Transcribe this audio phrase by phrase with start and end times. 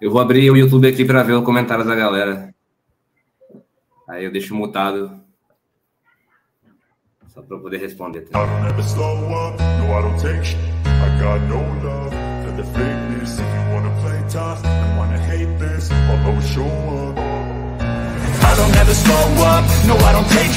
[0.00, 2.54] Eu vou abrir o YouTube aqui para ver o comentário da galera.
[4.08, 5.10] Aí eu deixo mutado.
[7.28, 8.22] Só para poder responder.
[8.22, 8.42] Tá?
[8.42, 8.46] I
[18.54, 20.56] don't ever slow up, no I don't take.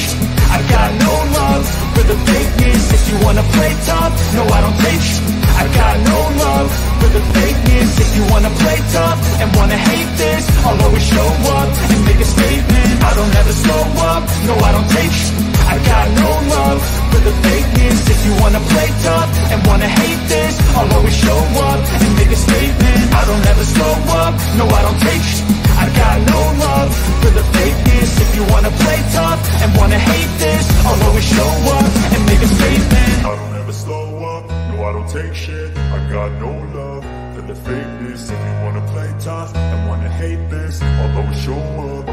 [0.51, 2.83] I got no love for the fakeness.
[2.95, 5.23] If you wanna play tough no I don't take shit.
[5.59, 6.69] I got no love
[6.99, 7.91] for the fakeness.
[7.99, 12.21] If you wanna play tough and wanna hate this I'll always show up and make
[12.23, 12.93] a statement.
[13.03, 15.27] I don't ever slow up, no I don't take sh
[15.73, 16.79] I got no love
[17.11, 17.99] for the fakeness.
[18.13, 22.31] If you wanna play tough and wanna hate this I'll always show up and make
[22.31, 23.03] a statement.
[23.19, 25.35] I don't ever slow up, no I don't take sh
[25.83, 28.11] I got no love for the fakeness.
[28.23, 32.41] If you wanna play tough and wanna hate this I'll always show up and make
[32.41, 35.77] a statement I don't ever slow up no I don't take shit.
[35.77, 37.03] I got no love
[37.35, 38.31] for the fakeness.
[38.31, 42.07] If you wanna play tough and wanna hate this, I'll always show up.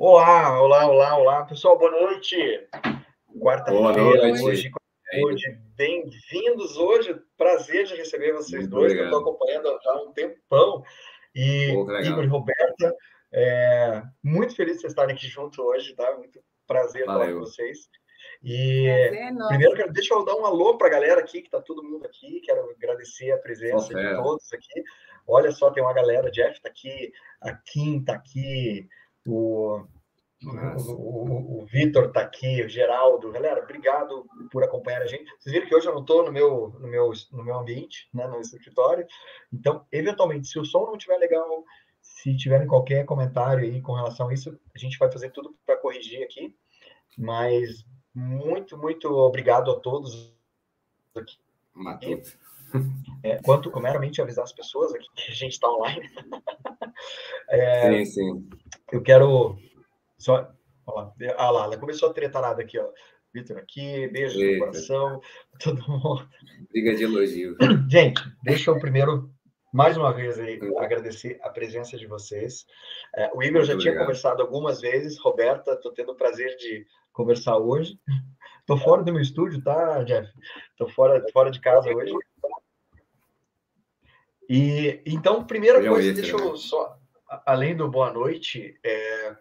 [0.00, 2.68] Olá, olá, olá, olá, pessoal, boa noite.
[3.38, 4.70] Quarta-feira, hoje,
[5.16, 7.18] hoje bem-vindos hoje.
[7.36, 9.08] Prazer de receber vocês Muito dois, obrigado.
[9.08, 10.82] que eu estou acompanhando já há um tempão.
[11.34, 12.96] E Pô, Igor e Roberta,
[13.32, 16.14] é, muito feliz de vocês estarem aqui junto hoje, tá?
[16.16, 17.20] Muito prazer Valeu.
[17.20, 17.78] falar com vocês.
[18.42, 21.82] E prazer, primeiro, deixa eu dar um alô para a galera aqui, que está todo
[21.82, 22.40] mundo aqui.
[22.40, 24.82] Quero agradecer a presença de todos aqui.
[25.26, 28.88] Olha só, tem uma galera, Jeff está aqui, a Kim está aqui,
[29.26, 29.86] o
[30.44, 33.32] o, o, o Vitor está aqui, o Geraldo.
[33.32, 35.24] Galera, obrigado por acompanhar a gente.
[35.38, 38.26] Vocês viram que hoje eu não estou no meu, no, meu, no meu ambiente, né,
[38.26, 39.06] no escritório.
[39.52, 41.64] Então, eventualmente, se o som não estiver legal,
[42.00, 45.76] se tiverem qualquer comentário aí com relação a isso, a gente vai fazer tudo para
[45.76, 46.54] corrigir aqui.
[47.16, 50.32] Mas muito, muito obrigado a todos
[51.16, 51.36] aqui.
[51.74, 52.38] Matuto.
[53.22, 56.08] É, quanto meramente avisar as pessoas aqui que a gente está online.
[57.48, 58.48] é, sim, sim.
[58.92, 59.58] Eu quero
[60.18, 60.52] só,
[60.86, 62.88] ó, ah lá, ela começou a tretarada aqui, ó.
[63.32, 64.52] Vitor aqui, beijo Eita.
[64.52, 65.20] no coração,
[65.60, 66.28] todo mundo.
[66.70, 67.56] Briga de elogio.
[67.88, 69.30] Gente, deixa eu primeiro,
[69.72, 72.64] mais uma vez, aí, agradecer a presença de vocês.
[73.14, 77.58] É, o Igor já tinha conversado algumas vezes, Roberta, estou tendo o prazer de conversar
[77.58, 77.98] hoje.
[78.60, 80.30] Estou fora do meu estúdio, tá, Jeff?
[80.70, 82.12] Estou fora, fora de casa hoje.
[84.48, 86.98] E então, primeira coisa, deixa eu só,
[87.44, 89.36] além do boa noite, é,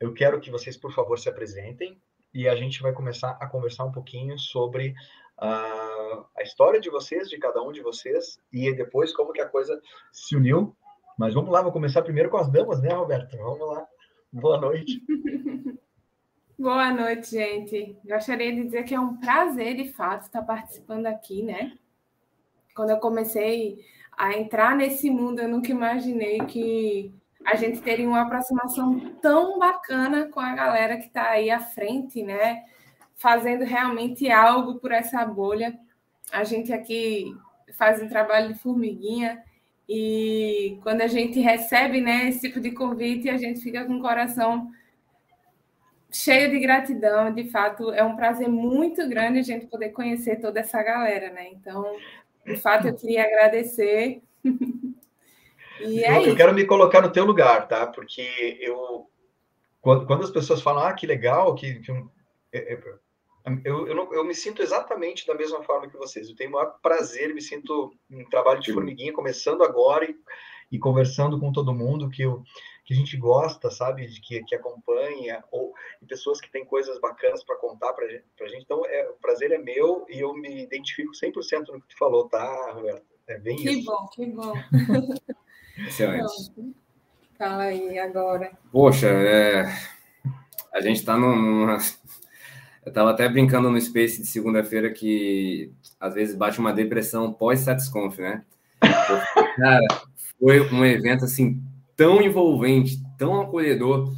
[0.00, 2.00] eu quero que vocês, por favor, se apresentem
[2.32, 4.94] e a gente vai começar a conversar um pouquinho sobre
[5.38, 9.48] uh, a história de vocês, de cada um de vocês, e depois como que a
[9.48, 10.74] coisa se uniu.
[11.18, 13.36] Mas vamos lá, vou começar primeiro com as damas, né, Roberto?
[13.36, 13.86] Vamos lá.
[14.32, 15.02] Boa noite.
[16.58, 17.96] Boa noite, gente.
[18.04, 21.76] Gostaria de dizer que é um prazer, de fato, estar participando aqui, né?
[22.74, 23.78] Quando eu comecei
[24.16, 27.14] a entrar nesse mundo, eu nunca imaginei que
[27.44, 32.22] a gente teria uma aproximação tão bacana com a galera que está aí à frente,
[32.22, 32.64] né?
[33.16, 35.78] Fazendo realmente algo por essa bolha.
[36.32, 37.34] A gente aqui
[37.76, 39.42] faz um trabalho de formiguinha
[39.88, 44.00] e quando a gente recebe né, esse tipo de convite, a gente fica com o
[44.00, 44.70] coração
[46.12, 47.32] cheio de gratidão.
[47.32, 51.48] De fato, é um prazer muito grande a gente poder conhecer toda essa galera, né?
[51.48, 51.84] Então,
[52.44, 54.22] de fato, eu queria agradecer
[55.80, 57.86] E eu, eu, quero me colocar no teu lugar, tá?
[57.86, 59.10] Porque eu
[59.80, 61.90] quando, quando as pessoas falam, ah, que legal, que, que
[62.52, 62.80] é, é,
[63.64, 66.28] eu, eu, não, eu, me sinto exatamente da mesma forma que vocês.
[66.28, 70.14] Eu tenho o maior prazer, me sinto um trabalho de formiguinha, começando agora e,
[70.70, 72.42] e conversando com todo mundo que, eu,
[72.84, 75.72] que a gente gosta, sabe, de que, que acompanha, ou
[76.06, 78.62] pessoas que têm coisas bacanas para contar para gente, a gente.
[78.62, 82.28] Então, é, o prazer é meu e eu me identifico 100% no que tu falou,
[82.28, 83.06] tá, Roberto?
[83.26, 84.10] É bem que isso.
[84.12, 84.52] Que bom, que bom.
[85.86, 86.52] Excelente.
[87.38, 88.52] Fala aí agora.
[88.70, 89.64] Poxa, é...
[90.72, 91.78] a gente está numa.
[92.84, 98.18] Eu estava até brincando no Space de segunda-feira que às vezes bate uma depressão pós-Satisconf,
[98.18, 98.42] né?
[98.80, 99.86] Porque, cara,
[100.38, 101.62] foi um evento assim
[101.94, 104.14] tão envolvente, tão acolhedor.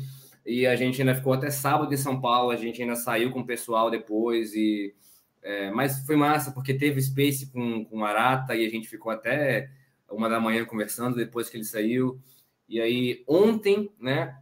[0.46, 3.40] E a gente ainda ficou até sábado em São Paulo, a gente ainda saiu com
[3.40, 4.54] o pessoal depois.
[4.54, 4.94] e
[5.42, 9.68] é, Mas foi massa, porque teve Space com, com Arata e a gente ficou até
[10.12, 12.20] uma da manhã conversando depois que ele saiu.
[12.68, 14.36] E aí, ontem, né?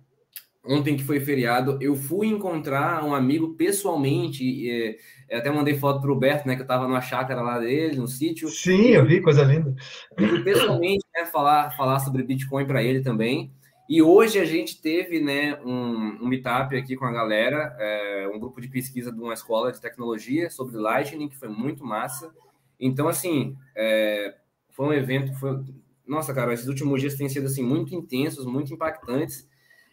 [0.62, 4.44] Ontem que foi feriado, eu fui encontrar um amigo pessoalmente.
[4.44, 6.55] E, e até mandei foto para o Roberto, né?
[6.55, 8.49] Que eu estava numa chácara lá dele, no sítio.
[8.49, 9.75] Sim, eu vi, coisa linda.
[10.19, 13.52] Eu fui pessoalmente né, falar, falar sobre Bitcoin para ele também.
[13.90, 18.38] E hoje a gente teve né, um, um meetup aqui com a galera, é, um
[18.38, 22.32] grupo de pesquisa de uma escola de tecnologia sobre Lightning, que foi muito massa.
[22.78, 24.37] Então, assim, é,
[24.81, 25.62] foi um evento, foi...
[26.06, 29.47] nossa, cara, esses últimos dias têm sido assim, muito intensos, muito impactantes.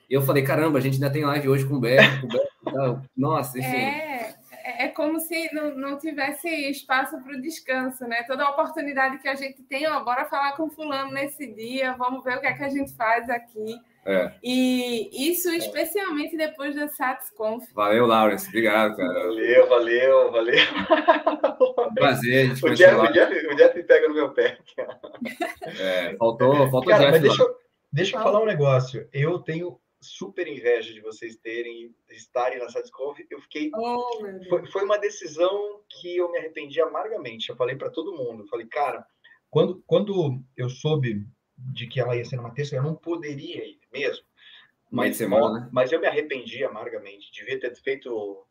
[0.10, 2.30] E eu falei, caramba, a gente ainda tem live hoje com o Beto, com o
[2.30, 3.76] Beto nossa, enfim.
[3.76, 8.24] É, é, é como se não, não tivesse espaço para o descanso, né?
[8.24, 12.24] Toda a oportunidade que a gente tem, ó, bora falar com fulano nesse dia, vamos
[12.24, 13.76] ver o que é que a gente faz aqui.
[14.08, 14.34] É.
[14.42, 17.66] E isso especialmente depois da SatsConf.
[17.74, 18.48] Valeu, Lawrence.
[18.48, 19.14] Obrigado, cara.
[19.14, 20.56] Valeu, valeu, valeu.
[21.94, 22.52] prazer.
[22.52, 24.58] A gente o, Jeff, o, Jeff, o Jeff pega no meu pé.
[25.78, 27.12] É, faltou, faltou cara, Jeff.
[27.12, 27.56] Mas deixa, eu,
[27.92, 29.10] deixa eu falar um negócio.
[29.12, 33.20] Eu tenho super inveja de vocês terem estarem na SatsConf.
[33.30, 33.70] Eu fiquei.
[33.76, 37.50] Oh, foi, foi uma decisão que eu me arrependi amargamente.
[37.50, 38.44] Eu falei para todo mundo.
[38.44, 39.06] Eu falei, cara,
[39.50, 41.26] quando, quando eu soube
[41.58, 44.26] de que ela ia ser numa terça, eu não poderia ir mesmo.
[44.90, 45.70] Mas, semana, né?
[45.72, 47.32] mas eu me arrependi amargamente.
[47.32, 48.46] Devia ter feito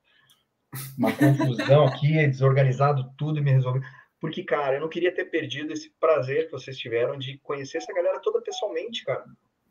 [0.99, 3.81] uma confusão aqui, desorganizado tudo e me resolver.
[4.21, 7.93] Porque, cara, eu não queria ter perdido esse prazer que vocês tiveram de conhecer essa
[7.93, 9.25] galera toda pessoalmente, cara.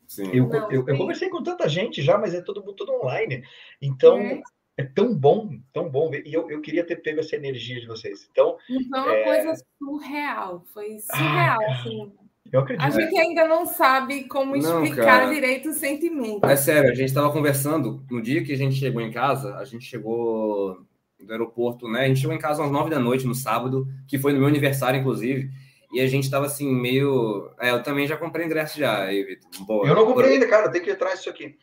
[0.06, 0.30] Sim.
[0.32, 3.44] Eu, não, eu, eu, conversei com tanta gente já, mas é todo mundo tudo online.
[3.82, 4.40] Então, é.
[4.76, 6.24] é, tão bom, tão bom ver.
[6.26, 8.28] E eu, eu queria ter pego essa energia de vocês.
[8.30, 9.24] Então, então é uma é...
[9.24, 10.64] coisa surreal.
[10.72, 12.12] Foi surreal, ah, assim.
[12.52, 12.84] Eu acredito.
[12.84, 16.44] A gente ainda não sabe como explicar direito o sentimento.
[16.46, 19.64] É sério, a gente estava conversando no dia que a gente chegou em casa, a
[19.64, 20.78] gente chegou
[21.20, 22.04] do aeroporto, né?
[22.04, 24.48] A gente chegou em casa às nove da noite no sábado, que foi no meu
[24.48, 25.50] aniversário, inclusive.
[25.92, 27.50] E a gente tava assim, meio.
[27.60, 29.86] É, eu também já comprei ingresso já, aí, Vitor.
[29.86, 31.56] Eu não comprei ainda, cara, tem que ir atrás disso aqui.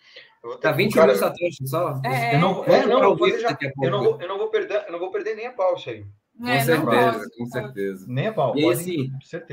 [0.60, 1.08] Tá 20 cara...
[1.08, 2.02] mil satoshis só?
[2.04, 4.92] É, eu não, é, não, vou já, eu, não vou, eu, não vou perder, eu
[4.92, 5.90] não vou perder nem a pau isso
[6.38, 8.06] Com é, certeza, com certeza.
[8.08, 8.58] Nem a pau.
[8.58, 9.12] E assim,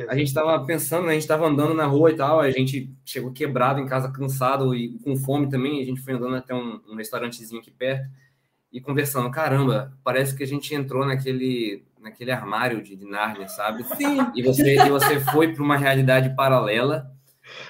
[0.09, 2.91] a gente tava pensando, né, a gente tava andando na rua e tal, a gente
[3.05, 6.81] chegou quebrado em casa, cansado e com fome também, a gente foi andando até um,
[6.89, 8.09] um restaurantezinho aqui perto
[8.73, 13.85] e conversando, caramba, parece que a gente entrou naquele naquele armário de, de Nárnia, sabe?
[13.85, 14.19] Sim.
[14.35, 17.15] E você, e você foi para uma realidade paralela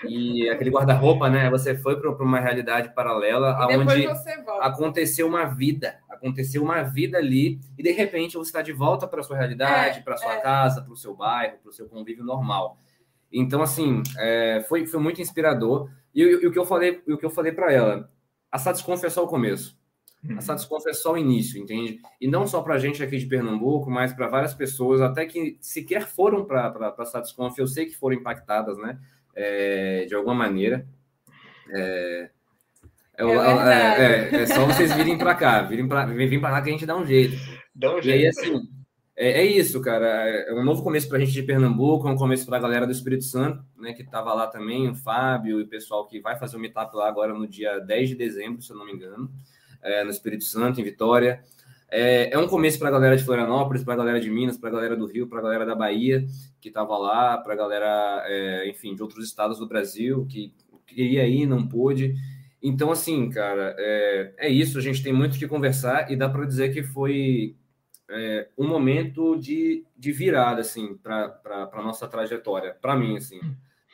[0.05, 1.51] e aquele guarda-roupa, né?
[1.51, 4.07] Você foi para uma realidade paralela aonde
[4.61, 9.23] aconteceu uma vida, aconteceu uma vida ali e de repente você está de volta para
[9.23, 10.41] sua realidade, é, para sua é.
[10.41, 12.79] casa, para o seu bairro, para o seu convívio normal.
[13.33, 15.91] Então assim, é, foi, foi muito inspirador.
[16.15, 18.11] E, e, e, o que eu falei, o que eu falei para ela,
[18.51, 19.79] a Satisconf é só o começo.
[20.29, 20.41] A uhum.
[20.41, 21.99] Satisconf é só o início, entende?
[22.21, 25.57] E não só para a gente aqui de Pernambuco, mas para várias pessoas, até que
[25.63, 28.99] sequer foram para a Satisconf, eu sei que foram impactadas, né?
[29.35, 30.87] É, de alguma maneira.
[31.71, 32.31] É,
[33.17, 36.71] é, é, é, é só vocês virem para cá, virem para vir para cá que
[36.71, 37.37] a gente dá um jeito.
[37.75, 38.09] Dá um jeito.
[38.09, 38.69] E aí, assim,
[39.17, 40.07] é, isso, cara.
[40.07, 42.87] É um novo começo para a gente de Pernambuco, é um começo para a galera
[42.87, 46.39] do Espírito Santo, né, que estava lá também, o Fábio e o pessoal que vai
[46.39, 49.31] fazer o meetup lá agora no dia 10 de dezembro, se eu não me engano
[49.83, 51.43] é, no Espírito Santo, em Vitória.
[51.91, 54.69] É, é um começo para a galera de Florianópolis, para a galera de Minas, para
[54.69, 56.25] a galera do Rio, para a galera da Bahia,
[56.61, 60.55] que estava lá, para a galera, é, enfim, de outros estados do Brasil, que
[60.87, 62.15] queria ir, não pôde.
[62.63, 64.79] Então, assim, cara, é, é isso.
[64.79, 67.57] A gente tem muito que conversar e dá para dizer que foi
[68.09, 71.41] é, um momento de, de virada, assim, para
[71.73, 73.41] a nossa trajetória, para mim, assim.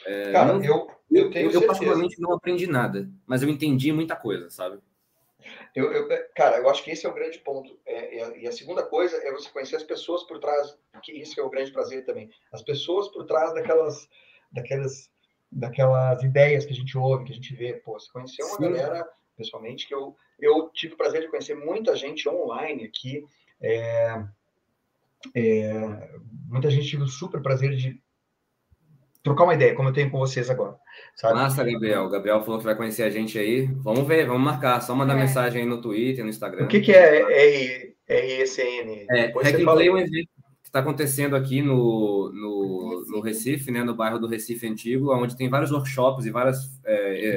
[0.04, 4.16] É, cara, não, eu, eu, eu, eu particularmente não aprendi nada, mas eu entendi muita
[4.16, 4.78] coisa, sabe?
[5.76, 7.78] Eu, eu, cara, eu acho que esse é o grande ponto.
[7.84, 11.39] É, é, e a segunda coisa é você conhecer as pessoas por trás, que isso
[11.39, 12.31] é o grande prazer também.
[12.51, 14.08] As pessoas por trás daquelas,
[14.51, 15.10] daquelas,
[15.53, 17.74] daquelas ideias que a gente ouve, que a gente vê.
[17.74, 18.72] Pô, você conheceu uma Sim.
[18.72, 23.22] galera, pessoalmente, que eu, eu tive o prazer de conhecer muita gente online aqui.
[23.60, 24.24] É,
[25.34, 26.10] é,
[26.48, 28.01] muita gente tive o super prazer de
[29.27, 30.77] trocar uma ideia, como eu tenho com vocês agora.
[31.17, 31.35] Sabe?
[31.35, 32.05] Massa, Gabriel.
[32.05, 33.67] O Gabriel falou que vai conhecer a gente aí.
[33.83, 34.81] Vamos ver, vamos marcar.
[34.81, 35.19] Só mandar é.
[35.19, 36.65] mensagem aí no Twitter, no Instagram.
[36.65, 37.25] O que, que é
[38.09, 39.06] RESN?
[39.11, 40.29] É, Hackplay é um evento
[40.63, 45.37] que está acontecendo aqui no, no, no, Recife, né, no bairro do Recife Antigo, onde
[45.37, 47.37] tem vários workshops e várias é, é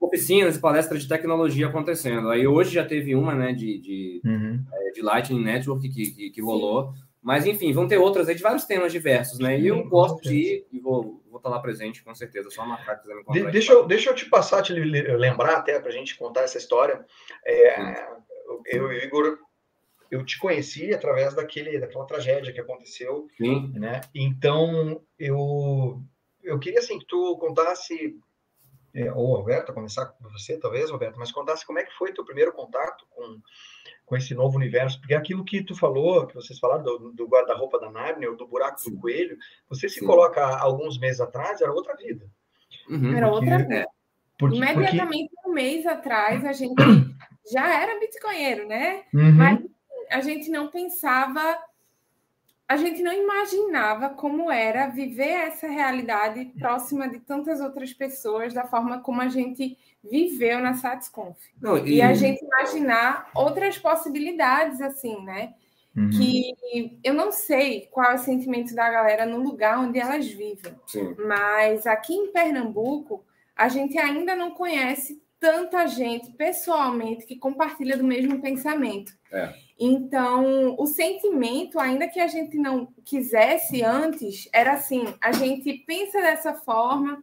[0.00, 2.30] oficinas e palestras de tecnologia acontecendo.
[2.30, 4.60] Aí hoje já teve uma né, de, de, uhum.
[4.72, 6.92] É, de Lightning Network que, que, que rolou.
[7.22, 9.58] Mas, enfim, vão ter outras aí de vários temas diversos, né?
[9.58, 12.50] E eu gosto de ir e vou, vou estar lá presente, com certeza.
[12.50, 13.44] Só marcar que quiser me encontrar.
[13.44, 16.58] De, deixa, eu, deixa eu te passar, te lembrar até para a gente contar essa
[16.58, 17.06] história.
[17.46, 18.08] É,
[18.66, 19.38] eu, Igor,
[20.10, 23.28] eu te conheci através daquele, daquela tragédia que aconteceu.
[23.36, 23.72] Sim.
[23.74, 24.00] Né?
[24.12, 26.02] Então, eu,
[26.42, 28.18] eu queria assim, que tu contasse,
[28.94, 32.24] é, ou Roberto, começar com você, talvez, Roberto, mas contasse como é que foi teu
[32.24, 33.40] primeiro contato com
[34.12, 37.80] com esse novo universo, porque aquilo que tu falou, que vocês falaram do, do guarda-roupa
[37.80, 38.90] da Narnia, ou do buraco Sim.
[38.90, 40.06] do coelho, você se Sim.
[40.06, 42.28] coloca alguns meses atrás, era outra vida.
[42.90, 43.16] Uhum.
[43.16, 43.88] Era outra vida.
[44.38, 45.48] Porque, Imediatamente porque...
[45.48, 46.74] um mês atrás a gente
[47.50, 49.04] já era bitcoinheiro, né?
[49.14, 49.32] Uhum.
[49.32, 49.60] Mas
[50.10, 51.58] a gente não pensava,
[52.68, 58.64] a gente não imaginava como era viver essa realidade próxima de tantas outras pessoas, da
[58.64, 61.38] forma como a gente viveu na SatsConf.
[61.60, 61.96] Não, e...
[61.96, 65.54] e a gente imaginar outras possibilidades, assim, né?
[65.96, 66.08] Uhum.
[66.08, 70.74] Que eu não sei qual é o sentimento da galera no lugar onde elas vivem,
[70.86, 71.14] Sim.
[71.26, 73.22] mas aqui em Pernambuco
[73.54, 79.12] a gente ainda não conhece tanta gente pessoalmente que compartilha do mesmo pensamento.
[79.30, 79.52] É.
[79.84, 86.20] Então, o sentimento, ainda que a gente não quisesse antes, era assim: a gente pensa
[86.20, 87.20] dessa forma,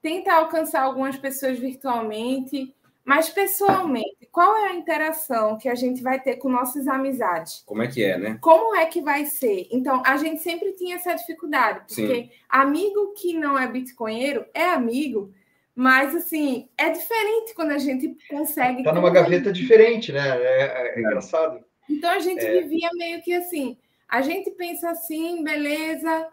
[0.00, 2.72] tenta alcançar algumas pessoas virtualmente,
[3.04, 7.64] mas pessoalmente, qual é a interação que a gente vai ter com nossas amizades?
[7.66, 8.38] Como é que é, né?
[8.40, 9.66] Como é que vai ser?
[9.72, 12.30] Então, a gente sempre tinha essa dificuldade, porque Sim.
[12.48, 15.34] amigo que não é bitcoinheiro é amigo,
[15.74, 18.84] mas, assim, é diferente quando a gente consegue.
[18.84, 20.28] Tá numa gaveta diferente, né?
[20.40, 21.68] É, é, é engraçado.
[21.90, 22.60] Então, a gente é.
[22.60, 23.76] vivia meio que assim.
[24.08, 26.28] A gente pensa assim, beleza.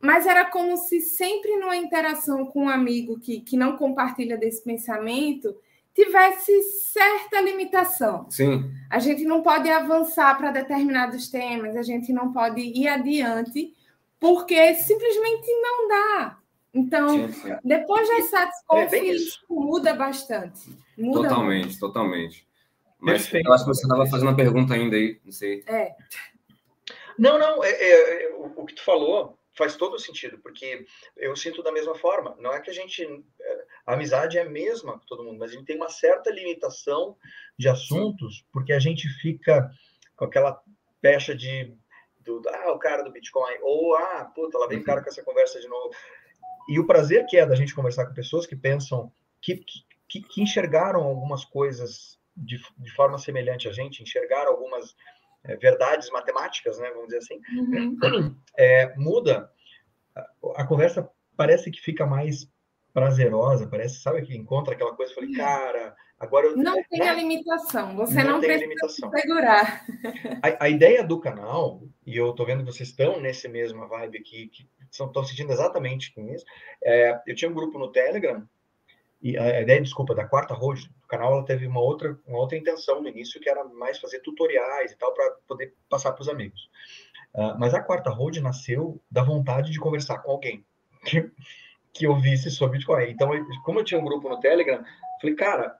[0.00, 4.62] Mas era como se sempre numa interação com um amigo que, que não compartilha desse
[4.62, 5.54] pensamento
[5.94, 8.26] tivesse certa limitação.
[8.30, 8.70] Sim.
[8.90, 13.74] A gente não pode avançar para determinados temas, a gente não pode ir adiante,
[14.18, 16.38] porque simplesmente não dá.
[16.74, 17.54] Então, sim, sim.
[17.62, 19.14] depois da SatsConf, é
[19.50, 20.74] muda bastante.
[20.96, 21.80] Muda totalmente, muito.
[21.80, 22.46] totalmente.
[23.02, 23.48] Mas Perfeito.
[23.48, 25.64] eu acho que você estava fazendo uma pergunta ainda aí, não sei.
[25.66, 25.96] É.
[27.18, 31.34] Não, não, é, é, é, o, o, que tu falou faz todo sentido, porque eu
[31.34, 32.36] sinto da mesma forma.
[32.38, 33.04] Não é que a gente.
[33.40, 36.30] É, a amizade é a mesma com todo mundo, mas a gente tem uma certa
[36.30, 37.16] limitação
[37.58, 39.68] de assuntos, porque a gente fica
[40.14, 40.62] com aquela
[41.00, 41.76] pecha de.
[42.20, 45.04] Do, ah, o cara do Bitcoin, ou ah, puta, lá vem o cara uhum.
[45.04, 45.90] com essa conversa de novo.
[46.68, 49.56] E o prazer que é da gente conversar com pessoas que pensam, que,
[50.08, 54.94] que, que enxergaram algumas coisas de, de, forma semelhante a gente, enxergaram algumas
[55.44, 58.36] é, verdades matemáticas, né, vamos dizer assim, uhum.
[58.56, 59.50] é, muda.
[60.14, 62.48] A, a, conversa parece que fica mais
[62.92, 66.56] prazerosa, parece, sabe, que encontra aquela coisa, falei, cara, agora eu...
[66.56, 67.08] Não tem né?
[67.08, 69.10] a limitação, você não, não precisa limitação.
[69.10, 69.86] segurar.
[70.42, 74.18] A, a, ideia do canal, e eu tô vendo que vocês estão nesse mesmo vibe
[74.18, 76.44] aqui, que estão sentindo exatamente com isso.
[76.84, 78.46] É, eu tinha um grupo no Telegram,
[79.22, 82.58] e a ideia, desculpa, da quarta road do canal, ela teve uma outra, uma outra
[82.58, 86.28] intenção no início, que era mais fazer tutoriais e tal, para poder passar para os
[86.28, 86.68] amigos.
[87.32, 90.66] Uh, mas a quarta road nasceu da vontade de conversar com alguém
[91.06, 91.30] que,
[91.92, 93.10] que ouvisse sobre Bitcoin.
[93.10, 93.30] Então,
[93.64, 94.82] como eu tinha um grupo no Telegram,
[95.20, 95.78] falei, cara,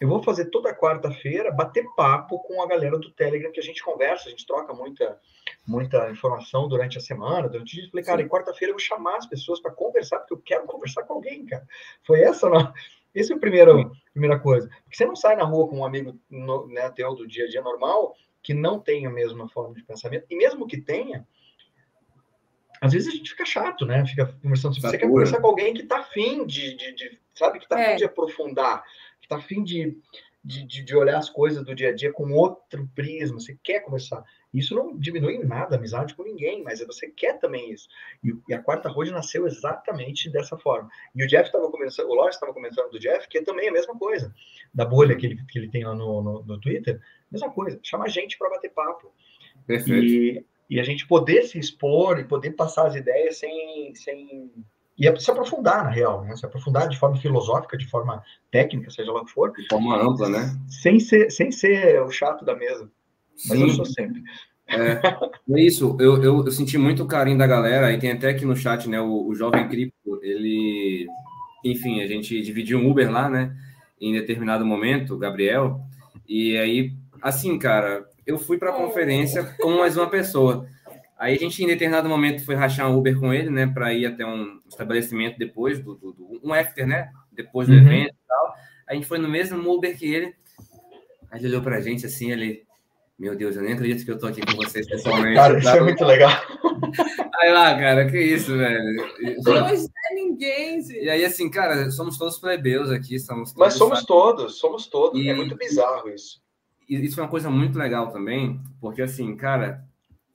[0.00, 3.82] eu vou fazer toda quarta-feira bater papo com a galera do Telegram, que a gente
[3.82, 5.18] conversa, a gente troca muita,
[5.66, 7.90] muita informação durante a semana, durante o dia.
[7.90, 8.24] Falei, cara, Sim.
[8.24, 11.44] em quarta-feira eu vou chamar as pessoas para conversar, porque eu quero conversar com alguém,
[11.46, 11.66] cara.
[12.06, 12.72] Foi essa, não?
[13.14, 13.72] Esse é a primeira,
[14.12, 14.68] primeira coisa.
[14.84, 17.48] Porque você não sai na rua com um amigo no, né, teu do dia a
[17.48, 21.26] dia normal que não tem a mesma forma de pensamento, e mesmo que tenha,
[22.80, 24.06] às vezes a gente fica chato, né?
[24.06, 24.80] Fica conversando.
[24.80, 27.90] Você quer conversar com alguém que está afim de, de, de, sabe, que está afim
[27.90, 27.96] é.
[27.96, 28.84] de aprofundar
[29.22, 29.96] está afim de,
[30.44, 34.24] de, de, olhar as coisas do dia a dia com outro prisma, você quer conversar.
[34.52, 37.88] Isso não diminui em nada a amizade com ninguém, mas você quer também isso.
[38.24, 40.88] E, e a quarta road nasceu exatamente dessa forma.
[41.14, 43.72] E o Jeff estava começando, o Lawrence estava comentando do Jeff, que é também a
[43.72, 44.34] mesma coisa.
[44.72, 47.78] Da bolha que ele, que ele tem lá no, no, no Twitter, mesma coisa.
[47.82, 49.12] Chama gente para bater papo.
[49.66, 50.06] Perfeito.
[50.06, 54.50] E, e a gente poder se expor e poder passar as ideias sem, sem
[54.98, 56.34] e é se aprofundar, na real, né?
[56.36, 59.52] se aprofundar de forma filosófica, de forma técnica, seja lá o que for.
[59.52, 60.58] De forma ampla, né?
[60.68, 62.90] Sem ser, sem ser o chato da mesa.
[63.48, 63.62] Mas Sim.
[63.62, 64.22] eu sou sempre.
[64.66, 65.00] É,
[65.56, 68.54] é isso, eu, eu, eu, senti muito carinho da galera, e tem até aqui no
[68.54, 71.06] chat, né, o, o Jovem Cripto, ele,
[71.64, 73.56] enfim, a gente dividiu um Uber lá, né,
[73.98, 75.80] em determinado momento, o Gabriel,
[76.28, 80.68] e aí, assim, cara, eu fui para a conferência com mais uma pessoa,
[81.18, 84.06] Aí a gente, em determinado momento, foi rachar um Uber com ele, né, para ir
[84.06, 87.80] até um estabelecimento depois do, do, do um after, né, depois do uhum.
[87.80, 88.54] evento e tal.
[88.86, 90.34] A gente foi no mesmo Uber que ele.
[91.30, 92.64] Aí ele olhou pra gente assim, ele,
[93.18, 95.34] meu Deus, eu nem acredito que eu tô aqui com vocês pessoalmente.
[95.34, 96.30] Cara, isso é muito legal.
[97.40, 99.02] Aí lá, cara, que isso, velho.
[99.46, 100.80] Hoje é ninguém.
[100.90, 104.08] E aí, assim, cara, somos todos plebeus aqui, somos todos, Mas somos sabe?
[104.08, 105.20] todos, somos todos.
[105.20, 106.42] É e, é muito bizarro isso.
[106.88, 109.87] E isso é uma coisa muito legal também, porque assim, cara,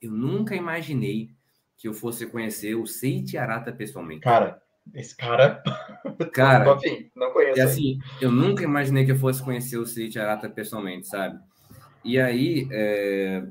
[0.06, 1.30] eu nunca imaginei
[1.76, 4.20] que eu fosse conhecer o Seiti Arata pessoalmente.
[4.22, 5.62] Cara, esse cara.
[6.32, 7.58] Cara, Enfim, não conheço.
[7.58, 11.38] E assim, eu nunca imaginei que eu fosse conhecer o Seiti Arata pessoalmente, sabe?
[12.04, 13.44] E aí, é...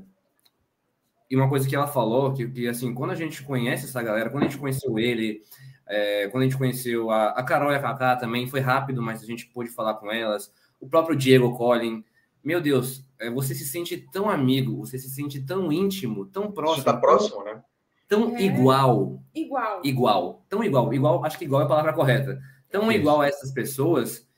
[1.30, 4.30] e uma coisa que ela falou, que, que assim, quando a gente conhece essa galera,
[4.30, 5.42] quando a gente conheceu ele,
[5.86, 9.22] É, quando a gente conheceu a, a Carol e a Kaká também, foi rápido, mas
[9.22, 10.50] a gente pôde falar com elas.
[10.80, 12.02] O próprio Diego Collin.
[12.44, 16.82] Meu Deus, é, você se sente tão amigo, você se sente tão íntimo, tão próximo.
[16.82, 17.62] Você tá próximo, né?
[18.06, 18.42] Tão é.
[18.42, 19.22] igual.
[19.34, 19.80] Igual.
[19.82, 20.44] Igual.
[20.48, 20.92] Tão igual.
[20.92, 22.38] Igual, acho que igual é a palavra correta.
[22.70, 23.00] Tão Isso.
[23.00, 24.28] igual a essas pessoas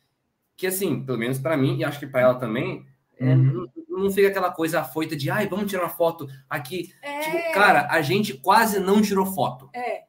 [0.57, 2.87] que, assim, pelo menos para mim, e acho que para ela também,
[3.19, 3.69] é, uhum.
[3.89, 6.93] não, não, fica aquela coisa afoita de, ai, vamos tirar uma foto aqui.
[7.03, 7.21] É.
[7.21, 9.69] Tipo, cara, a gente quase não tirou foto.
[9.75, 10.05] É.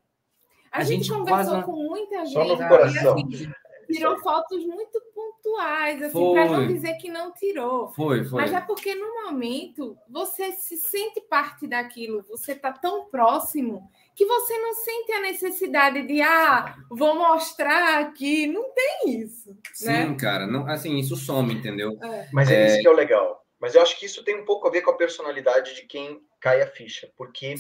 [0.71, 1.65] A, a gente, gente, conversou quase...
[1.65, 2.33] com muita gente.
[2.33, 3.17] Só no coração.
[3.17, 3.51] E, assim,
[3.91, 5.01] tirou fotos muito
[5.47, 7.89] pontuais, assim, para não dizer que não tirou.
[7.89, 8.41] Foi, foi.
[8.41, 14.25] Mas é porque no momento você se sente parte daquilo, você está tão próximo que
[14.25, 19.55] você não sente a necessidade de ah, vou mostrar aqui, não tem isso.
[19.73, 20.15] Sim, né?
[20.19, 21.97] cara, não, assim, isso some, entendeu?
[22.01, 22.27] É.
[22.33, 23.43] Mas é, isso que é o legal.
[23.59, 26.21] Mas eu acho que isso tem um pouco a ver com a personalidade de quem
[26.39, 27.55] cai a ficha, porque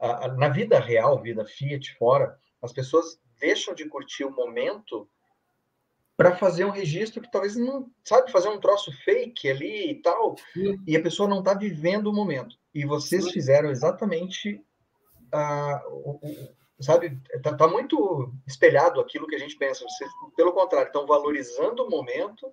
[0.00, 5.08] a, a, na vida real, vida Fiat fora, as pessoas deixam de curtir o momento
[6.16, 10.36] para fazer um registro que talvez não sabe fazer um troço fake ali e tal,
[10.52, 10.78] Sim.
[10.86, 12.56] e a pessoa não está vivendo o momento.
[12.72, 13.32] E vocês Sim.
[13.32, 14.60] fizeram exatamente
[15.34, 16.18] uh,
[16.80, 19.84] sabe, está tá muito espelhado aquilo que a gente pensa.
[19.84, 22.46] Vocês, pelo contrário, estão valorizando o momento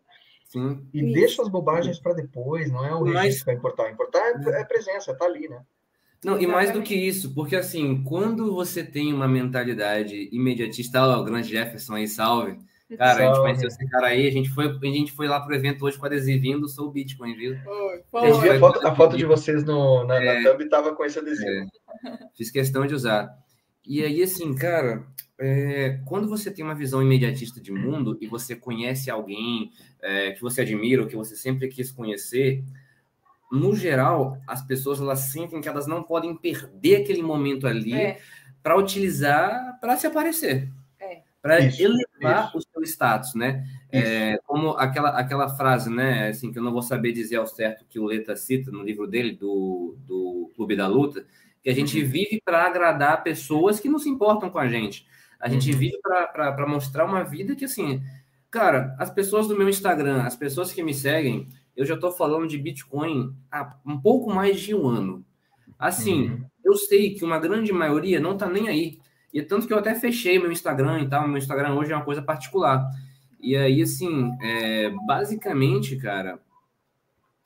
[0.46, 0.88] Sim.
[0.94, 1.14] e Isso.
[1.14, 2.72] deixam as bobagens para depois.
[2.72, 3.40] Não é o registro Mas...
[3.40, 3.92] que vai importar.
[3.92, 5.62] Importar é, é presença, está ali, né?
[6.24, 11.20] Não, e mais do que isso, porque assim, quando você tem uma mentalidade imediatista, ó,
[11.20, 12.60] o grande Jefferson aí, salve,
[12.98, 15.56] Cara, a gente conheceu esse cara aí, a gente foi, a gente foi lá pro
[15.56, 17.58] evento hoje com adesivinho do Soul Bitcoin, viu?
[18.14, 20.96] A gente viu a foto, a foto de vocês no, na, é, na thumb tava
[20.96, 21.50] com esse adesivo.
[21.50, 21.68] É,
[22.36, 23.30] fiz questão de usar.
[23.86, 25.06] E aí, assim, cara,
[25.40, 29.72] é, quando você tem uma visão imediatista de mundo e você conhece alguém
[30.02, 32.64] é, que você admira ou que você sempre quis conhecer,
[33.52, 38.20] no geral, as pessoas elas sentem que elas não podem perder aquele momento ali é.
[38.62, 40.70] para utilizar para se aparecer
[41.42, 42.58] para elevar isso.
[42.58, 43.66] o seu status, né?
[43.92, 46.30] É, como aquela, aquela frase, né?
[46.30, 49.08] Assim, que eu não vou saber dizer ao certo que o Leta cita no livro
[49.08, 51.26] dele, do, do Clube da Luta,
[51.64, 52.08] que a gente uhum.
[52.08, 55.06] vive para agradar pessoas que não se importam com a gente.
[55.40, 55.78] A gente uhum.
[55.78, 58.04] vive para mostrar uma vida que, assim,
[58.50, 62.48] cara, as pessoas do meu Instagram, as pessoas que me seguem, eu já estou falando
[62.48, 65.26] de Bitcoin há um pouco mais de um ano.
[65.80, 66.46] Assim, uhum.
[66.64, 69.00] eu sei que uma grande maioria não está nem aí.
[69.34, 71.28] E tanto que eu até fechei meu Instagram e tal.
[71.28, 72.90] Meu Instagram hoje é uma coisa particular.
[73.40, 76.40] E aí, assim, é, basicamente, cara,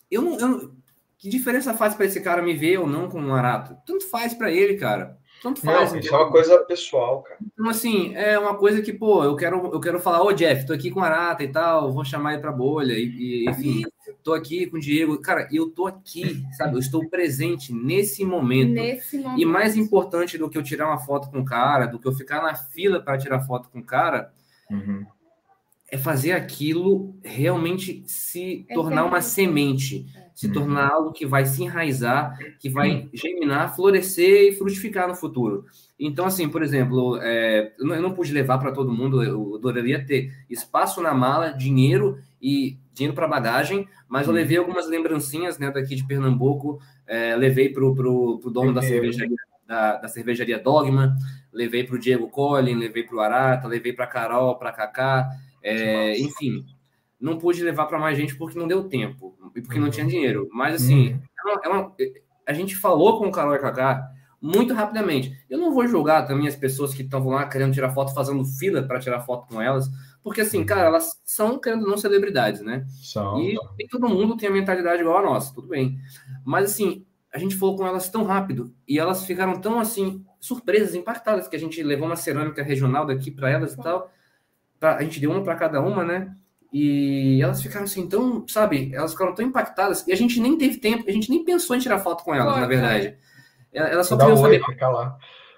[0.10, 0.76] eu não, eu
[1.17, 3.78] Que diferença faz para esse cara me ver ou não com um arato?
[3.86, 5.17] Tanto faz para ele, cara.
[5.41, 5.91] Tanto faz.
[5.91, 7.38] Não, isso é uma coisa pessoal, cara.
[7.54, 10.74] Então, assim, é uma coisa que, pô, eu quero, eu quero falar, ô Jeff, tô
[10.74, 13.84] aqui com arata e tal, vou chamar ele pra bolha, e, e enfim,
[14.24, 15.21] tô aqui com o Diego.
[15.21, 16.74] Cara, eu tô aqui, sabe?
[16.76, 18.74] Eu estou presente nesse momento.
[18.74, 19.39] Nesse momento.
[19.39, 22.13] E mais importante do que eu tirar uma foto com o cara, do que eu
[22.13, 24.34] ficar na fila para tirar foto com o cara,
[24.69, 25.06] uhum.
[25.91, 30.08] é fazer aquilo realmente se é tornar uma semente.
[30.15, 35.15] É se tornar algo que vai se enraizar, que vai germinar, florescer e frutificar no
[35.15, 35.65] futuro.
[35.98, 40.34] Então, assim, por exemplo, é, eu não pude levar para todo mundo, eu adoraria ter
[40.50, 44.36] espaço na mala, dinheiro e dinheiro para bagagem, mas eu uhum.
[44.36, 49.95] levei algumas lembrancinhas né, daqui de Pernambuco, é, levei para o dono da cervejaria, da,
[49.95, 51.15] da, cervejaria Dogma,
[51.52, 55.30] levei para o Diego Collin, levei para o Arata, levei para a Carol, para Cacá,
[55.63, 56.65] é, enfim,
[57.26, 60.48] não pude levar para mais gente porque não deu tempo e porque não tinha dinheiro.
[60.54, 61.90] Mas assim, uhum.
[61.98, 64.08] é é a gente falou com o Carol e Kaká
[64.40, 65.36] muito rapidamente.
[65.50, 68.84] Eu não vou julgar também as pessoas que estão lá querendo tirar foto, fazendo fila
[68.84, 69.90] para tirar foto com elas,
[70.24, 70.66] porque assim, uhum.
[70.68, 72.86] cara, elas são querendo não celebridades, né?
[73.02, 73.42] São.
[73.42, 75.98] E nem todo mundo tem a mentalidade igual a nossa, tudo bem.
[76.46, 80.94] Mas assim, a gente falou com elas tão rápido e elas ficaram tão assim surpresas,
[80.94, 84.12] impactadas que a gente levou uma cerâmica regional daqui para elas e tal.
[84.80, 86.36] Pra, a gente deu uma para cada uma, né?
[86.78, 90.76] E elas ficaram assim, tão, sabe, elas ficaram tão impactadas, e a gente nem teve
[90.76, 93.16] tempo, a gente nem pensou em tirar foto com elas, Pô, na verdade.
[93.72, 93.94] É.
[93.94, 94.62] Elas só queriam saber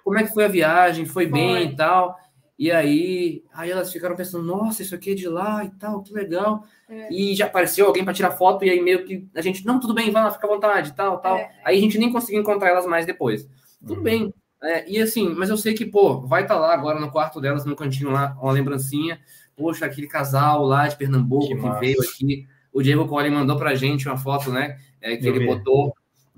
[0.03, 2.15] como é que foi a viagem, foi, foi bem e tal.
[2.59, 6.13] E aí, aí elas ficaram pensando, nossa, isso aqui é de lá e tal, que
[6.13, 6.63] legal.
[6.87, 7.11] É.
[7.11, 9.95] E já apareceu alguém para tirar foto, e aí meio que a gente, não, tudo
[9.95, 11.37] bem, vai lá, fica à vontade, tal, tal.
[11.37, 11.49] É.
[11.65, 13.49] Aí a gente nem conseguiu encontrar elas mais depois.
[13.79, 14.03] Tudo uhum.
[14.03, 14.33] bem.
[14.61, 17.41] É, e assim, mas eu sei que, pô, vai estar tá lá agora no quarto
[17.41, 19.19] delas, no cantinho lá, uma lembrancinha
[19.57, 22.47] poxa, aquele casal lá de Pernambuco que, que veio aqui.
[22.71, 24.77] O Diego Colli mandou para a gente uma foto, né?
[25.01, 25.45] É, que Eu ele vi.
[25.47, 25.93] botou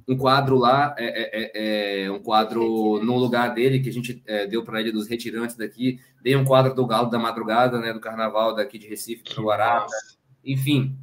[0.08, 4.24] um quadro lá, é, é, é, é um quadro no lugar dele, que a gente
[4.26, 6.00] é, deu para ele dos retirantes daqui.
[6.24, 7.94] Dei um quadro do Galo da Madrugada, né?
[7.94, 9.94] Do Carnaval daqui de Recife, para o Arata.
[10.44, 10.98] Enfim,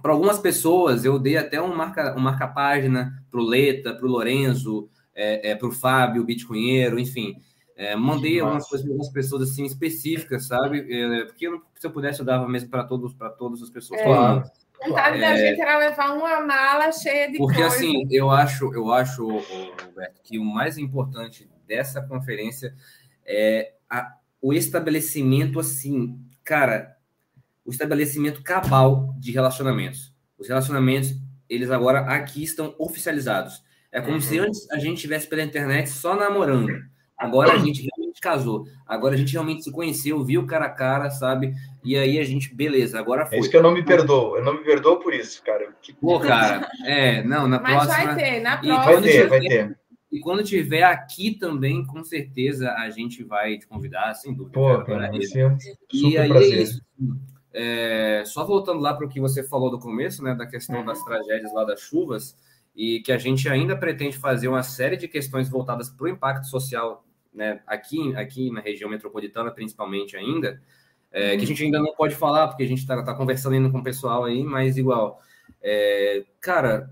[0.00, 4.10] para algumas pessoas, eu dei até um marca-página um marca para o Leta, para o
[4.10, 7.34] Lorenzo, é, é, para o Fábio, o Bitcoinheiro, enfim.
[7.76, 10.86] É, mandei algumas coisas para algumas pessoas assim específicas, sabe?
[10.90, 14.00] É, porque eu, se eu pudesse, eu dava mesmo para todos, para todas as pessoas.
[14.00, 14.04] É.
[14.04, 14.44] Claro.
[14.80, 17.74] A vontade é, da gente era levar uma mala cheia de Porque coisa.
[17.74, 22.74] assim, eu acho, eu acho, Roberto, que o mais importante dessa conferência
[23.24, 26.96] é a, o estabelecimento assim, cara,
[27.64, 30.14] o estabelecimento cabal de relacionamentos.
[30.38, 31.14] Os relacionamentos,
[31.48, 33.62] eles agora aqui estão oficializados.
[33.90, 34.20] É como uhum.
[34.20, 36.70] se antes a gente tivesse pela internet só namorando.
[37.18, 38.66] Agora a gente realmente casou.
[38.86, 41.54] Agora a gente realmente se conheceu, viu cara a cara, sabe?
[41.82, 43.38] E aí a gente, beleza, agora foi.
[43.38, 44.36] É isso que eu não me perdoo.
[44.36, 45.74] Eu não me perdoo por isso, cara.
[46.00, 47.96] Pô, cara, é, não, na Mas próxima.
[47.96, 48.84] Mas vai ter, na próxima.
[48.84, 49.78] Vai ter, vai ter.
[50.12, 54.54] E quando tiver aqui também, com certeza a gente vai te convidar, sem dúvida.
[54.54, 55.56] Pô, cara, super
[55.92, 56.58] e aí prazer.
[56.58, 56.82] é isso.
[57.52, 61.02] É, só voltando lá para o que você falou do começo, né, da questão das
[61.02, 62.36] tragédias lá das chuvas,
[62.74, 66.46] e que a gente ainda pretende fazer uma série de questões voltadas para o impacto
[66.46, 67.05] social,
[67.36, 70.60] né, aqui, aqui na região metropolitana, principalmente ainda,
[71.12, 73.70] é, que a gente ainda não pode falar, porque a gente está tá conversando ainda
[73.70, 75.20] com o pessoal aí, mas igual.
[75.62, 76.90] É, cara,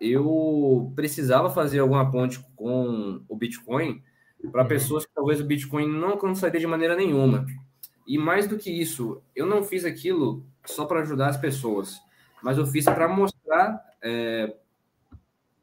[0.00, 4.02] eu precisava fazer alguma ponte com o Bitcoin
[4.50, 4.68] para uhum.
[4.68, 7.46] pessoas que talvez o Bitcoin não alcançaria de maneira nenhuma.
[8.06, 12.00] E mais do que isso, eu não fiz aquilo só para ajudar as pessoas,
[12.42, 14.54] mas eu fiz para mostrar é,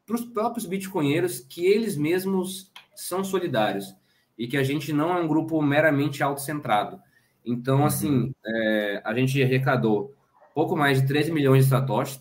[0.05, 3.95] para os próprios bitcoinheiros que eles mesmos são solidários
[4.41, 6.99] e que a gente não é um grupo meramente autocentrado.
[7.45, 7.85] Então, uhum.
[7.85, 10.15] assim, é, a gente arrecadou
[10.55, 12.19] pouco mais de 13 milhões de satoshis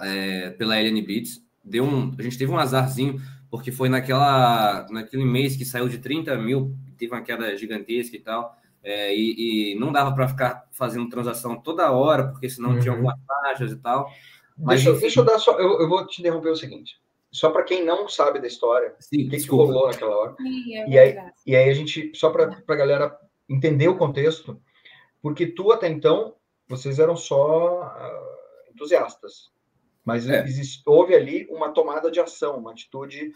[0.00, 1.40] é, pela LN Beats.
[1.62, 5.98] Deu um, a gente teve um azarzinho, porque foi naquela, naquele mês que saiu de
[5.98, 8.56] 30 mil, teve uma queda gigantesca e tal.
[8.82, 12.80] É, e, e, não dava para ficar fazendo transação toda hora, porque senão uhum.
[12.80, 14.10] tinha algumas taxas e tal.
[14.58, 15.52] Mas, deixa, deixa eu dar só.
[15.60, 16.99] Eu, eu, vou te interromper o seguinte.
[17.32, 20.34] Só para quem não sabe da história, Sim, o que, que rolou naquela hora.
[20.36, 21.16] Sim, é e, aí,
[21.46, 23.16] e aí a gente, só para a galera
[23.48, 24.60] entender o contexto,
[25.22, 26.34] porque tu até então,
[26.68, 29.50] vocês eram só uh, entusiastas.
[30.04, 30.42] Mas é.
[30.44, 33.32] existe, houve ali uma tomada de ação, uma atitude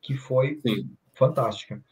[0.00, 0.90] que foi Sim.
[1.14, 1.82] fantástica.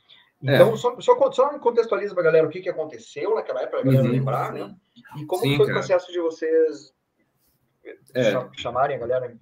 [0.44, 0.54] É.
[0.54, 0.76] Então, é.
[0.76, 3.92] só, só, só contextualiza para a galera o que, que aconteceu naquela época, para a
[3.92, 4.12] galera uhum.
[4.12, 4.74] lembrar, né?
[5.16, 5.78] E como Sim, foi cara.
[5.78, 6.94] o processo de vocês
[8.14, 8.32] é.
[8.56, 9.36] chamarem a galera.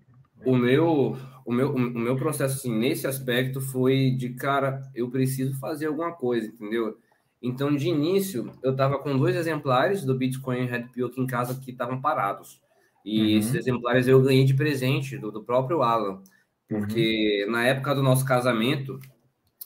[0.44, 5.58] O meu, o meu, o meu processo, assim, nesse aspecto, foi de, cara, eu preciso
[5.58, 6.98] fazer alguma coisa, entendeu?
[7.42, 11.58] Então, de início, eu estava com dois exemplares do Bitcoin Red Pill aqui em casa
[11.60, 12.60] que estavam parados.
[13.04, 13.38] E uhum.
[13.38, 16.22] esses exemplares eu ganhei de presente do, do próprio Alan.
[16.68, 17.52] Porque uhum.
[17.52, 19.00] na época do nosso casamento,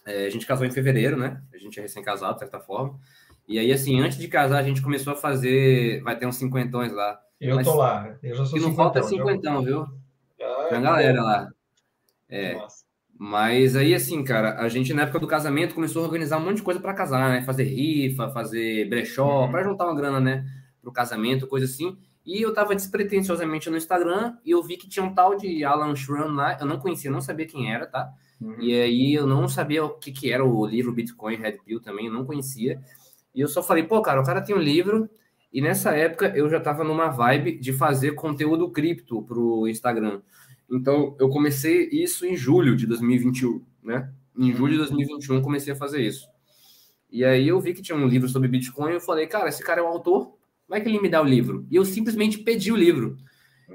[0.06, 1.42] é, a gente casou em fevereiro, né?
[1.52, 2.98] A gente é recém-casado, de certa forma.
[3.46, 6.02] E aí, assim, antes de casar, a gente começou a fazer.
[6.02, 7.20] Vai ter uns cinquentões lá.
[7.40, 8.16] Eu Mas, tô lá.
[8.22, 9.86] Eu já sou E não falta cinquentão, viu?
[10.46, 11.48] Ah, Tem a galera lá.
[12.28, 12.54] É.
[12.54, 12.84] Nossa.
[13.18, 16.56] Mas aí, assim, cara, a gente na época do casamento começou a organizar um monte
[16.56, 17.42] de coisa para casar, né?
[17.42, 19.50] Fazer rifa, fazer brechó, uhum.
[19.50, 20.46] para juntar uma grana, né?
[20.82, 21.96] Pro casamento, coisa assim.
[22.26, 25.94] E eu tava despretensiosamente no Instagram e eu vi que tinha um tal de Alan
[25.94, 26.58] Schramm lá.
[26.60, 28.12] Eu não conhecia, não sabia quem era, tá?
[28.40, 28.60] Uhum.
[28.60, 32.06] E aí eu não sabia o que, que era o livro Bitcoin Red Pill também,
[32.06, 32.82] eu não conhecia.
[33.34, 35.08] E eu só falei, pô, cara, o cara tem um livro.
[35.52, 40.20] E nessa época eu já tava numa vibe de fazer conteúdo cripto pro Instagram.
[40.70, 44.12] Então eu comecei isso em julho de 2021, né?
[44.36, 46.28] Em julho de 2021 comecei a fazer isso.
[47.10, 49.80] E aí eu vi que tinha um livro sobre Bitcoin, eu falei, cara, esse cara
[49.80, 51.66] é o autor, como é que ele me dá o livro?
[51.70, 53.16] E eu simplesmente pedi o livro.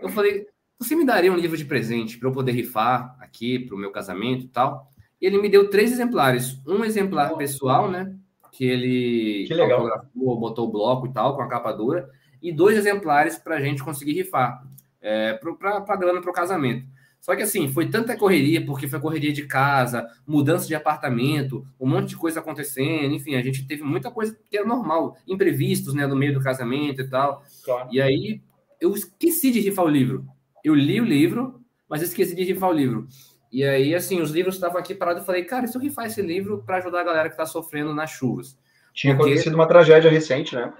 [0.01, 0.45] Eu falei,
[0.77, 3.91] você me daria um livro de presente para eu poder rifar aqui para o meu
[3.91, 4.91] casamento e tal?
[5.21, 6.59] E ele me deu três exemplares.
[6.67, 8.13] Um exemplar pessoal, né?
[8.51, 10.05] Que ele que legal.
[10.13, 12.09] botou o bloco e tal, com a capa dura.
[12.41, 14.63] E dois exemplares para a gente conseguir rifar.
[15.01, 16.85] É, para grana para o casamento.
[17.21, 21.87] Só que assim, foi tanta correria, porque foi correria de casa, mudança de apartamento, um
[21.87, 26.07] monte de coisa acontecendo, enfim, a gente teve muita coisa que era normal, imprevistos, né,
[26.07, 27.43] no meio do casamento e tal.
[27.63, 27.89] Claro.
[27.91, 28.41] E aí
[28.79, 30.25] eu esqueci de rifar o livro.
[30.63, 33.07] Eu li o livro, mas esqueci de rifar o livro.
[33.51, 36.21] E aí, assim, os livros estavam aqui parados, eu falei, cara, se eu rifar esse
[36.21, 38.57] livro para ajudar a galera que está sofrendo nas chuvas.
[38.93, 39.31] Tinha porque...
[39.31, 40.71] acontecido uma tragédia recente, né?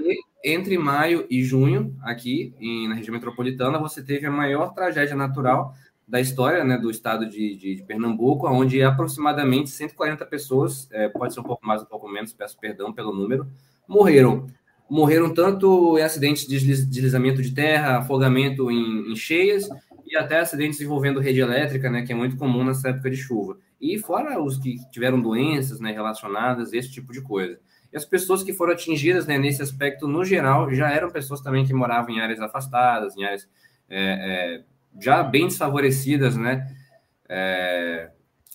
[0.44, 5.74] Entre maio e junho, aqui em, na região metropolitana, você teve a maior tragédia natural
[6.08, 11.34] da história né, do estado de, de, de, Pernambuco, onde aproximadamente 140 pessoas, é, pode
[11.34, 13.48] ser um pouco mais, um pouco menos, peço perdão pelo número,
[13.88, 14.48] morreram.
[14.90, 19.70] Morreram tanto em acidentes de deslizamento de terra, afogamento em, em cheias
[20.12, 23.58] e até acidentes envolvendo rede elétrica, né, que é muito comum nessa época de chuva.
[23.80, 27.58] E fora os que tiveram doenças né, relacionadas, esse tipo de coisa.
[27.94, 31.66] E as pessoas que foram atingidas né, nesse aspecto, no geral, já eram pessoas também
[31.66, 33.48] que moravam em áreas afastadas, em áreas
[33.90, 34.64] é, é,
[35.00, 36.68] já bem desfavorecidas, né,
[37.30, 38.12] é,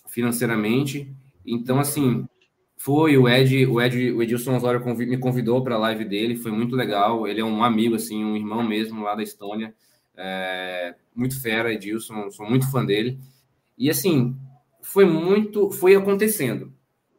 [0.07, 1.11] financeiramente.
[1.45, 2.27] Então, assim,
[2.77, 6.51] Foi, o Ed, o Ed, o Edilson Osório me convidou para a live dele, foi
[6.51, 7.27] muito legal.
[7.27, 9.73] Ele é um amigo, assim, um irmão mesmo lá da Estônia.
[10.17, 13.19] É, muito fera, Edilson, sou muito fã dele.
[13.77, 14.35] E assim,
[14.81, 16.73] foi muito, foi acontecendo.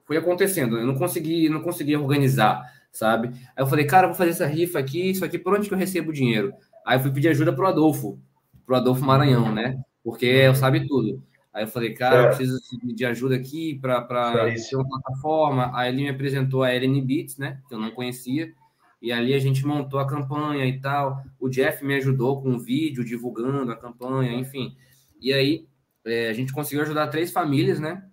[0.05, 0.77] Foi acontecendo.
[0.79, 3.29] Eu não consegui, não consegui organizar, sabe?
[3.29, 5.79] Aí eu falei, cara, vou fazer essa rifa aqui, isso aqui, por onde que eu
[5.79, 6.53] recebo dinheiro?
[6.85, 8.19] Aí eu fui pedir ajuda pro Adolfo,
[8.67, 9.81] pro Adolfo Maranhão, né?
[10.03, 11.23] Porque eu sabe tudo.
[11.53, 15.71] Aí eu falei, cara, eu preciso de ajuda aqui para ter uma plataforma.
[15.75, 17.61] Aí ele me apresentou a Ellen Beats, né?
[17.69, 18.53] Que eu não conhecia.
[19.01, 21.23] E ali a gente montou a campanha e tal.
[21.39, 24.77] O Jeff me ajudou com um vídeo divulgando a campanha, enfim.
[25.21, 25.67] E aí
[26.05, 28.05] é, a gente conseguiu ajudar três famílias, né?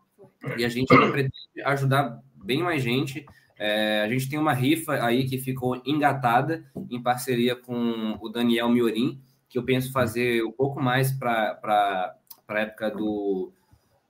[0.57, 1.31] E a gente pretende
[1.63, 3.25] ajudar bem mais gente.
[3.57, 8.69] É, a gente tem uma rifa aí que ficou engatada em parceria com o Daniel
[8.69, 12.15] Miorim, que eu penso fazer um pouco mais para
[12.47, 13.53] a época do,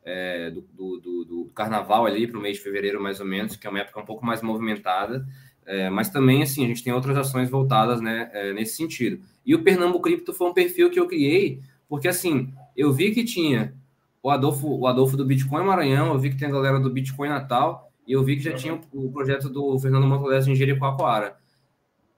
[0.03, 3.55] é, do, do, do, do, carnaval ali, para o mês de fevereiro, mais ou menos,
[3.55, 5.25] que é uma época um pouco mais movimentada.
[5.65, 9.19] É, mas também, assim, a gente tem outras ações voltadas né, é, nesse sentido.
[9.45, 13.23] E o Pernambuco Cripto foi um perfil que eu criei, porque, assim, eu vi que
[13.23, 13.73] tinha
[14.21, 17.29] o Adolfo, o Adolfo do Bitcoin Maranhão, eu vi que tem a galera do Bitcoin
[17.29, 21.35] Natal, e eu vi que já tinha o, projeto do Fernando Montolés em Jericoacoara.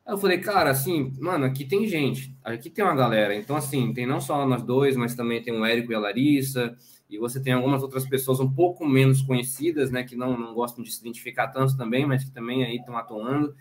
[0.06, 3.36] Aí eu falei, cara, assim, mano, aqui tem gente, aqui tem uma galera.
[3.36, 6.76] Então, assim, tem não só nós dois, mas também tem o Érico e a Larissa,
[7.10, 10.84] e você tem algumas outras pessoas um pouco menos conhecidas, né, que não, não gostam
[10.84, 13.56] de se identificar tanto também, mas que também aí estão atuando.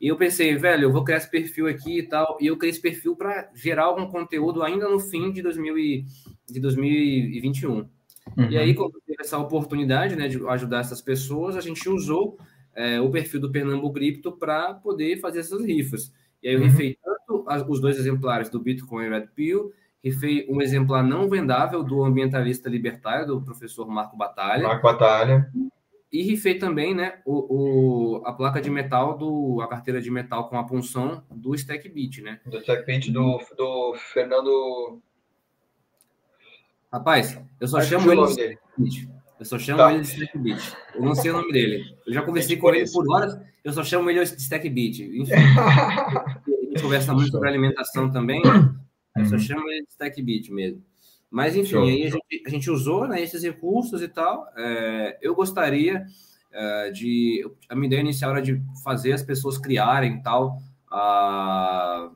[0.00, 2.70] E eu pensei, velho, eu vou criar esse perfil aqui e tal, e eu criei
[2.70, 6.04] esse perfil para gerar algum conteúdo ainda no fim de, 2000 e,
[6.48, 7.72] de 2021.
[7.72, 7.88] Uhum.
[8.50, 12.38] E aí, quando teve essa oportunidade, né, de ajudar essas pessoas, a gente usou
[12.74, 16.12] é, o perfil do Pernambuco Cripto para poder fazer essas rifas.
[16.42, 16.66] E aí eu uhum.
[16.66, 19.72] rifei tanto os dois exemplares do Bitcoin Red Pill,
[20.06, 24.62] rifei um exemplar não vendável do ambientalista libertário, do professor Marco Batalha.
[24.62, 25.50] Marco Batalha.
[26.12, 30.48] E rifei também né, o, o, a placa de metal, do, a carteira de metal
[30.48, 32.40] com a punção do Stackbit, né?
[32.46, 35.00] Do Stackbit do, do Fernando...
[36.92, 38.58] Rapaz, eu só Acho chamo ele.
[39.38, 39.92] Eu só chamo tá.
[39.92, 40.76] ele de Stack Beat.
[40.94, 41.84] Eu não sei o nome dele.
[42.06, 45.00] Eu já conversei com ele por horas, eu só chamo ele de Stack Beat.
[45.20, 46.36] Enfim, a
[46.70, 48.40] gente conversa muito sobre alimentação também.
[49.16, 49.40] Eu só uhum.
[49.40, 50.82] chamo ele de Stack Beat mesmo.
[51.30, 54.48] Mas, enfim, show, aí a gente, a gente, usou né, esses recursos e tal.
[54.56, 56.06] É, eu gostaria
[56.52, 57.44] é, de.
[57.68, 60.58] A minha ideia inicial era de fazer as pessoas criarem tal,
[60.90, 62.10] a,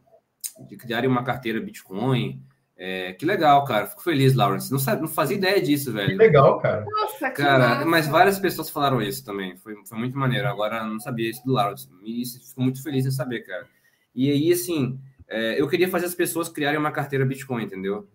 [0.68, 2.40] de criarem uma carteira Bitcoin,
[2.82, 3.86] é, que legal, cara.
[3.86, 4.72] Fico feliz, Lawrence.
[4.72, 6.12] Não, sabe, não fazia ideia disso, velho.
[6.12, 6.82] Que legal, cara.
[6.88, 7.84] Nossa, que Cara, massa.
[7.84, 9.54] mas várias pessoas falaram isso também.
[9.58, 10.48] Foi, foi muito maneiro.
[10.48, 11.86] Agora, não sabia isso do Lawrence.
[12.02, 13.66] E fico muito feliz em saber, cara.
[14.14, 14.98] E aí, assim,
[15.30, 18.06] é, eu queria fazer as pessoas criarem uma carteira Bitcoin, entendeu?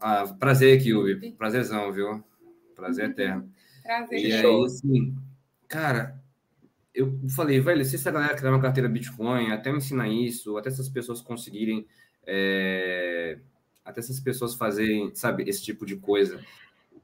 [0.00, 1.32] Ah, prazer aqui, Ubi.
[1.32, 2.22] Prazerzão, viu?
[2.76, 3.50] Prazer eterno.
[3.82, 4.18] Prazer.
[4.20, 5.16] E aí, assim,
[5.66, 6.22] cara,
[6.94, 10.68] eu falei, velho, se essa galera criar uma carteira Bitcoin, até me ensinar isso, até
[10.68, 11.84] essas pessoas conseguirem...
[12.24, 13.38] É
[13.84, 16.40] até essas pessoas fazerem, sabe, esse tipo de coisa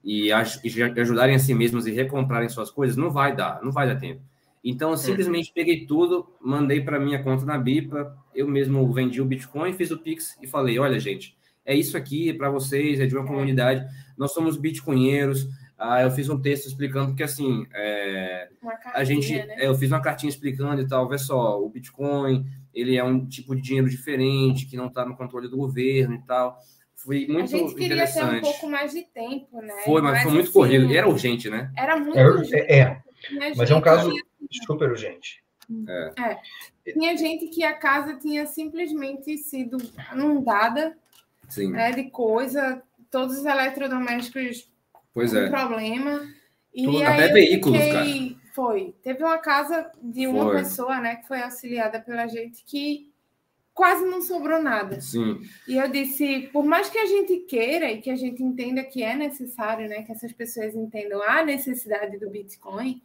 [0.02, 3.86] e, e ajudarem a si mesmas e recomprarem suas coisas, não vai dar, não vai
[3.86, 4.22] dar tempo.
[4.62, 9.24] Então, eu simplesmente peguei tudo, mandei para minha conta na Bipa, eu mesmo vendi o
[9.24, 11.36] Bitcoin, fiz o Pix e falei: olha, gente,
[11.68, 15.46] é isso aqui para vocês, é de uma comunidade, nós somos bitcoinheiros.
[15.76, 18.48] Ah, eu fiz um texto explicando que assim, é,
[18.92, 19.46] a gente, né?
[19.58, 22.44] é, eu fiz uma cartinha explicando e tal, vê só, o Bitcoin,
[22.74, 26.22] ele é um tipo de dinheiro diferente, que não está no controle do governo e
[26.22, 26.58] tal.
[26.96, 29.82] Foi muito a gente queria ter um pouco mais de tempo, né?
[29.84, 30.90] Foi, mas, mas foi muito assim, corrido.
[30.90, 31.70] E era urgente, né?
[31.76, 32.56] Era muito é, urgente.
[32.56, 33.00] É,
[33.56, 34.10] mas é um caso
[34.50, 35.42] super urgente.
[35.86, 36.12] É.
[36.86, 36.92] é.
[36.92, 39.76] Tinha gente que a casa tinha simplesmente sido
[40.14, 40.96] inundada
[41.48, 41.72] Sim.
[41.72, 44.70] Né, de coisa, todos os eletrodomésticos
[45.12, 45.50] pois com é.
[45.50, 46.26] problema.
[46.74, 47.92] E Tudo, até veículos, fiquei...
[47.92, 48.92] cara foi.
[49.04, 50.56] Teve uma casa de uma foi.
[50.56, 53.08] pessoa, né, que foi auxiliada pela gente que
[53.72, 55.00] quase não sobrou nada.
[55.00, 55.40] Sim.
[55.68, 59.00] E eu disse, por mais que a gente queira e que a gente entenda que
[59.00, 63.00] é necessário, né, que essas pessoas entendam a necessidade do Bitcoin,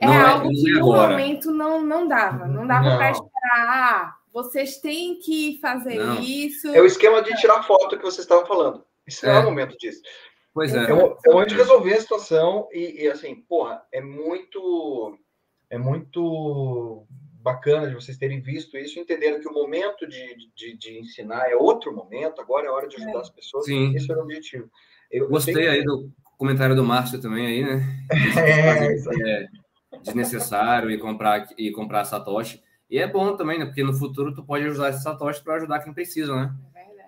[0.00, 2.46] é não é algo que no momento não, não dava.
[2.46, 3.34] Não dava para esperar.
[3.58, 6.20] Ah, vocês têm que fazer não.
[6.20, 6.68] isso.
[6.68, 8.84] É o esquema de tirar foto que vocês estavam falando.
[9.06, 9.28] Isso é.
[9.28, 10.02] não é o momento disso.
[10.52, 10.90] Pois é.
[10.90, 15.18] Eu, eu antes de resolver a situação e, e, assim, porra, é muito
[15.68, 17.06] é muito
[17.42, 21.56] bacana de vocês terem visto isso, entenderam que o momento de, de, de ensinar é
[21.56, 23.20] outro momento, agora é hora de ajudar é.
[23.20, 23.66] as pessoas.
[23.66, 23.94] Sim.
[23.94, 24.68] Esse era o objetivo.
[25.10, 27.82] Eu, Gostei aí do comentário do Márcio também aí, né?
[28.36, 29.46] é, é
[30.02, 32.62] desnecessário e comprar e comprar Satoshi.
[32.88, 33.66] E é bom também, né?
[33.66, 36.54] Porque no futuro tu pode usar esse Satoshi para ajudar quem precisa, né?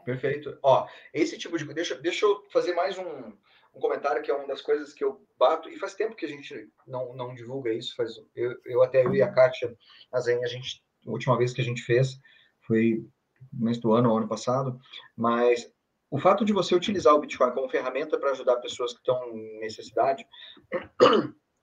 [0.05, 0.59] Perfeito.
[0.63, 1.65] Ó, esse tipo de.
[1.73, 3.33] Deixa, deixa eu fazer mais um,
[3.75, 6.29] um comentário que é uma das coisas que eu bato, e faz tempo que a
[6.29, 9.77] gente não, não divulga isso, faz, eu, eu até eu e a Kátia
[10.13, 12.19] Azen, a gente, a última vez que a gente fez
[12.67, 13.05] foi
[13.53, 14.79] no mês do ano, ano passado,
[15.17, 15.71] mas
[16.11, 19.61] o fato de você utilizar o Bitcoin como ferramenta para ajudar pessoas que estão em
[19.61, 20.27] necessidade,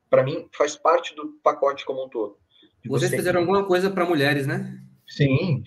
[0.09, 2.37] para mim, faz parte do pacote como um todo.
[2.85, 3.17] Vocês você...
[3.17, 4.79] fizeram alguma coisa para mulheres, né?
[5.07, 5.63] Sim.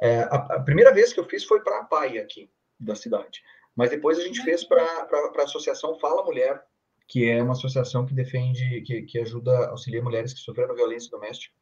[0.00, 3.42] É, a, a, primeira vez que eu fiz foi para a PAI aqui, da cidade.
[3.76, 6.62] Mas depois a gente fez para a Associação Fala Mulher,
[7.08, 11.54] que é uma associação que defende, que, que ajuda, auxilia mulheres que sofreram violência doméstica.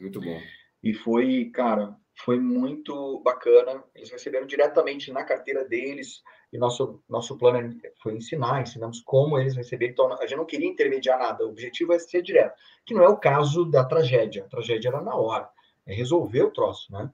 [0.00, 0.40] Muito bom.
[0.82, 3.82] E foi, cara, foi muito bacana.
[3.94, 9.56] Eles receberam diretamente na carteira deles e nosso nosso plano foi ensinar, ensinamos como eles
[9.56, 9.92] receberam.
[9.92, 11.44] Então a gente não queria intermediar nada.
[11.44, 14.44] O objetivo é ser direto, que não é o caso da tragédia.
[14.44, 15.48] A tragédia era na hora,
[15.86, 17.10] é resolver o troço, né?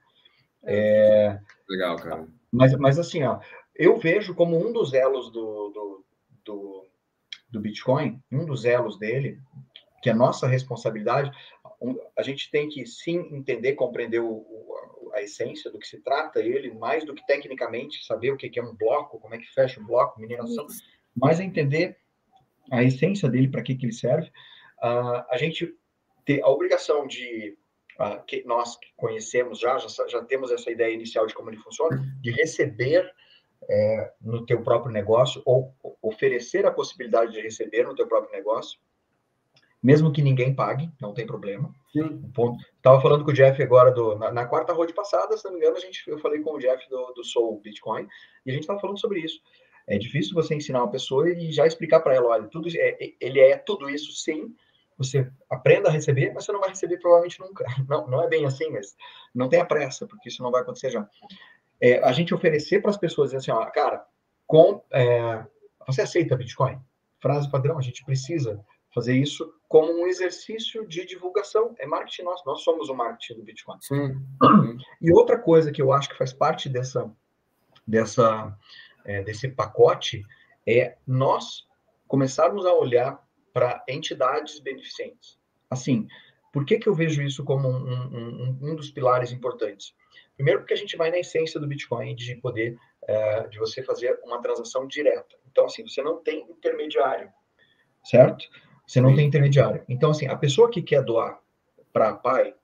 [0.64, 1.38] É...
[1.68, 2.28] Legal, cara.
[2.50, 3.38] Mas, mas assim, ó,
[3.76, 6.04] eu vejo como um dos elos do, do,
[6.44, 6.86] do,
[7.50, 9.38] do Bitcoin, um dos elos dele,
[10.02, 11.30] que é nossa responsabilidade,
[12.16, 16.40] a gente tem que sim entender, compreender o, o, a essência do que se trata
[16.40, 19.80] ele, mais do que tecnicamente saber o que é um bloco, como é que fecha
[19.80, 20.82] um bloco, mineração, Isso.
[21.14, 21.96] mas é entender
[22.70, 24.28] a essência dele, para que, que ele serve.
[24.82, 25.74] Uh, a gente
[26.24, 27.56] tem a obrigação de,
[27.98, 31.96] uh, que nós conhecemos já, já, já temos essa ideia inicial de como ele funciona,
[32.20, 33.10] de receber
[33.68, 38.78] é, no teu próprio negócio ou oferecer a possibilidade de receber no teu próprio negócio
[39.82, 41.72] mesmo que ninguém pague, não tem problema.
[41.92, 42.22] Sim.
[42.34, 42.62] Ponto.
[42.82, 45.58] Tava falando com o Jeff agora do, na, na quarta road passada, se não me
[45.58, 48.06] engano, a gente, eu falei com o Jeff do, do Soul Bitcoin
[48.44, 49.40] e a gente estava falando sobre isso.
[49.86, 53.40] É difícil você ensinar uma pessoa e já explicar para ela, olha, tudo é, ele
[53.40, 54.54] é tudo isso, sim.
[54.98, 57.64] Você aprenda a receber, mas você não vai receber provavelmente nunca.
[57.88, 58.96] Não, não é bem assim, mas
[59.32, 61.08] não tenha pressa, porque isso não vai acontecer já.
[61.80, 64.04] É, a gente oferecer para as pessoas assim, ó, cara,
[64.46, 65.46] com, é,
[65.86, 66.78] você aceita Bitcoin?
[67.20, 68.60] Frase padrão, a gente precisa
[68.92, 71.74] fazer isso como um exercício de divulgação.
[71.78, 73.78] É marketing nosso, nós somos o marketing do Bitcoin.
[73.80, 74.18] Sim.
[75.00, 77.10] E outra coisa que eu acho que faz parte dessa,
[77.86, 78.56] dessa,
[79.04, 80.24] é, desse pacote
[80.66, 81.66] é nós
[82.06, 85.38] começarmos a olhar para entidades beneficentes.
[85.70, 86.08] Assim,
[86.52, 89.94] por que, que eu vejo isso como um, um, um, dos pilares importantes?
[90.34, 94.18] Primeiro, porque a gente vai na essência do Bitcoin de poder, é, de você fazer
[94.24, 95.36] uma transação direta.
[95.50, 97.30] Então, assim, você não tem intermediário,
[98.04, 98.48] certo?
[98.88, 99.16] Você não Sim.
[99.16, 99.84] tem intermediário.
[99.86, 101.38] Então, assim, a pessoa que quer doar
[101.92, 102.54] para pai,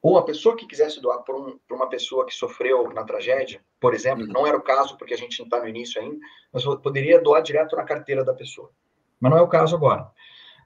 [0.00, 3.92] ou a pessoa que quisesse doar para um, uma pessoa que sofreu na tragédia, por
[3.92, 4.32] exemplo, uhum.
[4.32, 6.16] não era o caso porque a gente não está no início ainda,
[6.52, 8.70] mas poderia doar direto na carteira da pessoa.
[9.18, 10.08] Mas não é o caso agora.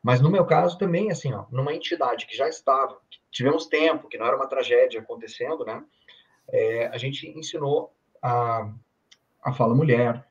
[0.02, 4.08] Mas no meu caso também, assim, ó, numa entidade que já estava, que tivemos tempo,
[4.08, 5.82] que não era uma tragédia acontecendo, né?
[6.50, 8.70] É, a gente ensinou a,
[9.42, 10.26] a fala mulher,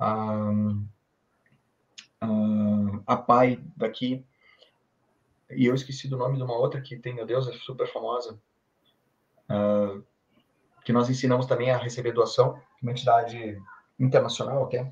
[0.00, 0.93] a, uh,
[3.06, 4.24] a pai daqui,
[5.50, 8.38] e eu esqueci do nome de uma outra que tem, meu Deus, é super famosa,
[9.50, 10.02] uh,
[10.84, 13.60] que nós ensinamos também a receber doação, uma entidade
[13.98, 14.86] internacional, ok?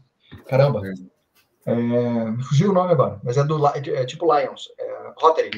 [0.47, 0.81] Caramba,
[1.67, 5.51] é, fugiu o nome agora, mas é do é, é tipo Lions, é Rotary.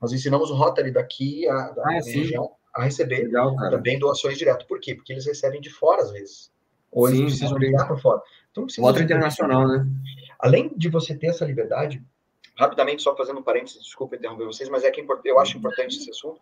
[0.00, 4.66] Nós ensinamos o Rotary daqui a, da ah, região a receber Legal, também doações direto.
[4.66, 4.94] Por quê?
[4.94, 6.52] Porque eles recebem de fora às vezes.
[6.92, 8.20] Ou eles sim, precisam ligar para fora.
[8.50, 9.86] Então, Rotary internacional, né?
[10.44, 12.04] Além de você ter essa liberdade,
[12.54, 16.10] rapidamente, só fazendo um parênteses, desculpa interromper vocês, mas é que eu acho importante esse
[16.10, 16.38] assunto.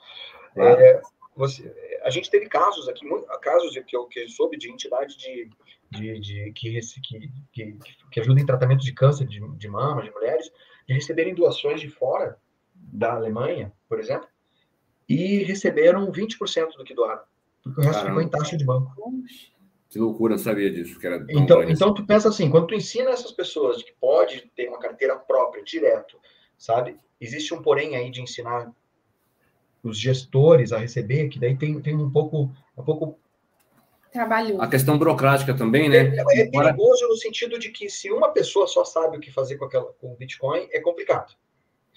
[0.56, 1.00] É,
[1.36, 3.06] você, a gente teve casos aqui,
[3.40, 5.48] casos que eu, que eu soube de entidade de,
[5.90, 6.80] de, de que,
[7.52, 7.78] que,
[8.10, 10.50] que, ajuda em tratamento de câncer de, de mama, de mulheres,
[10.86, 12.36] de receberem doações de fora
[12.74, 14.26] da Alemanha, por exemplo,
[15.08, 17.22] e receberam 20% do que doaram,
[17.62, 18.20] porque o resto Caramba.
[18.20, 18.92] ficou em taxa de banco.
[19.92, 20.98] Que loucura, não sabia disso.
[20.98, 24.50] Que era então, então, tu pensa assim, quando tu ensina essas pessoas de que pode
[24.56, 26.16] ter uma carteira própria, direto,
[26.56, 26.96] sabe?
[27.20, 28.72] Existe um porém aí de ensinar
[29.82, 33.18] os gestores a receber, que daí tem, tem um pouco, um pouco
[34.10, 34.62] trabalho.
[34.62, 36.16] A questão burocrática também, né?
[36.16, 39.58] É, é perigoso no sentido de que se uma pessoa só sabe o que fazer
[39.58, 41.34] com, aquela, com o Bitcoin, é complicado.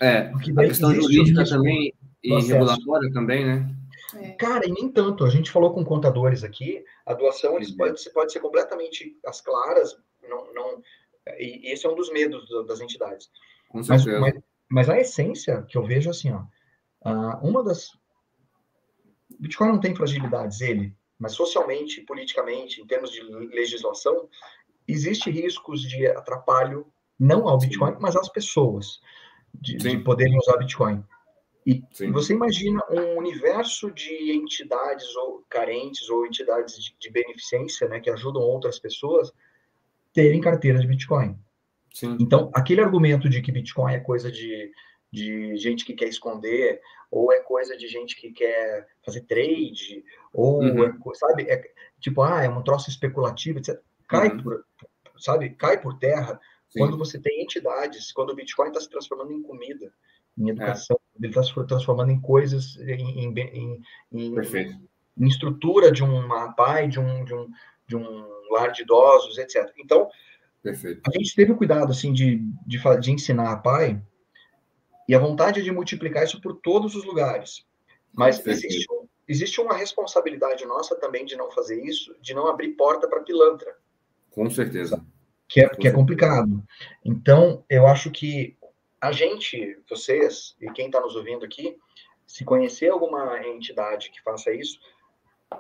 [0.02, 3.70] É, a questão jurídica também e regulatória também, né?
[4.16, 4.32] É.
[4.32, 5.24] Cara, e nem tanto.
[5.26, 9.98] A gente falou com contadores aqui, a doação eles pode, pode ser completamente as claras,
[10.28, 10.82] não, não,
[11.38, 13.30] e esse é um dos medos das entidades.
[13.70, 14.34] Com mas, mas,
[14.70, 16.44] mas, a essência que eu vejo assim, ó,
[17.42, 17.92] uma das.
[19.40, 24.30] Bitcoin não tem fragilidades, ele, mas socialmente, politicamente, em termos de legislação,
[24.88, 26.88] existe riscos de atrapalho,
[27.20, 27.98] não ao Bitcoin, Sim.
[28.00, 29.02] mas às pessoas,
[29.54, 31.04] de, de poderem usar Bitcoin.
[31.66, 37.88] E, e, você imagina um universo de entidades ou carentes ou entidades de, de beneficência,
[37.88, 39.34] né, que ajudam outras pessoas
[40.14, 41.38] terem carteiras de Bitcoin.
[41.94, 42.18] Sim.
[42.20, 44.72] Então, aquele argumento de que Bitcoin é coisa de,
[45.12, 50.04] de gente que quer esconder, ou é coisa de gente que quer fazer trade,
[50.34, 50.84] ou, uhum.
[50.84, 51.64] é, sabe, é,
[52.00, 53.82] tipo, ah, é um troço especulativo, etc.
[54.08, 54.44] Cai uhum.
[54.44, 54.66] por,
[55.18, 56.40] sabe, cai por terra
[56.70, 56.80] Sim.
[56.80, 59.92] quando você tem entidades, quando o Bitcoin está se transformando em comida,
[60.38, 61.05] em educação, é.
[61.20, 67.00] Ele está se transformando em coisas, em, em, em, em, estrutura de uma PAI, de
[67.00, 67.50] um, de um,
[67.88, 69.72] de um lar de idosos, etc.
[69.78, 70.10] Então,
[70.62, 71.02] Perfeito.
[71.08, 74.02] a gente teve o cuidado, assim, de, de, de ensinar a PAI
[75.08, 77.66] e a vontade de multiplicar isso por todos os lugares.
[78.14, 78.88] Mas existe,
[79.28, 83.76] existe uma responsabilidade nossa também de não fazer isso, de não abrir porta para pilantra.
[84.32, 85.04] Com certeza.
[85.48, 86.64] Que é, que é complicado.
[87.04, 88.58] Então, eu acho que
[89.08, 91.78] a gente, vocês e quem está nos ouvindo aqui,
[92.26, 94.80] se conhecer alguma entidade que faça isso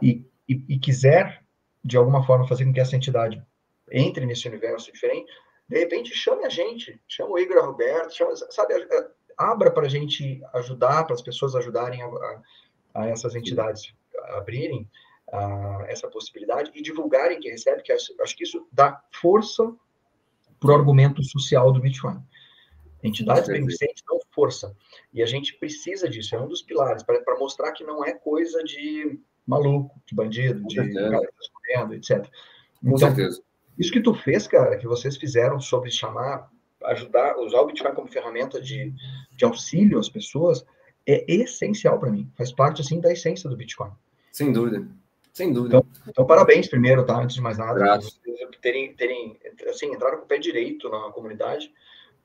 [0.01, 1.43] e, e, e, quiser,
[1.83, 3.41] de alguma forma, fazer com que essa entidade
[3.91, 5.31] entre nesse universo diferente,
[5.69, 8.73] de repente chame a gente, chama o Igor Roberto, chama, sabe,
[9.37, 12.41] abra para a gente ajudar, para as pessoas ajudarem a, a,
[12.95, 13.93] a essas entidades
[14.29, 14.89] abrirem
[15.27, 19.71] uh, essa possibilidade e divulgarem que recebe, que acho, acho que isso dá força
[20.59, 22.19] para o argumento social do Bitcoin.
[23.05, 24.75] Entidades beneficentes dão força.
[25.13, 28.63] E a gente precisa disso, é um dos pilares, para mostrar que não é coisa
[28.63, 32.27] de maluco, de bandido, de cara que escorrendo, etc.
[32.81, 33.41] Com então, certeza.
[33.77, 36.49] Isso que tu fez, cara, que vocês fizeram sobre chamar,
[36.85, 38.93] ajudar, usar o Bitcoin como ferramenta de,
[39.31, 40.65] de auxílio às pessoas,
[41.05, 42.31] é essencial para mim.
[42.35, 43.91] Faz parte, assim, da essência do Bitcoin.
[44.31, 44.87] Sem dúvida.
[45.33, 45.77] Sem dúvida.
[45.77, 47.21] Então, então, parabéns primeiro, tá?
[47.21, 47.77] Antes de mais nada.
[47.77, 48.19] Graças.
[48.61, 49.37] Terem, terem,
[49.67, 51.71] assim, entraram com o pé direito na comunidade,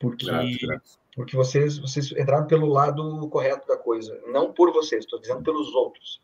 [0.00, 0.98] porque, graças, graças.
[1.14, 4.18] porque vocês, vocês entraram pelo lado correto da coisa.
[4.26, 6.20] Não por vocês, estou dizendo pelos outros.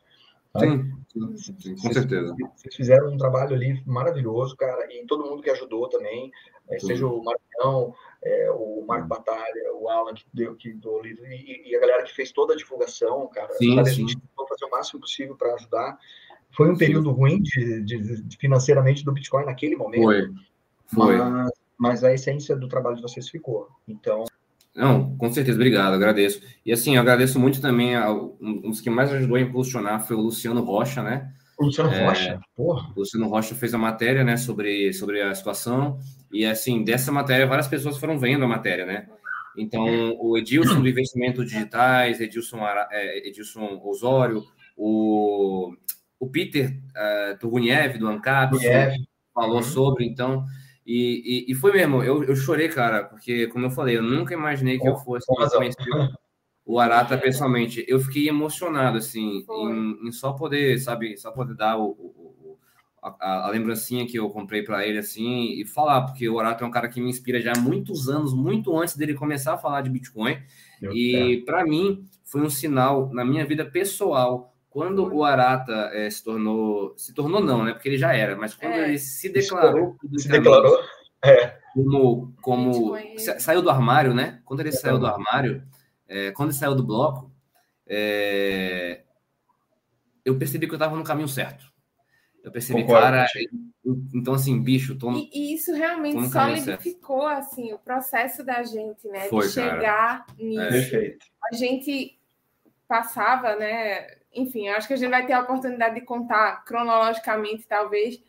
[0.53, 0.61] Tá?
[0.61, 0.93] Sim,
[1.59, 2.35] sim, com certeza.
[2.57, 6.33] Vocês fizeram um trabalho ali maravilhoso, cara, e todo mundo que ajudou também,
[6.71, 11.27] é, seja o Marcão, é, o Marco Batalha, o Alan que deu que do livro,
[11.27, 13.53] e, e, a galera que fez toda a divulgação, cara.
[13.55, 13.79] Sim?
[13.79, 15.99] A gente tentou fazer o máximo possível para ajudar.
[16.51, 20.05] Foi um período ruim de, de, de, financeiramente do Bitcoin naquele momento.
[20.05, 20.31] Foi.
[20.87, 21.17] Foi.
[21.19, 23.69] Mas, mas a essência do trabalho de vocês ficou.
[23.87, 24.25] Então.
[24.75, 26.43] Não, com certeza, obrigado, agradeço.
[26.65, 30.17] E assim, eu agradeço muito também, ao, um dos que mais ajudou a impulsionar foi
[30.17, 31.33] o Luciano Rocha, né?
[31.59, 32.93] O Luciano é, Rocha, porra.
[32.95, 35.99] O Luciano Rocha fez a matéria, né, sobre, sobre a situação,
[36.31, 39.09] e assim, dessa matéria, várias pessoas foram vendo a matéria, né?
[39.57, 42.59] Então, o Edilson do Investimentos Digitais, Edilson,
[42.91, 44.45] é, Edilson Osório,
[44.77, 45.75] o
[46.19, 48.57] o Peter uh, Turguniev, do ANCAP,
[49.35, 49.63] falou uhum.
[49.63, 50.45] sobre, então.
[50.87, 54.33] E, e, e, foi mesmo, eu, eu chorei, cara, porque, como eu falei, eu nunca
[54.33, 55.85] imaginei que eu fosse conhecer
[56.65, 57.85] o Arata pessoalmente.
[57.89, 62.59] Eu fiquei emocionado, assim, em, em, só poder, sabe, só poder dar o, o
[63.03, 66.67] a, a, lembrancinha que eu comprei para ele, assim, e falar, porque o Arata é
[66.67, 69.81] um cara que me inspira já há muitos anos, muito antes dele começar a falar
[69.81, 70.39] de Bitcoin.
[70.81, 76.11] Meu e, para mim, foi um sinal na minha vida pessoal quando o Arata é,
[76.11, 77.73] se tornou, se tornou não, né?
[77.73, 80.79] Porque ele já era, mas quando é, ele se declarou, se declarou,
[81.25, 81.57] é.
[81.73, 82.95] como, como
[83.39, 84.43] saiu do armário, né?
[84.45, 85.67] Quando ele saiu do armário,
[86.07, 87.33] é, quando ele saiu do bloco,
[87.87, 89.01] é,
[90.23, 91.73] eu percebi que eu estava no caminho certo.
[92.45, 93.27] Eu percebi, Concordo, cara,
[94.15, 99.21] então assim, bicho, tô no, e, isso realmente solidificou assim o processo da gente, né?
[99.31, 100.27] Foi, de chegar cara.
[100.39, 100.61] nisso.
[100.61, 100.69] É.
[100.69, 101.27] Perfeito.
[101.51, 102.21] A gente
[102.87, 104.16] passava, né?
[104.37, 108.21] Enfim, acho que a gente vai ter a oportunidade de contar cronologicamente, talvez,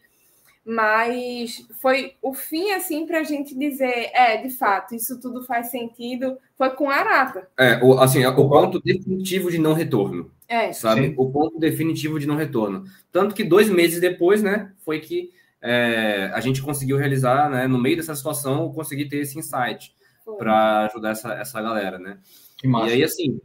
[0.66, 5.72] mas foi o fim, assim, para a gente dizer, é, de fato, isso tudo faz
[5.72, 7.48] sentido, foi com a Arata.
[7.58, 10.30] É, o, assim, é o ponto definitivo de não retorno.
[10.48, 10.74] É.
[10.74, 11.08] Sabe?
[11.08, 11.14] Sim.
[11.18, 12.84] O ponto definitivo de não retorno.
[13.12, 15.32] Tanto que dois meses depois, né, foi que
[15.62, 19.96] é, a gente conseguiu realizar, né, no meio dessa situação, conseguir ter esse insight
[20.38, 22.18] para ajudar essa, essa galera, né?
[22.64, 23.40] E aí, assim,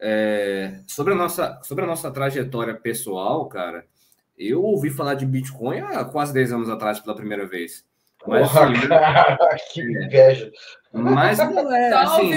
[0.00, 3.84] é, sobre, a nossa, sobre a nossa trajetória pessoal, cara,
[4.36, 7.84] eu ouvi falar de Bitcoin há quase 10 anos atrás pela primeira vez.
[8.26, 10.50] Mas, Porra, assim, cara, que inveja.
[10.92, 12.30] Mas é, assim,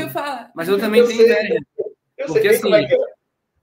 [0.56, 1.60] mas eu também eu tenho sei, inveja.
[2.18, 2.98] Eu porque assim, é, é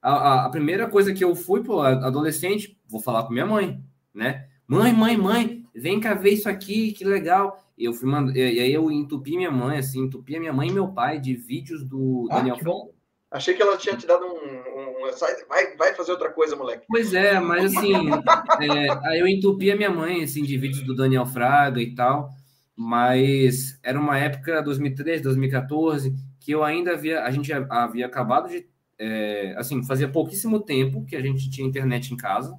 [0.02, 3.80] a, a, primeira coisa que eu fui, pô, adolescente, vou falar com minha mãe,
[4.14, 4.46] né?
[4.66, 7.64] Mãe, mãe, mãe, vem cá ver isso aqui, que legal.
[7.76, 10.68] E eu fui mandando, e aí eu entupi minha mãe, assim, entupi a minha mãe
[10.68, 12.97] e meu pai de vídeos do ah, Daniel Franco.
[13.30, 14.30] Achei que ela tinha te dado um.
[14.30, 16.86] um, um vai, vai fazer outra coisa, moleque.
[16.88, 17.92] Pois é, mas assim,
[18.62, 22.30] é, aí eu entupi a minha mãe, assim, de vídeos do Daniel Fraga e tal,
[22.74, 27.22] mas era uma época, 2013, 2014, que eu ainda havia.
[27.22, 28.66] A gente havia acabado de.
[28.98, 32.58] É, assim, fazia pouquíssimo tempo que a gente tinha internet em casa.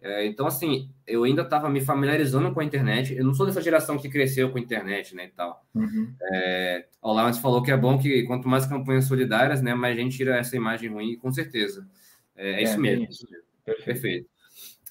[0.00, 3.14] É, então, assim, eu ainda estava me familiarizando com a internet.
[3.14, 5.64] Eu não sou dessa geração que cresceu com a internet, né, e tal.
[5.74, 6.14] Uhum.
[6.32, 10.00] É, o Lawrence falou que é bom que quanto mais campanhas solidárias, né, mais a
[10.00, 11.86] gente tira essa imagem ruim, com certeza.
[12.36, 13.06] É, é, é isso mesmo.
[13.08, 13.26] Isso.
[13.64, 13.84] Perfeito.
[13.84, 14.28] Perfeito.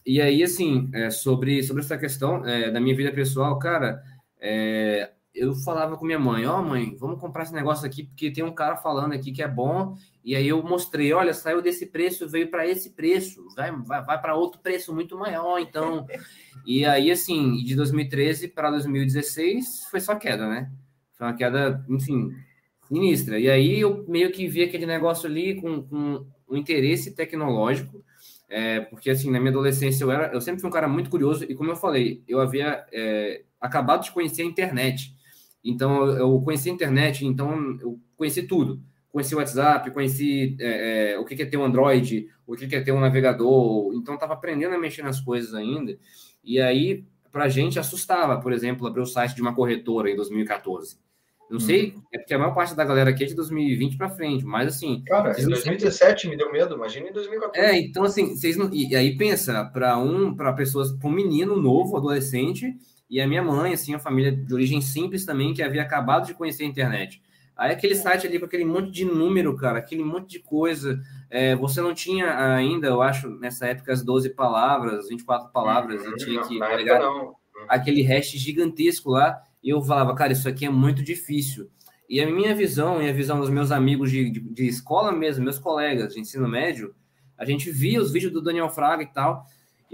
[0.05, 4.01] E aí, assim, é, sobre, sobre essa questão é, da minha vida pessoal, cara,
[4.39, 8.31] é, eu falava com minha mãe, ó oh, mãe, vamos comprar esse negócio aqui, porque
[8.31, 11.85] tem um cara falando aqui que é bom, e aí eu mostrei, olha, saiu desse
[11.85, 16.05] preço, veio para esse preço, vai, vai, vai para outro preço muito maior, então.
[16.65, 20.71] e aí, assim, de 2013 para 2016 foi só queda, né?
[21.13, 22.31] Foi uma queda, enfim,
[22.87, 23.39] sinistra.
[23.39, 28.03] E aí eu meio que vi aquele negócio ali com, com um interesse tecnológico,
[28.49, 31.43] é, porque assim, na minha adolescência eu era, eu sempre fui um cara muito curioso,
[31.43, 35.16] e como eu falei, eu havia é, acabado de conhecer a internet.
[35.69, 38.81] Então, eu conheci a internet, então eu conheci tudo.
[39.11, 42.81] Conheci o WhatsApp, conheci é, é, o que é ter um Android, o que é
[42.81, 43.93] ter um navegador.
[43.93, 45.97] Então, estava aprendendo a mexer nas coisas ainda.
[46.43, 50.15] E aí, para a gente, assustava, por exemplo, abrir o site de uma corretora em
[50.15, 50.97] 2014.
[51.49, 52.01] Não sei, hum.
[52.13, 55.01] é porque a maior parte da galera aqui é de 2020 para frente, mas assim.
[55.05, 56.29] Cara, em 2017 sempre...
[56.29, 57.65] me deu medo, imagina em 2014.
[57.65, 58.69] É, então assim, vocês não.
[58.73, 62.75] E aí pensa, para um, para pessoas, para um menino novo, adolescente,
[63.09, 66.33] e a minha mãe, assim, a família de origem simples também, que havia acabado de
[66.33, 67.21] conhecer a internet.
[67.55, 71.01] Aí aquele site ali com aquele monte de número, cara, aquele monte de coisa.
[71.29, 76.15] É, você não tinha ainda, eu acho, nessa época, as 12 palavras, 24 palavras, uhum,
[76.17, 77.01] tinha que pegar
[77.67, 79.41] aquele hash gigantesco lá.
[79.63, 81.67] E eu falava, cara, isso aqui é muito difícil.
[82.07, 85.43] E a minha visão e a visão dos meus amigos de, de, de escola mesmo,
[85.43, 86.93] meus colegas de ensino médio,
[87.37, 89.45] a gente via os vídeos do Daniel Fraga e tal,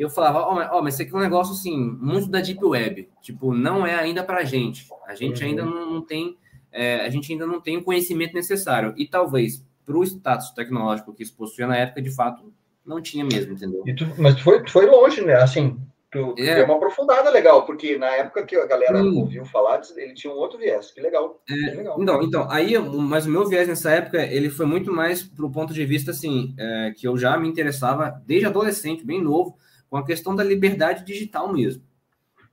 [0.02, 3.10] eu falava, ó, oh, mas isso aqui é um negócio assim, muito da Deep Web.
[3.22, 4.88] Tipo, não é ainda pra gente.
[5.06, 5.50] A gente uhum.
[5.50, 6.38] ainda não, não tem,
[6.72, 8.94] é, a gente ainda não tem o conhecimento necessário.
[8.98, 12.52] E talvez para o status tecnológico que isso possuía na época, de fato,
[12.86, 13.84] não tinha mesmo, entendeu?
[13.96, 15.36] Tu, mas tu foi, tu foi longe, né?
[15.36, 15.78] Assim,
[16.12, 16.56] tu, é.
[16.56, 19.18] deu uma aprofundada legal, porque na época que a galera Sim.
[19.20, 20.92] ouviu falar, ele tinha um outro viés.
[20.92, 21.42] Que legal.
[21.50, 22.02] É, legal.
[22.02, 25.74] Então, então, aí, mas o meu viés nessa época, ele foi muito mais pro ponto
[25.74, 29.58] de vista, assim, é, que eu já me interessava desde adolescente, bem novo,
[29.94, 31.84] com a questão da liberdade digital mesmo.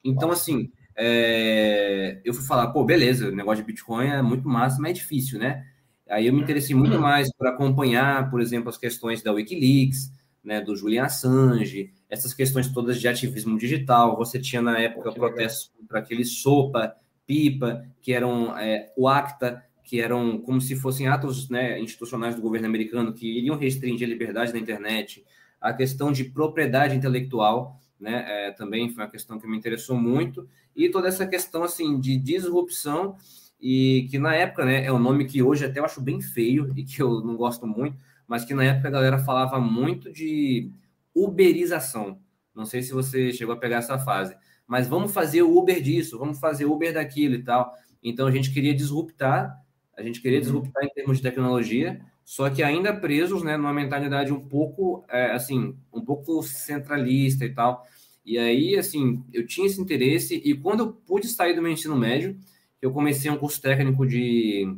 [0.04, 4.78] Então, assim, é, eu fui falar, pô, beleza, o negócio de Bitcoin é muito massa,
[4.78, 5.64] mas é difícil, né?
[6.10, 10.12] Aí eu me interessei muito mais por acompanhar, por exemplo, as questões da Wikileaks,
[10.44, 14.18] né, do Julian Assange, essas questões todas de ativismo digital.
[14.18, 16.94] Você tinha na época protestos contra aquele SOPA,
[17.26, 22.42] PIPA, que eram é, o ACTA, que eram como se fossem atos né, institucionais do
[22.42, 25.24] governo americano que iriam restringir a liberdade da internet
[25.60, 30.48] a questão de propriedade intelectual, né, é, também foi uma questão que me interessou muito,
[30.74, 33.16] e toda essa questão, assim, de disrupção,
[33.60, 36.72] e que na época, né, é um nome que hoje até eu acho bem feio,
[36.74, 40.70] e que eu não gosto muito, mas que na época a galera falava muito de
[41.14, 42.18] uberização,
[42.54, 44.34] não sei se você chegou a pegar essa fase,
[44.66, 48.30] mas vamos fazer o Uber disso, vamos fazer o Uber daquilo e tal, então a
[48.30, 49.60] gente queria disruptar,
[49.96, 50.44] a gente queria uhum.
[50.44, 52.00] disruptar em termos de tecnologia,
[52.30, 57.52] só que ainda presos, né, numa mentalidade um pouco, é, assim, um pouco centralista e
[57.52, 57.84] tal.
[58.24, 61.96] E aí, assim, eu tinha esse interesse e quando eu pude sair do meu ensino
[61.96, 62.38] médio,
[62.80, 64.72] eu comecei um curso técnico de,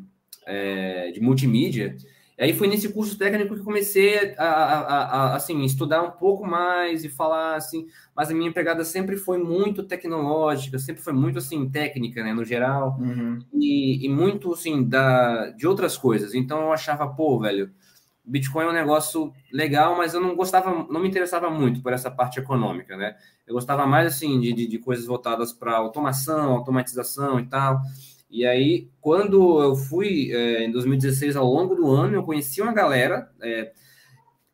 [0.46, 1.94] é, de multimídia,
[2.38, 7.04] aí foi nesse curso técnico que comecei a, a, a, assim, estudar um pouco mais
[7.04, 11.68] e falar assim, mas a minha pegada sempre foi muito tecnológica, sempre foi muito assim,
[11.68, 13.38] técnica, né, no geral, uhum.
[13.52, 16.34] e, e, muito assim, da, de outras coisas.
[16.34, 17.70] Então eu achava, pô, velho,
[18.24, 22.10] Bitcoin é um negócio legal, mas eu não gostava, não me interessava muito por essa
[22.10, 23.16] parte econômica, né?
[23.46, 27.80] Eu gostava mais assim de, de, de coisas voltadas para automação, automatização e tal.
[28.32, 32.72] E aí, quando eu fui é, em 2016, ao longo do ano, eu conheci uma
[32.72, 33.30] galera.
[33.42, 33.72] É,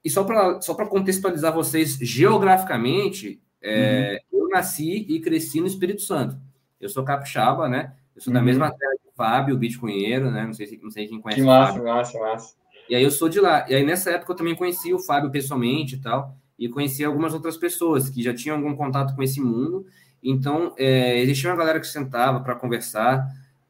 [0.05, 4.41] e só para só contextualizar vocês geograficamente, é, uhum.
[4.41, 6.37] eu nasci e cresci no Espírito Santo.
[6.81, 7.93] Eu sou capixaba, né?
[8.17, 8.41] Eu sou uhum.
[8.41, 10.45] da mesma terra que o Fábio, o bitcoinheiro, né?
[10.45, 11.41] Não sei, não sei quem conhece.
[11.41, 12.55] Que massa, massa, massa.
[12.91, 13.65] E aí eu sou de lá.
[13.69, 16.37] E aí nessa época eu também conheci o Fábio pessoalmente e tal.
[16.59, 19.87] E conheci algumas outras pessoas que já tinham algum contato com esse mundo.
[20.21, 23.25] Então, é, existia uma galera que sentava para conversar.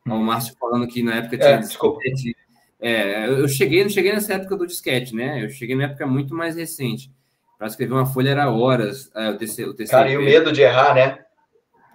[0.07, 2.37] O Márcio falando que na época tinha é, disquete.
[2.81, 5.45] É, eu cheguei, não cheguei nessa época do disquete, né?
[5.45, 7.13] Eu cheguei na época muito mais recente.
[7.59, 9.11] Para escrever uma folha era horas.
[9.15, 9.91] É, o TC, o TCP.
[9.91, 11.19] Cara, e o medo de errar, né?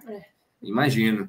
[0.08, 0.20] É.
[0.62, 1.28] Imagino.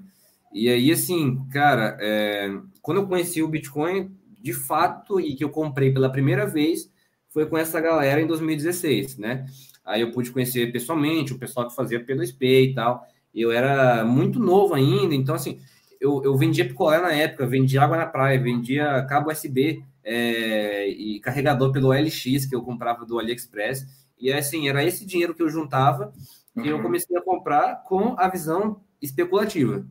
[0.54, 2.50] E aí, assim, cara, é,
[2.82, 6.92] quando eu conheci o Bitcoin, de fato, e que eu comprei pela primeira vez,
[7.30, 9.46] foi com essa galera em 2016, né?
[9.84, 13.06] Aí eu pude conhecer pessoalmente o pessoal que fazia P2P e tal.
[13.34, 15.60] Eu era muito novo ainda, então, assim,
[16.06, 21.20] eu, eu vendia picolé na época, vendia água na praia, vendia cabo USB é, e
[21.20, 23.86] carregador pelo LX que eu comprava do AliExpress.
[24.20, 26.14] E assim, era esse dinheiro que eu juntava
[26.56, 26.66] uhum.
[26.66, 29.86] eu comecei a comprar com a visão especulativa.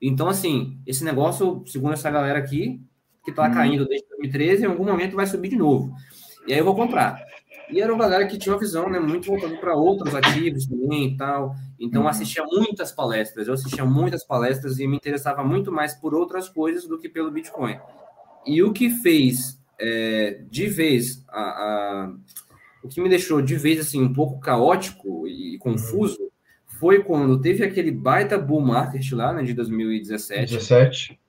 [0.00, 2.80] Então, assim, esse negócio, segundo essa galera aqui,
[3.24, 3.54] que está uhum.
[3.54, 5.92] caindo desde 2013, em algum momento vai subir de novo.
[6.46, 7.20] E aí eu vou comprar.
[7.70, 11.12] E era uma galera que tinha uma visão né, muito voltada para outros ativos também
[11.12, 11.54] e tal.
[11.78, 12.08] Então, uhum.
[12.08, 13.46] assistia muitas palestras.
[13.46, 17.30] Eu assistia muitas palestras e me interessava muito mais por outras coisas do que pelo
[17.30, 17.78] Bitcoin.
[18.46, 22.12] E o que fez é, de vez a, a,
[22.82, 26.28] o que me deixou de vez assim um pouco caótico e confuso uhum.
[26.80, 30.54] foi quando teve aquele baita bull market lá, né, de 2017.
[30.54, 31.20] 17.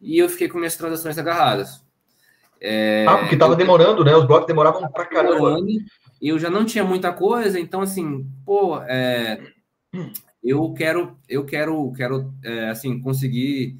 [0.00, 1.81] E eu fiquei com minhas transações agarradas.
[2.64, 4.14] É, ah, porque tava demorando, né?
[4.14, 5.58] Os blocos demoravam pra caramba.
[6.20, 9.42] E eu já não tinha muita coisa, então assim, pô, é,
[10.40, 13.76] eu quero, eu quero, quero, é, assim, conseguir.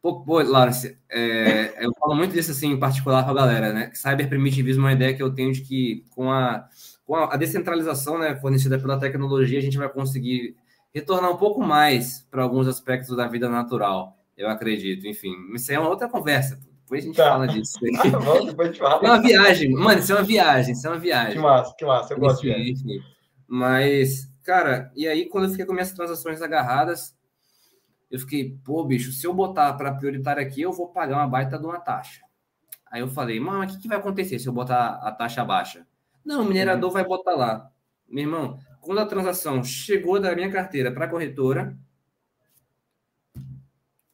[0.00, 3.90] Pô, pô Lawrence, é, eu falo muito disso assim em particular para a galera, né?
[3.92, 6.66] Cyberprimitivismo é uma ideia que eu tenho de que com a,
[7.04, 10.56] com a descentralização, né, fornecida pela tecnologia, a gente vai conseguir
[10.94, 14.16] retornar um pouco mais para alguns aspectos da vida natural.
[14.34, 15.34] Eu acredito, enfim.
[15.54, 16.58] Isso é uma outra conversa.
[16.90, 17.30] Depois a gente tá.
[17.30, 17.78] fala disso.
[18.02, 19.06] Ah, bom, depois a gente fala.
[19.06, 21.34] É uma viagem, mano, isso é uma viagem, isso é uma viagem.
[21.34, 23.02] Que massa, que massa, eu gosto enfim, enfim.
[23.46, 27.16] Mas, cara, e aí quando eu fiquei com minhas transações agarradas,
[28.10, 31.56] eu fiquei, pô, bicho, se eu botar para prioritário aqui, eu vou pagar uma baita
[31.56, 32.22] de uma taxa.
[32.90, 35.86] Aí eu falei, mano, o que, que vai acontecer se eu botar a taxa baixa?
[36.24, 36.94] Não, o minerador uhum.
[36.94, 37.70] vai botar lá.
[38.08, 41.78] Meu irmão, quando a transação chegou da minha carteira para a corretora,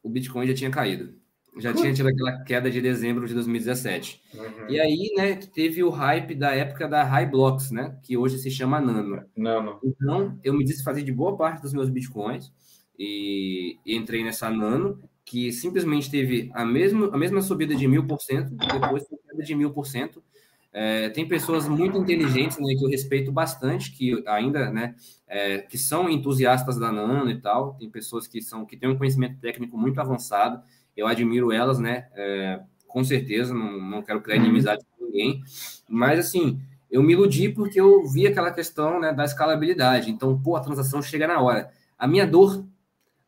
[0.03, 1.17] o Bitcoin já tinha caído
[1.59, 4.21] já tinha tido aquela queda de dezembro de 2017.
[4.33, 4.69] Uhum.
[4.69, 8.49] E aí, né, teve o hype da época da High Blocks, né, que hoje se
[8.51, 9.23] chama Nano.
[9.35, 9.79] Nano.
[9.83, 12.51] Então, eu me desfazer de boa parte dos meus bitcoins
[12.97, 18.05] e, e entrei nessa Nano, que simplesmente teve a mesma, a mesma subida de mil
[18.05, 20.23] por cento, depois foi queda de mil por cento.
[20.71, 24.95] É, tem pessoas muito inteligentes, né, que eu respeito bastante, que ainda, né,
[25.27, 27.73] é, que são entusiastas da Nano e tal.
[27.75, 30.61] Tem pessoas que são que têm um conhecimento técnico muito avançado
[30.97, 32.07] eu admiro elas, né?
[32.15, 35.43] É, com certeza, não, não quero criar inimizade com ninguém,
[35.87, 40.09] mas assim, eu me iludi porque eu vi aquela questão né, da escalabilidade.
[40.09, 41.69] Então, pô, a transação chega na hora.
[41.97, 42.65] A minha dor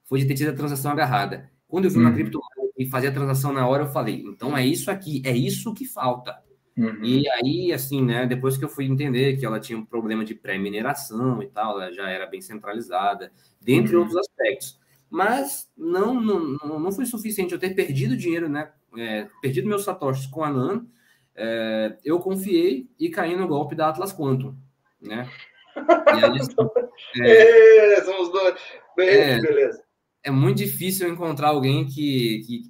[0.06, 1.50] foi de ter tido a transação agarrada.
[1.68, 2.16] Quando eu vi uma uhum.
[2.16, 5.74] criptomoeda e fazia a transação na hora, eu falei, então é isso aqui, é isso
[5.74, 6.36] que falta.
[6.76, 7.04] Uhum.
[7.04, 10.34] E aí, assim, né, depois que eu fui entender que ela tinha um problema de
[10.34, 14.04] pré-mineração e tal, ela já era bem centralizada, dentre uhum.
[14.04, 14.80] outros aspectos
[15.10, 18.72] mas não, não, não foi suficiente eu ter perdido dinheiro, né?
[18.98, 20.88] É, perdido meus satoshis com a Nano.
[21.36, 24.56] É, eu confiei e caí no golpe da Atlas Quantum,
[25.02, 25.30] né?
[25.76, 28.56] E aí, é, é, somos dois.
[28.96, 29.84] Beleza, é, beleza.
[30.24, 32.64] É muito difícil encontrar alguém que, que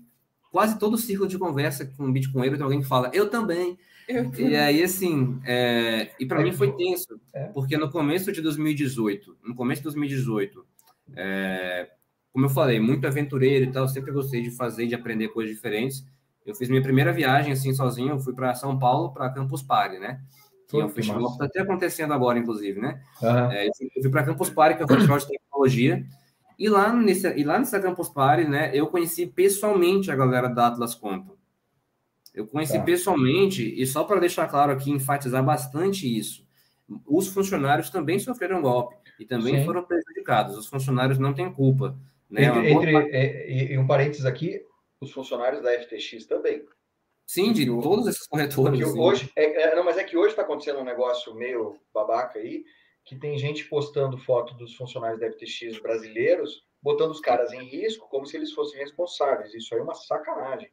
[0.51, 3.77] quase todo círculo de conversa com Bitcoin tem alguém que fala, eu também.
[4.07, 7.45] Eu e aí, assim, é, e para mim foi tenso, é.
[7.49, 10.65] porque no começo de 2018, no começo de 2018,
[11.15, 11.89] é,
[12.31, 16.05] como eu falei, muito aventureiro e tal, sempre gostei de fazer, de aprender coisas diferentes.
[16.45, 19.99] Eu fiz minha primeira viagem assim sozinho, eu fui para São Paulo, para Campus Party,
[19.99, 20.21] né?
[20.67, 23.01] Que é um festival que está até acontecendo agora, inclusive, né?
[23.21, 23.51] Uhum.
[23.51, 26.05] É, eu fui para Campus Party, que é um festival de tecnologia.
[26.57, 30.67] E lá, nesse, e lá nessa Campus Party, né, eu conheci pessoalmente a galera da
[30.67, 31.33] Atlas Quantum.
[32.33, 32.83] Eu conheci tá.
[32.83, 36.45] pessoalmente, e só para deixar claro aqui, enfatizar bastante isso,
[37.05, 39.65] os funcionários também sofreram golpe e também Sim.
[39.65, 40.57] foram prejudicados.
[40.57, 41.97] Os funcionários não têm culpa.
[42.29, 42.45] Né?
[42.45, 44.61] Entre, entre é, e, um parênteses aqui,
[45.01, 46.63] os funcionários da FTX também.
[47.25, 48.81] Sim, de todos esses corretores.
[48.95, 52.63] Hoje, é, é, não, mas é que hoje está acontecendo um negócio meio babaca aí,
[53.05, 58.07] que tem gente postando foto dos funcionários da FTX brasileiros, botando os caras em risco
[58.09, 59.53] como se eles fossem responsáveis.
[59.53, 60.71] Isso aí é uma sacanagem.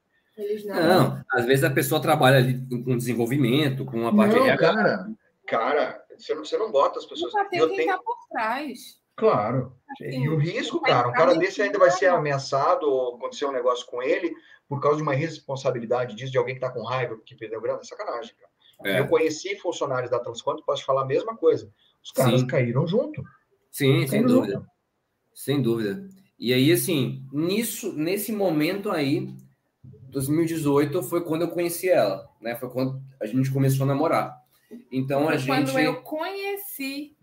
[0.67, 0.75] Não.
[0.75, 2.55] não, às vezes a pessoa trabalha ali
[2.85, 5.09] com desenvolvimento, com uma parte não, de cara,
[5.47, 7.33] cara, você não, você não bota as pessoas.
[7.33, 7.87] Não eu tenho...
[7.87, 9.01] tá por trás.
[9.17, 9.75] Claro.
[9.93, 13.53] Assim, e o risco, cara, um cara desse ainda vai ser ameaçado ou acontecer um
[13.53, 14.35] negócio com ele
[14.69, 17.81] por causa de uma responsabilidade disso, de alguém que está com raiva porque perdeu grana,
[17.81, 18.53] é sacanagem, cara.
[18.85, 19.01] É.
[19.01, 21.73] Eu conheci funcionários da Transquanto, posso falar a mesma coisa.
[22.05, 22.47] Os caras Sim.
[22.47, 23.23] caíram junto.
[23.71, 24.55] Sim, sem dúvida.
[24.55, 24.67] Junto.
[25.35, 26.09] Sem dúvida.
[26.39, 29.35] E aí, assim, nisso, nesse momento aí,
[30.11, 32.55] 2018 foi quando eu conheci ela, né?
[32.57, 34.37] Foi quando a gente começou a namorar.
[34.91, 35.47] Então a gente.
[35.47, 37.16] Quando eu conheci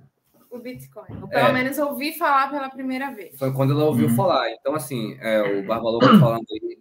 [0.53, 1.21] o Bitcoin.
[1.21, 1.51] Ou pelo é.
[1.51, 3.37] menos ouvi falar pela primeira vez.
[3.37, 4.15] Foi quando ela ouviu uhum.
[4.15, 4.51] falar.
[4.51, 6.79] Então, assim, é, o Barbalouco falando aí.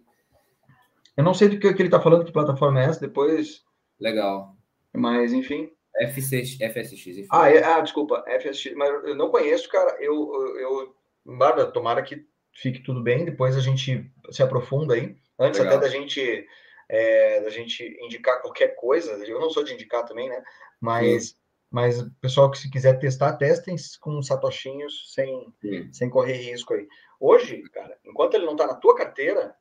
[1.17, 3.63] Eu não sei do que, que ele está falando, que plataforma é essa, depois.
[3.99, 4.55] Legal.
[4.93, 5.71] Mas, enfim.
[5.95, 7.27] FCX, FSX, enfim.
[7.31, 9.95] Ah, é, ah, desculpa, FSX, mas eu não conheço, cara.
[9.99, 15.15] Eu, eu, Bárbara, tomara que fique tudo bem, depois a gente se aprofunda aí.
[15.39, 15.77] Antes Legal.
[15.77, 16.47] até da gente,
[16.89, 20.43] é, da gente indicar qualquer coisa, eu não sou de indicar também, né?
[20.79, 21.29] Mas.
[21.29, 21.42] Sim
[21.73, 25.51] Mas pessoal que se quiser testar, testem com satoshinhos sem,
[25.91, 26.87] sem correr risco aí.
[27.19, 29.55] Hoje, cara, enquanto ele não está na tua carteira,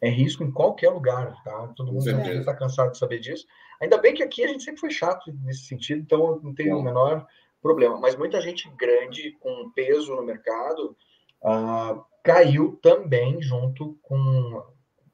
[0.00, 1.68] é risco em qualquer lugar, tá?
[1.76, 3.46] Todo mundo está cansado de saber disso.
[3.82, 6.80] Ainda bem que aqui a gente sempre foi chato nesse sentido, então não tem o
[6.80, 7.26] menor
[7.60, 8.00] problema.
[8.00, 10.96] Mas muita gente grande, com peso no mercado,
[11.42, 14.64] uh, caiu também junto com,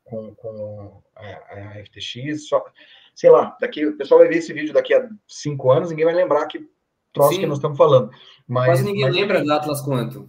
[0.05, 2.46] com, com a, a, FTX.
[2.46, 2.64] Só,
[3.15, 6.15] sei lá, daqui, o pessoal vai ver esse vídeo daqui a cinco anos, ninguém vai
[6.15, 6.69] lembrar que
[7.12, 7.41] troço Sim.
[7.41, 8.11] que nós estamos falando.
[8.47, 10.27] Mas, Quase ninguém mas, lembra da Atlas Quanto.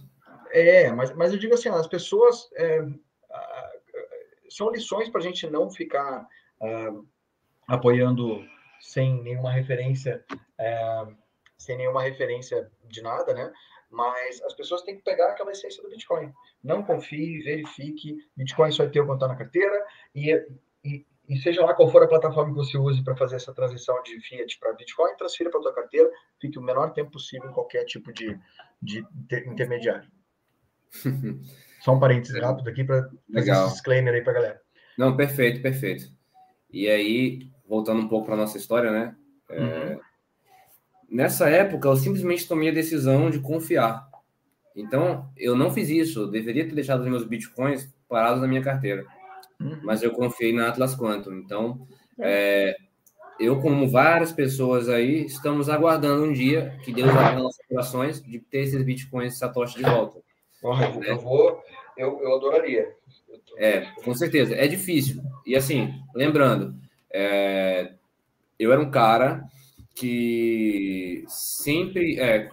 [0.50, 2.48] É, mas, mas eu digo assim, as pessoas.
[2.54, 2.86] É,
[4.56, 6.26] são lições para a gente não ficar
[6.60, 7.06] uh,
[7.68, 8.42] apoiando
[8.80, 11.14] sem nenhuma referência, uh,
[11.58, 13.52] sem nenhuma referência de nada, né?
[13.90, 16.32] Mas as pessoas têm que pegar aquela essência do Bitcoin.
[16.62, 18.16] Não confie, verifique.
[18.36, 19.84] Bitcoin só é teu quando está na carteira
[20.14, 20.32] e,
[20.84, 24.00] e, e, seja lá qual for a plataforma que você use para fazer essa transição
[24.02, 26.10] de fiat para Bitcoin, transfira para tua carteira,
[26.40, 28.38] fique o menor tempo possível em qualquer tipo de,
[28.82, 29.04] de
[29.46, 30.08] intermediário.
[31.80, 34.60] Só um parênteses rápido aqui para fazer esse disclaimer aí para galera.
[34.98, 36.10] Não, perfeito, perfeito.
[36.70, 39.16] E aí, voltando um pouco para nossa história, né?
[39.48, 40.00] É, uhum.
[41.08, 44.08] Nessa época, eu simplesmente tomei a decisão de confiar.
[44.74, 46.22] Então, eu não fiz isso.
[46.22, 49.06] Eu deveria ter deixado os meus bitcoins parados na minha carteira.
[49.60, 49.80] Uhum.
[49.82, 51.34] Mas eu confiei na Atlas Quantum.
[51.34, 51.86] Então,
[52.18, 52.76] é,
[53.38, 58.38] eu, como várias pessoas aí, estamos aguardando um dia que Deus abra nossas corações de
[58.38, 60.20] ter esses bitcoins Satoshi de volta.
[60.60, 61.10] Porra, né?
[61.10, 61.60] eu vou,
[61.96, 62.88] eu, eu adoraria.
[63.58, 64.54] É, com certeza.
[64.54, 65.22] É difícil.
[65.44, 66.74] E assim, lembrando,
[67.12, 67.92] é,
[68.58, 69.44] eu era um cara
[69.94, 72.50] que sempre é,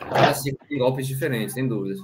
[0.77, 1.99] golpes diferentes, sem dúvidas.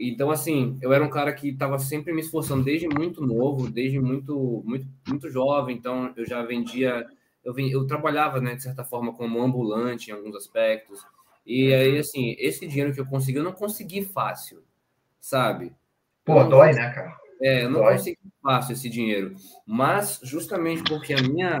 [0.00, 4.00] Então, assim, eu era um cara que estava sempre me esforçando desde muito novo, desde
[4.00, 5.76] muito, muito, muito jovem.
[5.76, 7.06] Então, eu já vendia,
[7.44, 11.04] eu, eu trabalhava, né, de certa forma, como ambulante em alguns aspectos.
[11.44, 14.62] E aí, assim, esse dinheiro que eu consegui, eu não consegui fácil
[15.20, 15.72] sabe?
[16.24, 17.16] Pô, dói, né, cara?
[17.42, 17.94] É, eu não dói.
[17.94, 19.34] consigo fácil esse dinheiro.
[19.66, 21.60] Mas justamente porque a minha,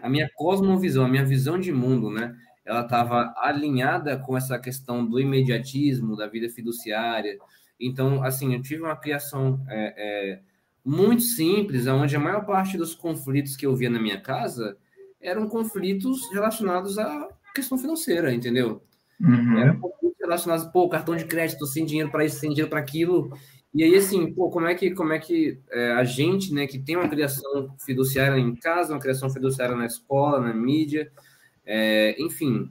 [0.00, 2.34] a minha cosmovisão, a minha visão de mundo, né?
[2.64, 7.36] Ela estava alinhada com essa questão do imediatismo, da vida fiduciária.
[7.82, 10.40] Então, assim, eu tive uma criação é, é,
[10.84, 14.76] muito simples, onde a maior parte dos conflitos que eu via na minha casa
[15.20, 18.82] eram conflitos relacionados à questão financeira, entendeu?
[19.20, 19.58] Uhum.
[19.58, 19.80] Eram
[20.20, 23.32] relacionados, pô, cartão de crédito, sem dinheiro para isso, sem dinheiro para aquilo.
[23.74, 26.78] E aí, assim, pô, como é que, como é que é, a gente, né, que
[26.78, 31.10] tem uma criação fiduciária em casa, uma criação fiduciária na escola, na mídia,
[31.64, 32.70] é, enfim,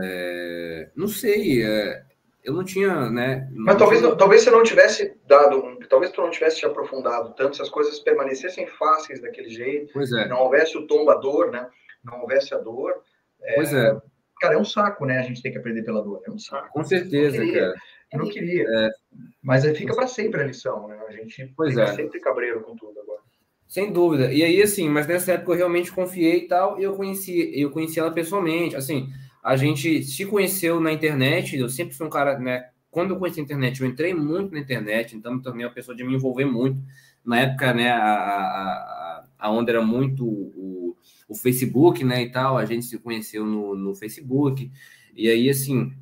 [0.00, 2.04] é, não sei, é,
[2.44, 3.48] eu não tinha, né?
[3.52, 4.16] Não Mas talvez, tinha...
[4.16, 7.70] talvez você não tivesse dado, um, talvez tu não tivesse te aprofundado tanto, se as
[7.70, 10.26] coisas permanecessem fáceis daquele jeito, pois é.
[10.28, 11.68] não houvesse o tombador, né?
[12.04, 12.94] Não houvesse a dor.
[13.54, 13.96] Pois é.
[14.40, 15.18] Cara, é um saco, né?
[15.18, 16.20] A gente tem que aprender pela dor.
[16.26, 16.68] É um saco.
[16.72, 17.74] Com certeza, eu cara.
[18.12, 18.64] Eu não queria.
[18.68, 18.90] É.
[19.40, 20.98] Mas aí fica para sempre a lição, né?
[21.08, 21.94] A gente pois fica é.
[21.94, 23.20] sempre cabreiro com tudo agora.
[23.68, 24.32] Sem dúvida.
[24.32, 27.70] E aí, assim, mas nessa época eu realmente confiei e tal, e eu conheci, eu
[27.70, 28.76] conheci ela pessoalmente.
[28.76, 29.08] Assim,
[29.42, 32.68] a gente se conheceu na internet, eu sempre fui um cara, né?
[32.90, 35.96] Quando eu conheci a internet, eu entrei muito na internet, então me tornei uma pessoa
[35.96, 36.80] de me envolver muito.
[37.24, 40.96] Na época, né, a, a, a onda era muito o,
[41.28, 44.70] o Facebook, né, e tal, a gente se conheceu no, no Facebook,
[45.14, 45.92] e aí, assim,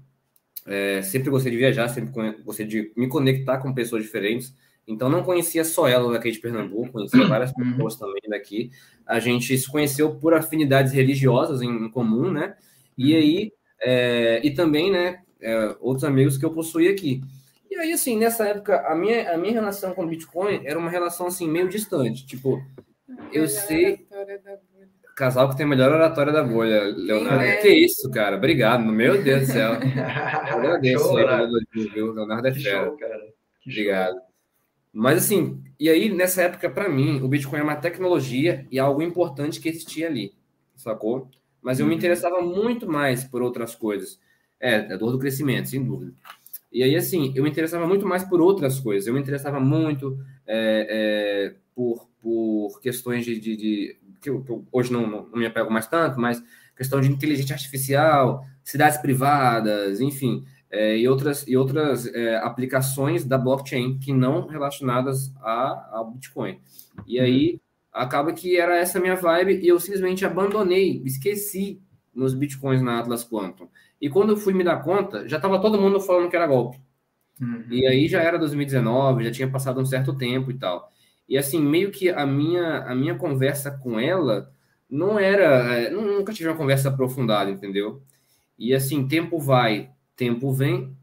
[0.67, 2.13] é, sempre gostei de viajar, sempre
[2.43, 4.55] gostei de me conectar com pessoas diferentes,
[4.87, 7.71] então não conhecia só ela daqui de Pernambuco, conhecia várias uhum.
[7.71, 8.71] pessoas também daqui,
[9.07, 12.57] a gente se conheceu por afinidades religiosas em, comum, né,
[13.01, 13.19] e uhum.
[13.19, 17.23] aí, é, e também, né, é, outros amigos que eu possuí aqui.
[17.71, 20.91] E aí, assim, nessa época, a minha, a minha relação com o Bitcoin era uma
[20.91, 22.27] relação, assim, meio distante.
[22.27, 22.63] Tipo,
[23.33, 24.07] eu sei
[25.21, 27.45] casal que tem a melhor oratória da bolha, Leonardo.
[27.45, 27.57] É.
[27.57, 28.37] Que isso, cara?
[28.37, 29.75] Obrigado, meu Deus do céu.
[30.51, 32.13] Eu agradeço show, aí, viu?
[32.13, 32.91] Leonardo é fera.
[33.67, 34.17] Obrigado.
[34.91, 39.03] Mas assim, e aí nessa época, para mim, o Bitcoin é uma tecnologia e algo
[39.03, 40.33] importante que existia ali,
[40.75, 41.29] sacou?
[41.63, 41.91] Mas eu uhum.
[41.91, 44.19] me interessava muito mais por outras coisas.
[44.59, 46.13] É, a dor do crescimento, sem dúvida.
[46.73, 49.07] E aí, assim, eu me interessava muito mais por outras coisas.
[49.07, 54.65] Eu me interessava muito é, é, por, por questões de, de, de que eu, eu
[54.71, 56.43] hoje não, não, me apego mais tanto, mas
[56.77, 63.37] questão de inteligência artificial, cidades privadas, enfim, é, e outras, e outras é, aplicações da
[63.37, 66.61] blockchain que não relacionadas a, a Bitcoin.
[67.07, 67.61] E aí
[67.93, 71.81] acaba que era essa minha vibe e eu simplesmente abandonei, esqueci
[72.15, 73.69] nos Bitcoins na Atlas Quantum.
[74.01, 76.81] E quando eu fui me dar conta, já estava todo mundo falando que era golpe.
[77.41, 77.65] Uhum.
[77.71, 80.91] E aí já era 2019, já tinha passado um certo tempo e tal.
[81.29, 84.53] E assim, meio que a minha, a minha conversa com ela
[84.89, 85.79] não era.
[85.79, 88.03] É, nunca tive uma conversa aprofundada, entendeu?
[88.59, 90.97] E assim, tempo vai, tempo vem.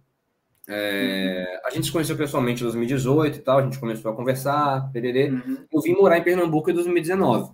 [0.70, 4.92] É, a gente se conheceu pessoalmente em 2018 e tal, a gente começou a conversar,
[4.92, 5.30] pererê.
[5.30, 5.66] Uhum.
[5.72, 7.52] Eu vim morar em Pernambuco em 2019.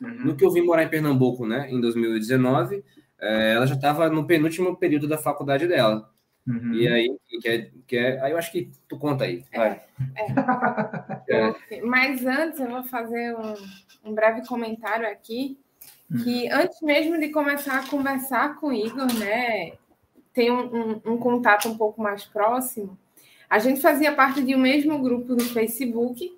[0.00, 0.24] Uhum.
[0.24, 2.84] No que eu vim morar em Pernambuco, né, em 2019,
[3.20, 6.10] é, ela já estava no penúltimo período da faculdade dela.
[6.46, 6.74] Uhum.
[6.74, 9.44] E aí, que é, que é, aí eu acho que tu conta aí.
[9.52, 9.82] É, vai.
[11.28, 11.54] É.
[11.70, 11.82] é.
[11.82, 15.58] Mas antes eu vou fazer um, um breve comentário aqui,
[16.24, 16.60] que uhum.
[16.60, 19.72] antes mesmo de começar a conversar com o Igor, né,
[20.32, 22.98] tem um, um, um, contato um pouco mais próximo,
[23.48, 26.32] a gente fazia parte de um mesmo grupo no Facebook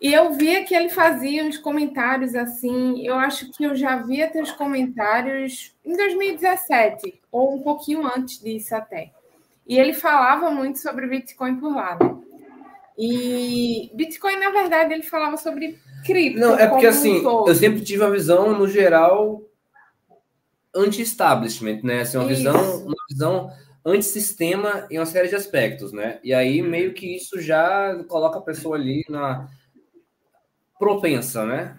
[0.00, 3.06] e eu via que ele fazia uns comentários assim.
[3.06, 8.74] Eu acho que eu já via teus comentários em 2017, ou um pouquinho antes disso
[8.74, 9.12] até.
[9.66, 11.98] E ele falava muito sobre Bitcoin por lá.
[11.98, 12.16] Né?
[12.98, 16.38] E Bitcoin, na verdade, ele falava sobre cripto.
[16.38, 19.42] Não, é porque assim, um eu sempre tive uma visão, no geral,
[20.76, 22.00] anti-establishment, né?
[22.00, 23.50] Assim, uma visão, uma visão
[23.84, 26.18] anti-sistema em uma série de aspectos, né?
[26.22, 29.48] E aí meio que isso já coloca a pessoa ali na
[30.78, 31.78] propensa, né?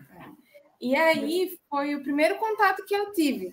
[0.79, 3.51] E aí foi o primeiro contato que eu tive,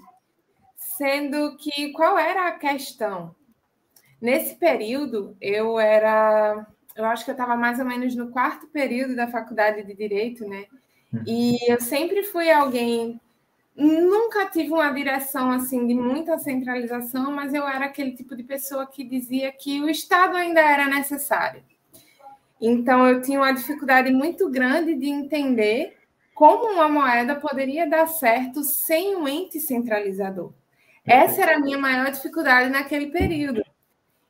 [0.77, 3.35] sendo que qual era a questão?
[4.21, 9.17] Nesse período eu era, eu acho que eu estava mais ou menos no quarto período
[9.17, 10.67] da faculdade de direito, né?
[11.13, 11.23] Hum.
[11.27, 13.21] E eu sempre fui alguém
[13.77, 18.87] nunca tive uma direção assim de muita centralização, mas eu era aquele tipo de pessoa
[18.87, 21.63] que dizia que o Estado ainda era necessário.
[22.61, 25.97] Então eu tinha uma dificuldade muito grande de entender
[26.35, 30.53] como uma moeda poderia dar certo sem um ente centralizador.
[31.05, 33.63] Essa era a minha maior dificuldade naquele período.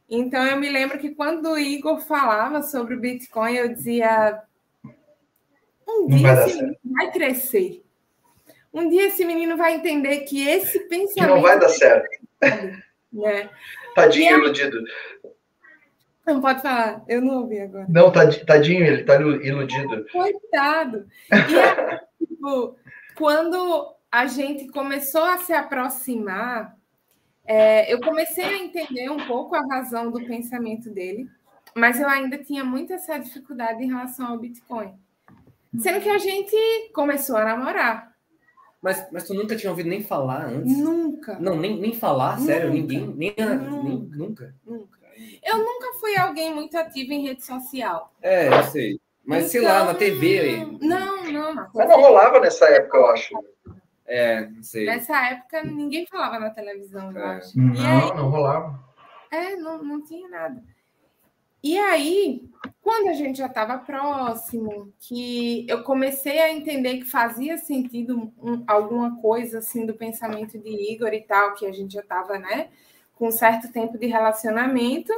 [0.09, 4.43] Então eu me lembro que quando o Igor falava sobre o Bitcoin, eu dizia
[5.89, 7.84] um dia vai, vai crescer
[8.75, 11.35] um dia esse menino vai entender que esse pensamento.
[11.35, 12.09] Não vai dar certo.
[13.15, 13.49] Né?
[13.95, 14.77] Tadinho iludido.
[16.27, 17.87] Não pode falar, eu não ouvi agora.
[17.89, 20.05] Não, tadinho, ele tá iludido.
[20.11, 21.07] Coitado.
[21.31, 22.77] E é, tipo,
[23.15, 26.77] quando a gente começou a se aproximar,
[27.47, 31.29] é, eu comecei a entender um pouco a razão do pensamento dele,
[31.75, 34.93] mas eu ainda tinha muita essa dificuldade em relação ao Bitcoin.
[35.79, 36.57] Sendo que a gente
[36.93, 38.14] começou a namorar.
[38.85, 40.77] Mas, mas tu nunca tinha ouvido nem falar antes?
[40.77, 41.39] Nunca.
[41.41, 42.53] Não, nem, nem falar, nunca.
[42.53, 42.71] sério?
[42.71, 43.83] Ninguém, nem, nunca.
[43.83, 44.55] nem nunca?
[44.63, 44.95] Nunca.
[45.43, 48.13] Eu nunca fui alguém muito ativo em rede social.
[48.21, 49.01] É, eu sei.
[49.25, 50.79] Mas então, sei lá, na TV aí.
[50.83, 51.71] Não, não.
[51.75, 53.35] Mas não rolava nessa época, eu acho.
[54.05, 54.85] É, não sei.
[54.85, 57.37] Nessa época ninguém falava na televisão, eu é.
[57.37, 57.59] acho.
[57.59, 58.79] Não, aí, não rolava.
[59.31, 60.63] É, não, não tinha nada.
[61.63, 62.51] E aí,
[62.85, 68.63] quando a gente já estava próximo, que eu comecei a entender que fazia sentido um,
[68.67, 72.69] alguma coisa assim do pensamento de Igor e tal, que a gente já estava, né,
[73.15, 75.11] com um certo tempo de relacionamento,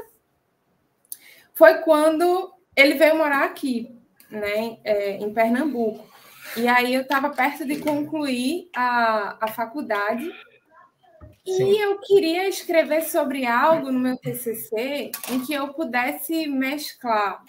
[1.55, 3.91] foi quando ele veio morar aqui,
[4.31, 6.07] né, é, em Pernambuco.
[6.57, 10.33] E aí eu estava perto de concluir a, a faculdade
[11.45, 11.71] Sim.
[11.71, 17.41] E eu queria escrever sobre algo no meu TCC em que eu pudesse mesclar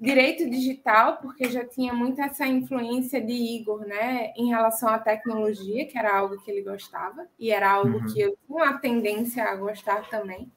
[0.00, 5.86] direito digital, porque já tinha muito essa influência de Igor, né, em relação à tecnologia,
[5.86, 8.06] que era algo que ele gostava, e era algo uhum.
[8.06, 10.50] que eu tinha uma tendência a gostar também.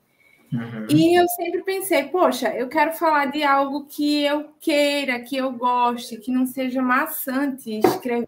[0.54, 0.86] Uhum.
[0.89, 5.52] E eu sempre pensei, poxa, eu quero falar de algo que eu queira, que eu
[5.54, 8.28] goste, que não seja maçante escrever.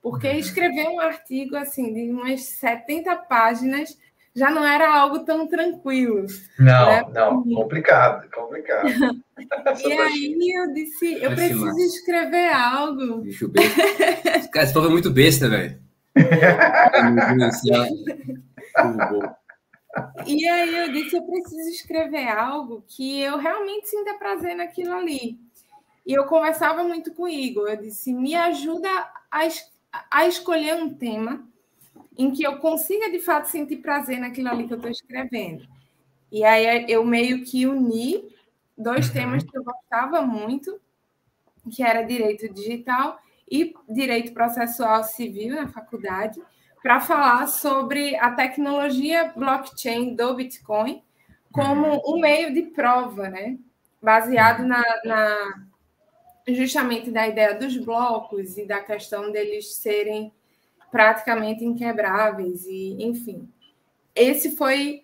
[0.00, 0.38] Porque uhum.
[0.38, 3.98] escrever um artigo assim de umas 70 páginas
[4.34, 6.26] já não era algo tão tranquilo.
[6.58, 7.04] Não, né?
[7.14, 8.88] não, complicado, complicado.
[9.86, 11.80] e aí eu disse, eu preciso massa.
[11.80, 13.18] escrever algo.
[13.18, 14.48] Bicho besta.
[14.52, 15.78] Cara, esse povo é muito besta, velho.
[20.26, 25.38] e aí eu disse, eu preciso escrever algo que eu realmente sinta prazer naquilo ali.
[26.06, 28.88] E eu conversava muito com o Igor, eu disse, me ajuda
[29.30, 29.48] a
[30.10, 31.48] a escolher um tema
[32.16, 35.66] em que eu consiga de fato sentir prazer naquilo ali que eu estou escrevendo.
[36.30, 38.28] E aí eu meio que uni
[38.76, 39.12] dois uhum.
[39.12, 40.80] temas que eu gostava muito,
[41.70, 43.18] que era direito digital
[43.50, 46.40] e direito processual civil na faculdade,
[46.82, 51.02] para falar sobre a tecnologia blockchain do Bitcoin
[51.50, 52.16] como uhum.
[52.16, 53.56] um meio de prova, né?
[54.02, 54.68] Baseado uhum.
[54.68, 55.64] na, na
[56.48, 60.32] justamente da ideia dos blocos e da questão deles serem
[60.94, 63.48] praticamente inquebráveis e enfim.
[64.14, 65.02] Esse foi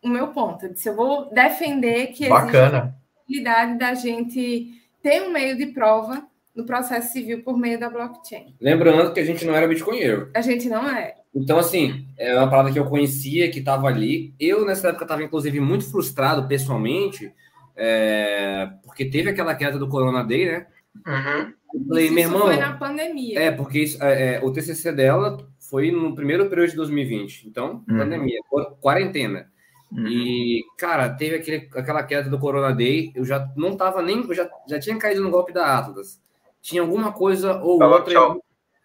[0.00, 0.64] o meu ponto.
[0.64, 2.52] Eu disse, eu vou defender que Bacana.
[2.52, 6.24] existe a possibilidade da gente ter um meio de prova
[6.54, 8.54] no processo civil por meio da blockchain.
[8.60, 10.30] Lembrando que a gente não era bitcoinheiro.
[10.32, 11.16] A gente não é.
[11.34, 14.32] Então, assim, é uma parada que eu conhecia, que estava ali.
[14.38, 17.34] Eu, nessa época, estava, inclusive, muito frustrado pessoalmente,
[17.74, 18.70] é...
[18.84, 20.66] porque teve aquela queda do Corona Day, né?
[21.06, 21.86] Uhum.
[21.88, 22.42] Falei, meu irmão.
[22.42, 23.38] Foi na pandemia.
[23.38, 27.48] É, porque isso, é, é, o TCC dela foi no primeiro período de 2020.
[27.48, 27.98] Então, uhum.
[27.98, 28.40] pandemia,
[28.80, 29.50] quarentena.
[29.90, 30.06] Uhum.
[30.06, 33.12] E, cara, teve aquele, aquela queda do Corona Day.
[33.14, 34.22] Eu já não tava nem.
[34.22, 36.20] Eu já, já tinha caído no golpe da Atlas.
[36.60, 38.12] Tinha alguma coisa ou Fala, outra.
[38.12, 38.44] Tchau.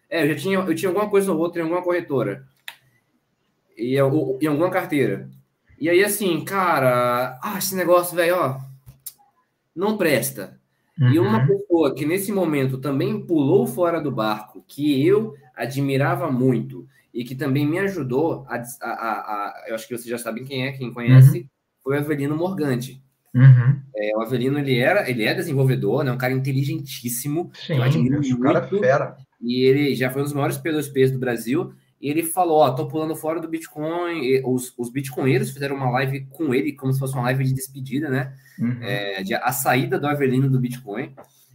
[0.09, 2.45] É, eu já tinha, eu tinha alguma coisa ou outra em alguma corretora.
[3.78, 5.30] E ou, em alguma carteira.
[5.80, 8.59] E aí, assim, cara, ah, esse negócio, velho, ó,
[9.76, 10.61] não presta.
[10.99, 11.11] Uhum.
[11.11, 11.47] E uma uhum.
[11.47, 17.35] pessoa que nesse momento também pulou fora do barco, que eu admirava muito e que
[17.35, 20.71] também me ajudou a, a, a, a eu acho que vocês já sabem quem é,
[20.71, 21.47] quem conhece, uhum.
[21.83, 23.01] foi o Avelino Morgante.
[23.33, 23.81] Uhum.
[23.95, 28.19] É, o Avelino ele era, ele é desenvolvedor, né, um cara inteligentíssimo, Sim, eu admiro
[28.21, 28.39] muito.
[28.39, 29.17] Cara fera.
[29.41, 31.73] E ele já foi um dos maiores P2Ps do Brasil.
[32.01, 34.23] E ele falou: Ó, tô pulando fora do Bitcoin.
[34.23, 37.53] E os, os bitcoinheiros fizeram uma live com ele, como se fosse uma live de
[37.53, 38.33] despedida, né?
[38.59, 38.79] Uhum.
[38.81, 41.13] É, de, a saída do Avelino do Bitcoin.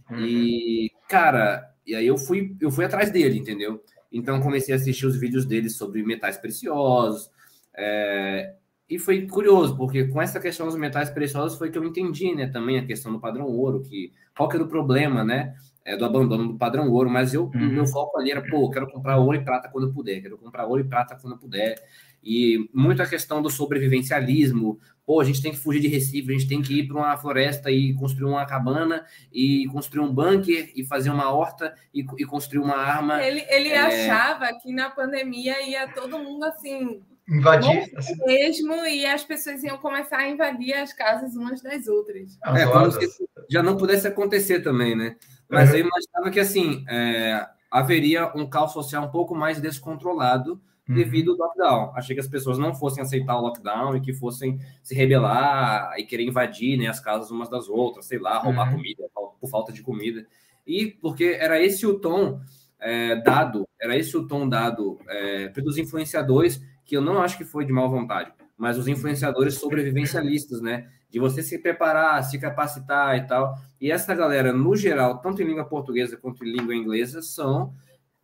[0.09, 0.19] Uhum.
[0.21, 3.83] E, cara, e aí eu fui, eu fui atrás dele, entendeu?
[4.11, 7.29] Então comecei a assistir os vídeos dele sobre metais preciosos.
[7.75, 8.53] É,
[8.89, 12.47] e foi curioso, porque com essa questão dos metais preciosos foi que eu entendi, né,
[12.47, 15.55] também a questão do padrão ouro, que qual que era o problema, né,
[15.87, 17.69] é, do abandono do padrão ouro, mas eu, uhum.
[17.69, 20.65] meu foco ali era, pô, quero comprar ouro e prata quando eu puder, quero comprar
[20.65, 21.81] ouro e prata quando eu puder,
[22.21, 26.33] e muito a questão do sobrevivencialismo, pô, a gente tem que fugir de Recife, a
[26.33, 30.73] gente tem que ir para uma floresta e construir uma cabana, e construir um bunker,
[30.75, 33.23] e fazer uma horta, e, e construir uma arma.
[33.23, 33.79] Ele, ele é...
[33.79, 38.25] achava que na pandemia ia todo mundo assim invadir assim.
[38.25, 42.37] mesmo e as pessoas iam começar a invadir as casas umas das outras.
[42.43, 43.07] É, como se
[43.49, 45.15] já não pudesse acontecer também, né?
[45.49, 45.77] Mas uhum.
[45.77, 50.95] eu imaginava que assim é, haveria um caos social um pouco mais descontrolado uhum.
[50.95, 51.91] devido ao lockdown.
[51.95, 56.03] Achei que as pessoas não fossem aceitar o lockdown e que fossem se rebelar e
[56.03, 58.77] querer invadir né, as casas umas das outras, sei lá, roubar uhum.
[58.77, 59.03] comida
[59.39, 60.25] por falta de comida.
[60.65, 62.41] E porque era esse o tom
[62.79, 67.45] é, dado, era esse o tom dado é, pelos influenciadores que eu não acho que
[67.45, 70.89] foi de má vontade, mas os influenciadores sobrevivencialistas, né?
[71.09, 73.57] De você se preparar, se capacitar e tal.
[73.79, 77.73] E essa galera, no geral, tanto em língua portuguesa quanto em língua inglesa, são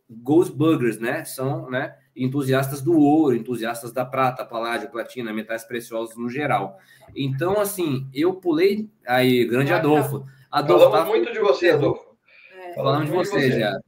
[0.10, 1.24] ghost buggers, né?
[1.24, 1.96] São, né?
[2.16, 6.78] Entusiastas do ouro, entusiastas da prata, paládio, platina, metais preciosos no geral.
[7.16, 10.24] Então, assim, eu pulei aí, grande Adolfo.
[10.52, 11.18] Adolfo Falamos tá...
[11.18, 12.16] muito de você, Adolfo.
[12.56, 12.74] É.
[12.76, 13.80] Falamos de você, você já.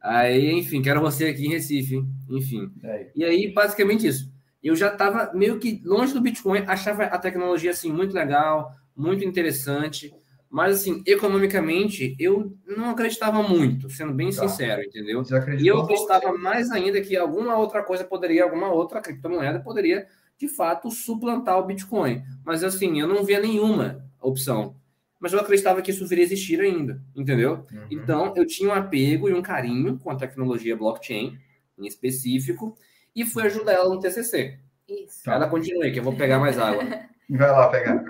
[0.00, 2.72] Aí, enfim, quero você aqui em Recife, enfim.
[2.82, 3.10] É.
[3.14, 4.32] E aí, basicamente isso.
[4.62, 9.24] Eu já estava meio que longe do Bitcoin, achava a tecnologia assim muito legal, muito
[9.24, 10.12] interessante,
[10.50, 14.48] mas assim, economicamente, eu não acreditava muito, sendo bem tá.
[14.48, 15.22] sincero, entendeu?
[15.58, 20.06] E eu acreditava mais ainda que alguma outra coisa poderia, alguma outra criptomoeda poderia,
[20.38, 22.22] de fato, suplantar o Bitcoin.
[22.44, 24.74] Mas assim, eu não via nenhuma opção
[25.20, 27.66] mas eu acreditava que isso viria existir ainda, entendeu?
[27.72, 27.86] Uhum.
[27.90, 31.38] Então, eu tinha um apego e um carinho com a tecnologia blockchain,
[31.76, 32.76] em específico,
[33.18, 34.56] e fui ajudar ela no TCC.
[34.88, 35.28] Isso.
[35.28, 36.84] Ela continue, que eu vou pegar mais água.
[37.28, 38.04] Vai lá pegar.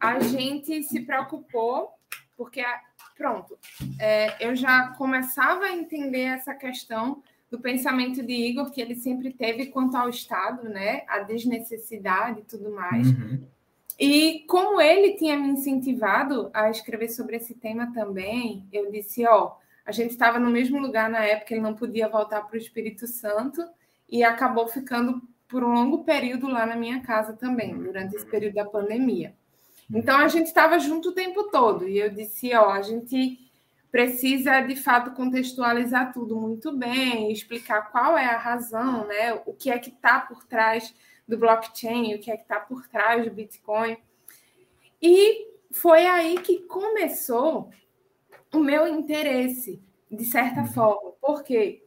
[0.00, 1.90] A gente se preocupou,
[2.34, 2.64] porque,
[3.16, 3.58] pronto,
[4.00, 9.32] é, eu já começava a entender essa questão do pensamento de Igor, que ele sempre
[9.32, 11.04] teve quanto ao Estado, né?
[11.06, 13.06] A desnecessidade e tudo mais.
[13.06, 13.46] Uhum.
[13.98, 19.52] E como ele tinha me incentivado a escrever sobre esse tema também, eu disse, ó,
[19.86, 23.06] a gente estava no mesmo lugar na época, ele não podia voltar para o Espírito
[23.06, 23.64] Santo
[24.08, 28.54] e acabou ficando por um longo período lá na minha casa também, durante esse período
[28.54, 29.32] da pandemia.
[29.88, 33.38] Então a gente estava junto o tempo todo e eu disse, ó, a gente
[33.92, 39.40] precisa de fato contextualizar tudo muito bem, explicar qual é a razão, né?
[39.46, 40.92] O que é que está por trás
[41.26, 43.96] do blockchain, o que é que está por trás do Bitcoin.
[45.00, 47.70] E foi aí que começou
[48.56, 50.66] o meu interesse, de certa uhum.
[50.66, 51.82] forma, porque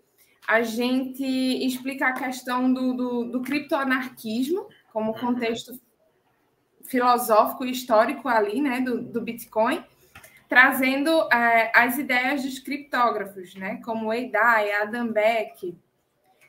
[0.47, 5.79] a gente explica a questão do, do, do criptoanarquismo como contexto
[6.85, 9.83] filosófico e histórico ali, né, do, do Bitcoin,
[10.47, 15.77] trazendo é, as ideias dos criptógrafos, né, como Eidai, Adam Beck,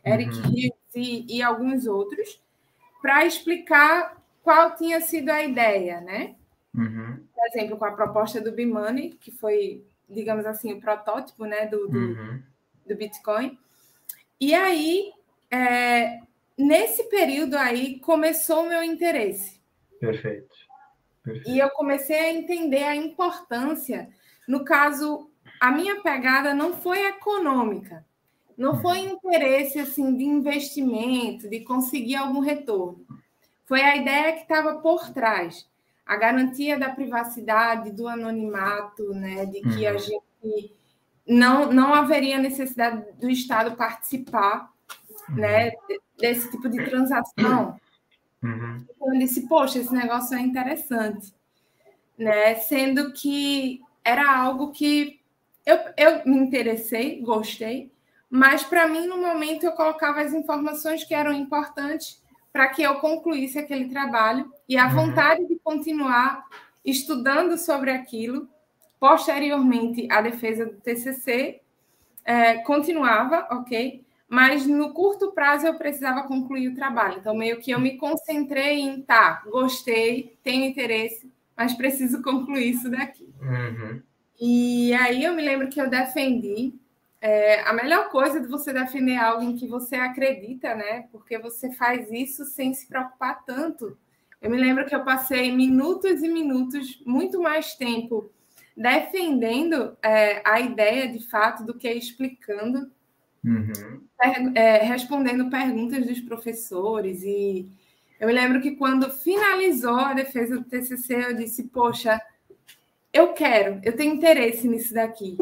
[0.04, 0.48] Eric uhum.
[0.48, 2.42] Hughes e, e alguns outros,
[3.02, 6.34] para explicar qual tinha sido a ideia, né?
[6.74, 7.22] Uhum.
[7.34, 11.88] Por exemplo, com a proposta do B-Money, que foi, digamos assim, o protótipo né, do,
[11.88, 12.42] do, uhum.
[12.86, 13.58] do Bitcoin.
[14.40, 15.12] E aí,
[15.50, 16.20] é,
[16.58, 19.60] nesse período aí, começou o meu interesse.
[20.00, 20.54] Perfeito.
[21.22, 21.50] Perfeito.
[21.50, 24.08] E eu comecei a entender a importância.
[24.48, 25.30] No caso,
[25.60, 28.04] a minha pegada não foi econômica.
[28.56, 33.06] Não foi interesse assim de investimento, de conseguir algum retorno.
[33.66, 35.69] Foi a ideia que estava por trás.
[36.10, 39.88] A garantia da privacidade, do anonimato, né, de que uhum.
[39.88, 40.74] a gente
[41.24, 44.72] não, não haveria necessidade do Estado participar
[45.28, 45.36] uhum.
[45.36, 45.70] né,
[46.18, 47.78] desse tipo de transação.
[48.42, 48.84] Uhum.
[48.90, 51.32] Então, eu disse, poxa, esse negócio é interessante.
[52.18, 52.56] Né?
[52.56, 55.20] Sendo que era algo que
[55.64, 57.92] eu, eu me interessei, gostei,
[58.28, 62.20] mas para mim, no momento, eu colocava as informações que eram importantes
[62.52, 64.94] para que eu concluísse aquele trabalho e a uhum.
[64.94, 66.44] vontade de continuar
[66.84, 68.48] estudando sobre aquilo.
[68.98, 71.60] Posteriormente, a defesa do TCC
[72.24, 74.04] é, continuava, ok?
[74.28, 77.18] Mas no curto prazo eu precisava concluir o trabalho.
[77.18, 82.90] Então, meio que eu me concentrei em, tá, gostei, tenho interesse, mas preciso concluir isso
[82.90, 83.28] daqui.
[83.40, 84.02] Uhum.
[84.40, 86.74] E aí eu me lembro que eu defendi.
[87.20, 91.06] É, a melhor coisa de você defender algo em que você acredita, né?
[91.12, 93.96] Porque você faz isso sem se preocupar tanto.
[94.40, 98.30] Eu me lembro que eu passei minutos e minutos, muito mais tempo,
[98.74, 102.90] defendendo é, a ideia de fato do que explicando,
[103.44, 104.02] uhum.
[104.54, 107.22] é, respondendo perguntas dos professores.
[107.22, 107.68] E
[108.18, 112.18] eu me lembro que quando finalizou a defesa do TCC, eu disse: Poxa,
[113.12, 115.36] eu quero, eu tenho interesse nisso daqui.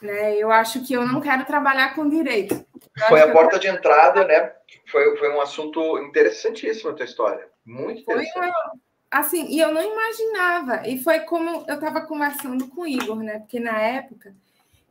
[0.00, 0.36] Né?
[0.36, 2.54] Eu acho que eu não quero trabalhar com direito.
[2.54, 4.52] Eu foi a porta de entrada, né?
[4.90, 7.48] Foi, foi um assunto interessantíssimo a tua história.
[7.64, 8.32] Muito interessante.
[8.32, 8.72] Foi uma,
[9.10, 10.86] assim, e eu não imaginava.
[10.86, 13.38] E foi como eu estava conversando com o Igor, né?
[13.38, 14.34] Porque na época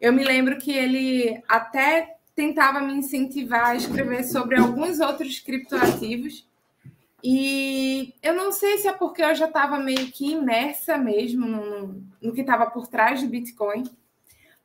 [0.01, 6.45] eu me lembro que ele até tentava me incentivar a escrever sobre alguns outros criptoativos
[7.27, 12.03] e eu não sei se é porque eu já estava meio que imersa mesmo no,
[12.21, 13.83] no que estava por trás do Bitcoin,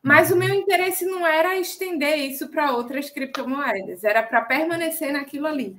[0.02, 5.46] mas o meu interesse não era estender isso para outras criptomoedas, era para permanecer naquilo
[5.46, 5.76] ali.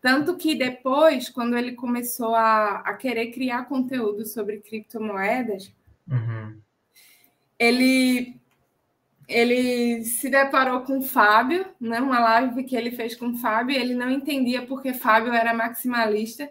[0.00, 5.72] Tanto que depois, quando ele começou a, a querer criar conteúdo sobre criptomoedas,
[6.08, 6.60] uhum.
[7.58, 8.36] ele
[9.28, 13.76] ele se deparou com o Fábio, né, uma live que ele fez com o Fábio,
[13.76, 16.50] ele não entendia porque Fábio era maximalista,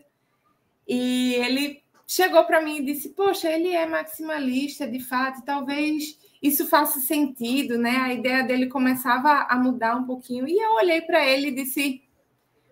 [0.88, 6.68] e ele chegou para mim e disse: Poxa, ele é maximalista de fato, talvez isso
[6.68, 7.98] faça sentido, né?
[7.98, 12.02] A ideia dele começava a mudar um pouquinho, e eu olhei para ele e disse: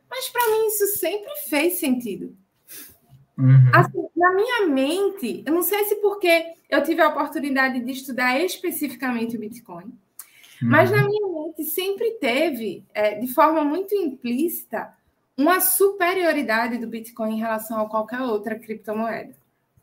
[0.10, 2.36] Mas para mim isso sempre fez sentido.
[3.38, 3.72] Uhum.
[3.74, 8.40] Assim, na minha mente, eu não sei se porque eu tive a oportunidade de estudar
[8.40, 9.94] especificamente o Bitcoin, uhum.
[10.62, 14.94] mas na minha mente sempre teve, é, de forma muito implícita,
[15.38, 19.34] uma superioridade do Bitcoin em relação a qualquer outra criptomoeda.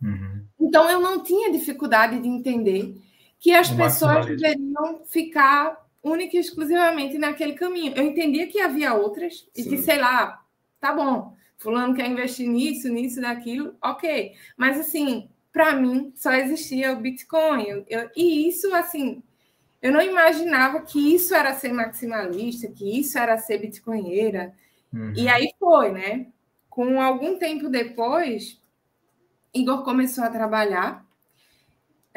[0.03, 0.45] Uhum.
[0.61, 2.95] Então eu não tinha dificuldade de entender
[3.39, 7.93] que as o pessoas deveriam ficar única e exclusivamente naquele caminho.
[7.97, 9.63] Eu entendia que havia outras Sim.
[9.63, 10.43] e que, sei lá,
[10.81, 14.33] tá bom, fulano quer investir nisso, nisso, naquilo, ok.
[14.57, 17.85] Mas assim, para mim só existia o Bitcoin.
[17.89, 19.23] Eu, e isso, assim,
[19.87, 24.53] eu não imaginava que isso era ser maximalista, que isso era ser bitcoinheira.
[24.93, 25.13] Uhum.
[25.15, 26.27] E aí foi, né?
[26.69, 28.61] Com algum tempo depois,
[29.55, 31.06] Igor começou a trabalhar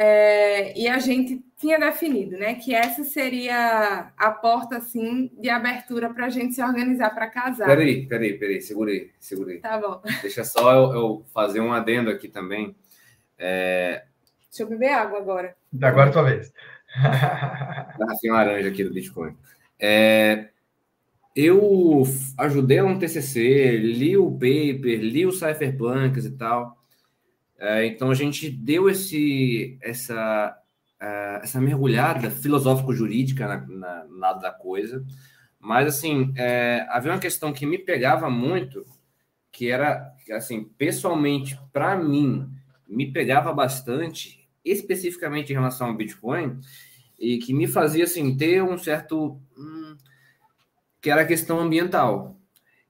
[0.01, 6.09] é, e a gente tinha definido, né, que essa seria a porta assim de abertura
[6.13, 7.65] para a gente se organizar para casar.
[7.67, 9.57] Peraí, peraí, peraí, segurei, segurei.
[9.57, 10.01] Tá bom.
[10.21, 12.73] Deixa só eu, eu fazer um adendo aqui também.
[13.37, 14.05] É...
[14.49, 15.53] Deixa eu beber água agora.
[15.81, 16.53] Agora é tua vez.
[17.99, 19.35] Garrafinha laranja aqui do Bitcoin.
[19.77, 20.47] É...
[21.35, 22.03] Eu
[22.37, 26.78] ajudei um TCC, li o paper, li o Cypherpunks e tal.
[27.59, 30.57] É, então a gente deu esse, essa,
[31.01, 35.05] uh, essa mergulhada filosófico-jurídica na, na, da coisa,
[35.59, 38.85] mas assim é, havia uma questão que me pegava muito,
[39.51, 42.49] que era assim pessoalmente para mim
[42.87, 46.59] me pegava bastante, especificamente em relação ao Bitcoin,
[47.19, 49.97] e que me fazia assim ter um certo hum,
[51.01, 52.38] que era a questão ambiental.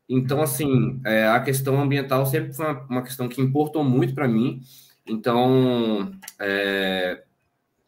[0.10, 4.28] Então, assim, é, a questão ambiental sempre foi uma, uma questão que importou muito para
[4.28, 4.60] mim.
[5.06, 7.24] Então, é,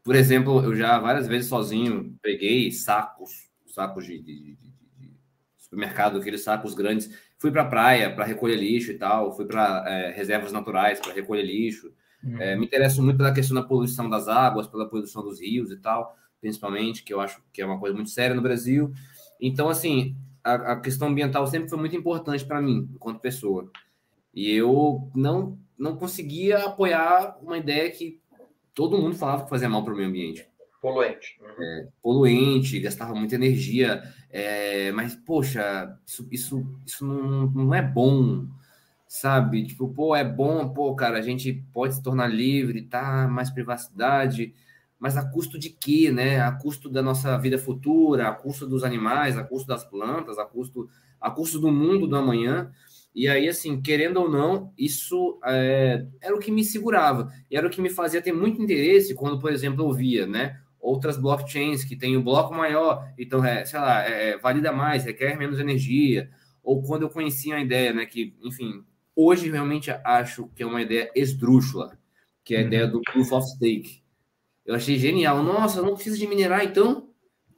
[0.03, 5.13] por exemplo, eu já várias vezes sozinho peguei sacos, sacos de, de, de, de
[5.57, 9.83] supermercado, aqueles sacos grandes, fui para a praia para recolher lixo e tal, fui para
[9.87, 11.91] é, reservas naturais para recolher lixo.
[12.23, 12.39] Uhum.
[12.39, 15.77] É, me interesso muito pela questão da poluição das águas, pela poluição dos rios e
[15.77, 18.93] tal, principalmente, que eu acho que é uma coisa muito séria no Brasil.
[19.39, 23.69] Então, assim, a, a questão ambiental sempre foi muito importante para mim, enquanto pessoa.
[24.33, 28.19] E eu não, não conseguia apoiar uma ideia que
[28.73, 30.47] todo mundo falava que fazia mal para o meio ambiente.
[30.81, 31.39] Poluente.
[31.59, 34.01] É, poluente, gastava muita energia.
[34.31, 38.47] É, mas, poxa, isso, isso, isso não, não é bom,
[39.07, 39.65] sabe?
[39.67, 43.27] Tipo, pô, é bom, pô, cara, a gente pode se tornar livre, tá?
[43.27, 44.55] Mais privacidade,
[45.01, 46.39] mas a custo de quê, né?
[46.39, 50.45] A custo da nossa vida futura, a custo dos animais, a custo das plantas, a
[50.45, 50.87] custo,
[51.19, 52.71] a custo do mundo do amanhã.
[53.13, 57.33] E aí, assim, querendo ou não, isso é, era o que me segurava.
[57.49, 60.59] E era o que me fazia ter muito interesse quando, por exemplo, eu via, né?
[60.79, 64.71] Outras blockchains que tem o um bloco maior, então, é, sei lá, é, é, valida
[64.71, 66.29] mais, requer menos energia.
[66.63, 68.05] Ou quando eu conhecia a ideia, né?
[68.05, 68.83] Que, enfim,
[69.15, 71.97] hoje realmente acho que é uma ideia esdrúxula,
[72.43, 72.67] que é a uhum.
[72.67, 74.00] ideia do Proof of Stake.
[74.71, 75.43] Eu achei genial.
[75.43, 77.09] Nossa, não precisa de minerar, então?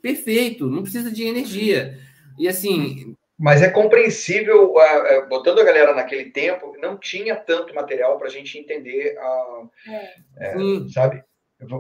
[0.02, 1.98] Perfeito, não precisa de energia.
[2.38, 4.74] E assim, mas é compreensível,
[5.30, 10.54] botando a galera naquele tempo, não tinha tanto material para a gente entender, a, é.
[10.54, 10.56] É,
[10.94, 11.24] sabe?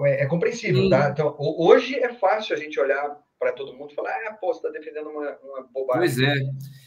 [0.05, 0.89] É, é compreensível, Sim.
[0.89, 1.09] tá?
[1.09, 4.59] Então, hoje é fácil a gente olhar para todo mundo e falar, ah, pô, você
[4.59, 5.99] está defendendo uma, uma bobagem.
[5.99, 6.35] Pois é.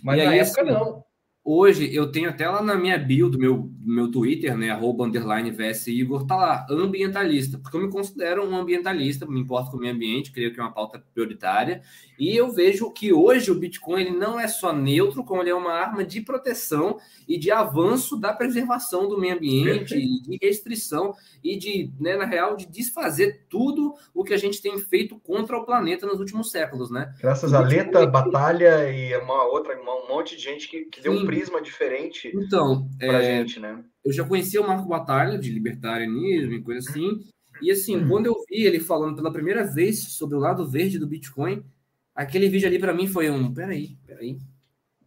[0.02, 1.04] Mas e na aí, época, assim, não.
[1.48, 4.70] Hoje eu tenho até lá na minha bio do meu, do meu Twitter, né?
[4.70, 9.70] Arroba underline VS Igor, tá lá, ambientalista, porque eu me considero um ambientalista, me importo
[9.70, 11.82] com o meio ambiente, creio que é uma pauta prioritária,
[12.18, 15.54] e eu vejo que hoje o Bitcoin ele não é só neutro, como ele é
[15.54, 16.98] uma arma de proteção
[17.28, 21.14] e de avanço da preservação do meio ambiente, e de restrição
[21.44, 25.56] e de, né, na real, de desfazer tudo o que a gente tem feito contra
[25.56, 27.14] o planeta nos últimos séculos, né?
[27.20, 31.24] Graças a Leta, Batalha e uma outra, um monte de gente que, que deu um
[31.36, 33.82] prisma diferente então, para é, gente, né?
[34.04, 37.24] Eu já conhecia o Marco Batalha, de libertarianismo e coisa assim.
[37.60, 38.08] E assim, uhum.
[38.08, 41.64] quando eu vi ele falando pela primeira vez sobre o lado verde do Bitcoin,
[42.14, 43.52] aquele vídeo ali para mim foi um.
[43.52, 44.38] Peraí, peraí.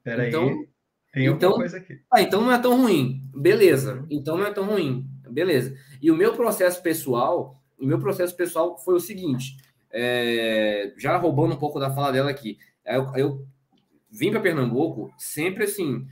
[0.03, 0.30] Peraí.
[0.30, 0.65] Então,
[1.14, 1.99] tem então, coisa aqui.
[2.11, 3.22] Ah, então não é tão ruim.
[3.34, 3.95] Beleza.
[3.95, 4.07] Uhum.
[4.10, 5.06] Então não é tão ruim.
[5.30, 5.76] Beleza.
[6.01, 9.57] E o meu processo pessoal, o meu processo pessoal foi o seguinte.
[9.91, 12.57] É, já roubando um pouco da fala dela aqui.
[12.85, 13.47] Eu, eu
[14.10, 16.07] vim para Pernambuco sempre assim,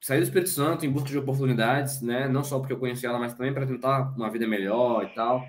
[0.00, 2.28] saí do Espírito Santo em busca de oportunidades, né?
[2.28, 5.44] Não só porque eu conheci ela, mas também para tentar uma vida melhor e tal,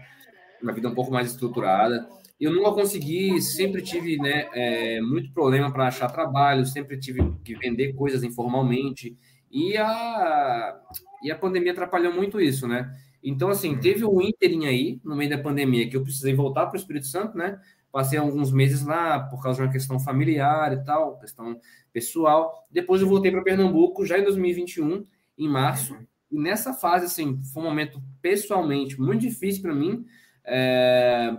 [0.62, 2.08] uma vida um pouco mais estruturada.
[2.40, 7.56] Eu nunca consegui, sempre tive né, é, muito problema para achar trabalho, sempre tive que
[7.56, 9.18] vender coisas informalmente.
[9.52, 10.80] E a,
[11.24, 12.94] e a pandemia atrapalhou muito isso, né?
[13.24, 16.76] Então, assim, teve um ínterim aí, no meio da pandemia, que eu precisei voltar para
[16.76, 17.60] o Espírito Santo, né?
[17.92, 21.60] Passei alguns meses lá por causa de uma questão familiar e tal, questão
[21.98, 22.68] pessoal.
[22.70, 25.04] Depois eu voltei para Pernambuco já em 2021,
[25.36, 25.96] em março.
[25.96, 26.06] Uhum.
[26.32, 30.06] E nessa fase, assim, foi um momento pessoalmente muito difícil para mim,
[30.46, 31.36] é...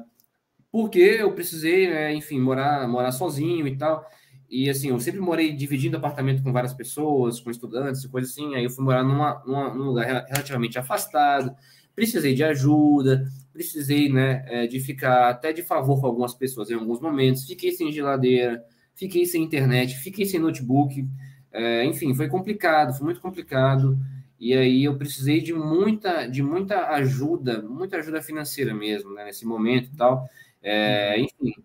[0.73, 4.05] porque eu precisei, né, enfim, morar, morar sozinho e tal.
[4.51, 8.57] E assim, eu sempre morei dividindo apartamento com várias pessoas, com estudantes e coisa assim.
[8.57, 11.55] Aí eu fui morar numa, numa, num lugar relativamente afastado,
[11.95, 16.75] precisei de ajuda, precisei né, é, de ficar até de favor com algumas pessoas em
[16.75, 18.65] alguns momentos, fiquei sem geladeira,
[18.99, 21.09] fiquei sem internet, fiquei sem notebook,
[21.53, 23.97] é, enfim, foi complicado, foi muito complicado.
[24.41, 29.47] E aí eu precisei de muita, de muita ajuda, muita ajuda financeira mesmo, né, nesse
[29.47, 30.29] momento e tal.
[30.61, 31.25] É, uhum.
[31.25, 31.63] enfim.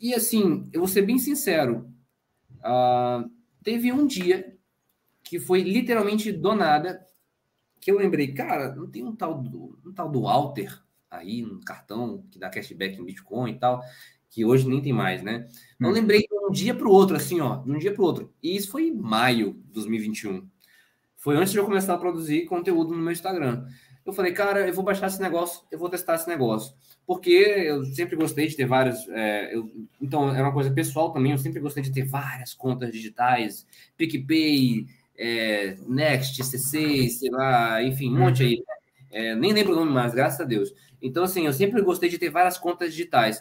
[0.00, 1.88] E assim, eu vou ser bem sincero,
[2.58, 3.30] uh,
[3.62, 4.56] teve um dia
[5.22, 7.00] que foi literalmente do nada
[7.80, 11.60] que eu lembrei, cara, não tem um tal do, um tal do Walter aí, um
[11.60, 13.82] cartão que dá cashback em Bitcoin e tal,
[14.34, 15.46] que hoje nem tem mais, né?
[15.76, 15.94] Então, hum.
[15.94, 18.32] lembrei de um dia para o outro, assim, ó, de um dia para o outro.
[18.42, 20.44] E isso foi em maio de 2021.
[21.16, 23.64] Foi antes de eu começar a produzir conteúdo no meu Instagram.
[24.04, 26.74] Eu falei, cara, eu vou baixar esse negócio, eu vou testar esse negócio.
[27.06, 29.08] Porque eu sempre gostei de ter vários.
[29.08, 29.70] É, eu,
[30.02, 33.64] então, era uma coisa pessoal também, eu sempre gostei de ter várias contas digitais,
[33.96, 34.86] PicPay,
[35.16, 38.62] é, Next, C6, sei lá, enfim, um monte aí.
[39.12, 40.74] É, nem lembro o nome mais, graças a Deus.
[41.00, 43.40] Então, assim, eu sempre gostei de ter várias contas digitais.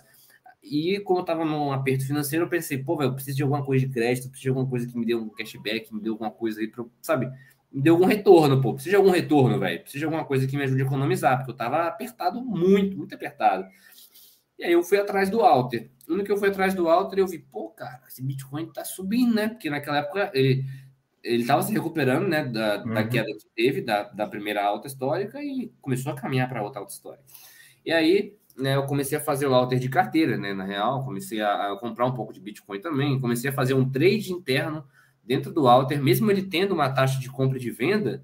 [0.63, 3.63] E como eu tava num aperto financeiro, eu pensei, pô, velho, eu preciso de alguma
[3.63, 6.31] coisa de crédito, preciso de alguma coisa que me dê um cashback, me dê alguma
[6.31, 7.29] coisa aí para, sabe?
[7.71, 8.73] Me dê algum retorno, pô.
[8.73, 9.81] Preciso de algum retorno, velho.
[9.81, 13.13] Preciso de alguma coisa que me ajude a economizar, porque eu tava apertado muito, muito
[13.13, 13.65] apertado.
[14.57, 15.89] E aí eu fui atrás do Alter.
[16.07, 19.35] No que eu fui atrás do Alter, eu vi, pô, cara, esse Bitcoin tá subindo,
[19.35, 19.49] né?
[19.49, 20.65] Porque naquela época ele
[21.23, 22.93] ele estava se recuperando né, da, uhum.
[22.93, 26.81] da queda que teve, da, da primeira alta histórica, e começou a caminhar para outra
[26.81, 27.23] alta histórica.
[27.85, 31.41] E aí, né, eu comecei a fazer o alter de carteira, né, na real, comecei
[31.41, 34.85] a, a, comprar um pouco de Bitcoin também, comecei a fazer um trade interno
[35.23, 38.23] dentro do alter, mesmo ele tendo uma taxa de compra e de venda,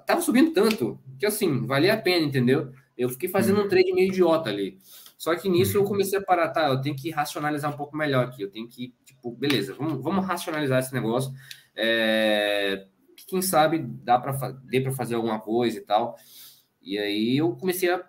[0.00, 2.72] estava é, subindo tanto, que assim, valia a pena, entendeu?
[2.96, 3.68] Eu fiquei fazendo um uhum.
[3.68, 4.78] trade meio idiota ali.
[5.16, 5.88] Só que nisso eu uhum.
[5.88, 6.68] comecei a parar, tá?
[6.68, 8.42] Eu tenho que racionalizar um pouco melhor aqui.
[8.42, 11.32] Eu tenho que, tipo, beleza, vamos, vamos racionalizar esse negócio.
[11.76, 12.86] É,
[13.26, 16.16] quem sabe dá para dê para fazer alguma coisa e tal.
[16.82, 18.04] E aí eu comecei a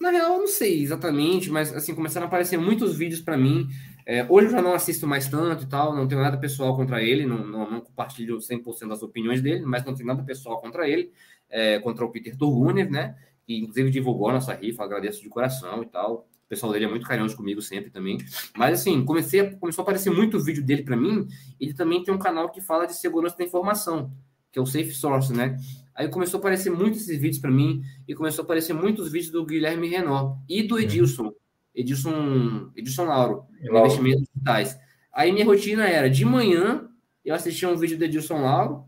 [0.00, 3.68] Na real, eu não sei exatamente, mas assim, começaram a aparecer muitos vídeos para mim.
[4.06, 7.02] É, hoje eu já não assisto mais tanto e tal, não tenho nada pessoal contra
[7.02, 10.88] ele, não, não, não compartilho 100% das opiniões dele, mas não tenho nada pessoal contra
[10.88, 11.12] ele,
[11.50, 13.16] é, contra o Peter Turguner, né?
[13.44, 16.26] Que inclusive divulgou a nossa rifa, agradeço de coração e tal.
[16.46, 18.16] O pessoal dele é muito carinhoso comigo sempre também.
[18.56, 21.28] Mas assim, comecei começou a aparecer muito vídeo dele para mim.
[21.60, 24.10] Ele também tem um canal que fala de segurança da informação,
[24.58, 25.56] que é o Safe Source, né?
[25.94, 29.30] Aí começou a aparecer muitos esses vídeos para mim e começou a aparecer muitos vídeos
[29.30, 31.32] do Guilherme Renault e do Edilson,
[31.74, 33.86] Edilson, Edilson Lauro, Lauro.
[33.86, 34.78] investimentos digitais.
[35.12, 36.88] Aí minha rotina era de manhã
[37.24, 38.84] eu assistia um vídeo do Edilson Lauro,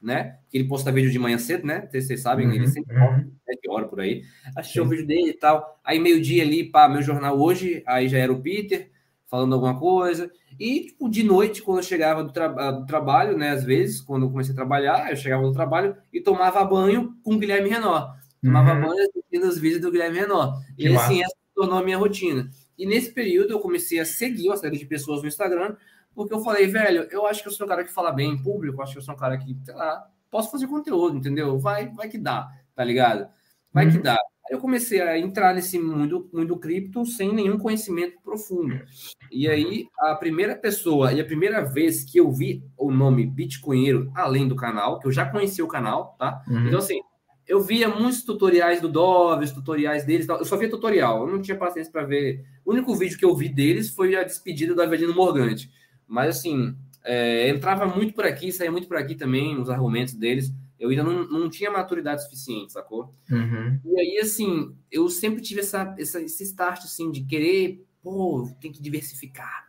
[0.00, 0.38] né?
[0.48, 1.88] Que ele posta vídeo de manhã cedo, né?
[1.92, 3.30] Vocês sabem, uhum, ele sempre uhum.
[3.44, 4.22] sete horas por aí.
[4.56, 5.78] Assistia o um vídeo dele e tal.
[5.84, 8.90] Aí meio-dia ali, pá, meu jornal hoje, aí já era o Peter
[9.30, 10.30] falando alguma coisa.
[10.58, 13.50] E, tipo, de noite, quando eu chegava do, tra do, trabalho, né?
[13.50, 17.34] Às vezes, quando eu comecei a trabalhar, eu chegava do trabalho e tomava banho com
[17.34, 18.12] o Guilherme Renó.
[18.42, 18.88] Tomava uhum.
[18.88, 20.58] banho assistindo os vídeos do Guilherme Renó.
[20.76, 22.50] E que assim, essa tornou a minha rotina.
[22.76, 25.76] E nesse período eu comecei a seguir uma série de pessoas no Instagram,
[26.14, 28.42] porque eu falei, velho, eu acho que eu sou um cara que fala bem em
[28.42, 31.58] público, acho que eu sou um cara que, sei lá, posso fazer conteúdo, entendeu?
[31.58, 33.28] Vai, vai que dá, tá ligado?
[33.72, 33.92] Vai uhum.
[33.92, 34.18] que dá.
[34.50, 38.80] Eu comecei a entrar nesse mundo, mundo cripto sem nenhum conhecimento profundo.
[39.30, 44.10] E aí, a primeira pessoa e a primeira vez que eu vi o nome Bitcoinheiro,
[44.12, 46.42] além do canal, que eu já conhecia o canal, tá?
[46.48, 46.66] Uhum.
[46.66, 47.00] Então, assim,
[47.46, 51.56] eu via muitos tutoriais do Doves, tutoriais deles, eu só via tutorial, eu não tinha
[51.56, 52.44] paciência para ver.
[52.64, 55.70] O único vídeo que eu vi deles foi a despedida do Avelino Morgante.
[56.08, 60.52] Mas, assim, é, entrava muito por aqui, saía muito por aqui também, os argumentos deles.
[60.80, 63.14] Eu ainda não, não tinha maturidade suficiente, sacou?
[63.30, 63.78] Uhum.
[63.84, 68.72] E aí, assim, eu sempre tive essa, essa, esse start, assim, de querer, pô, tem
[68.72, 69.68] que diversificar.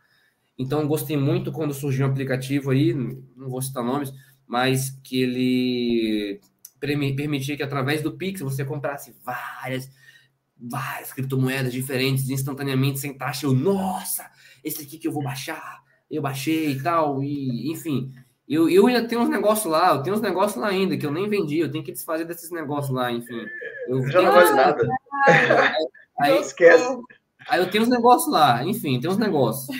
[0.58, 4.12] Então, gostei muito quando surgiu um aplicativo aí, não vou citar nomes,
[4.46, 6.40] mas que ele
[6.80, 9.90] permitia que através do Pix você comprasse várias,
[10.58, 13.46] várias criptomoedas diferentes instantaneamente, sem taxa.
[13.46, 14.28] Eu, nossa,
[14.64, 15.82] esse aqui que eu vou baixar
[16.12, 18.12] eu baixei e tal, e enfim.
[18.52, 21.10] Eu, eu ainda tenho uns negócios lá, eu tenho uns negócios lá ainda que eu
[21.10, 23.46] nem vendi, eu tenho que desfazer desses negócios lá, enfim.
[23.88, 24.86] Eu já não vale nada.
[26.20, 26.84] Aí, não esquece.
[27.48, 29.74] Aí eu tenho uns negócios lá, enfim, tem uns negócios.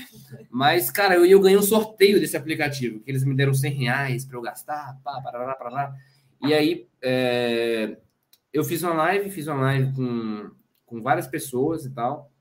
[0.51, 4.24] Mas, cara, eu, eu ganhei um sorteio desse aplicativo, que eles me deram 100 reais
[4.24, 5.94] para eu gastar, pá, parará, parará.
[6.40, 7.99] E aí, é,
[8.55, 10.51] eu fiz uma live, fiz uma live com,
[10.86, 12.32] com várias pessoas e tal.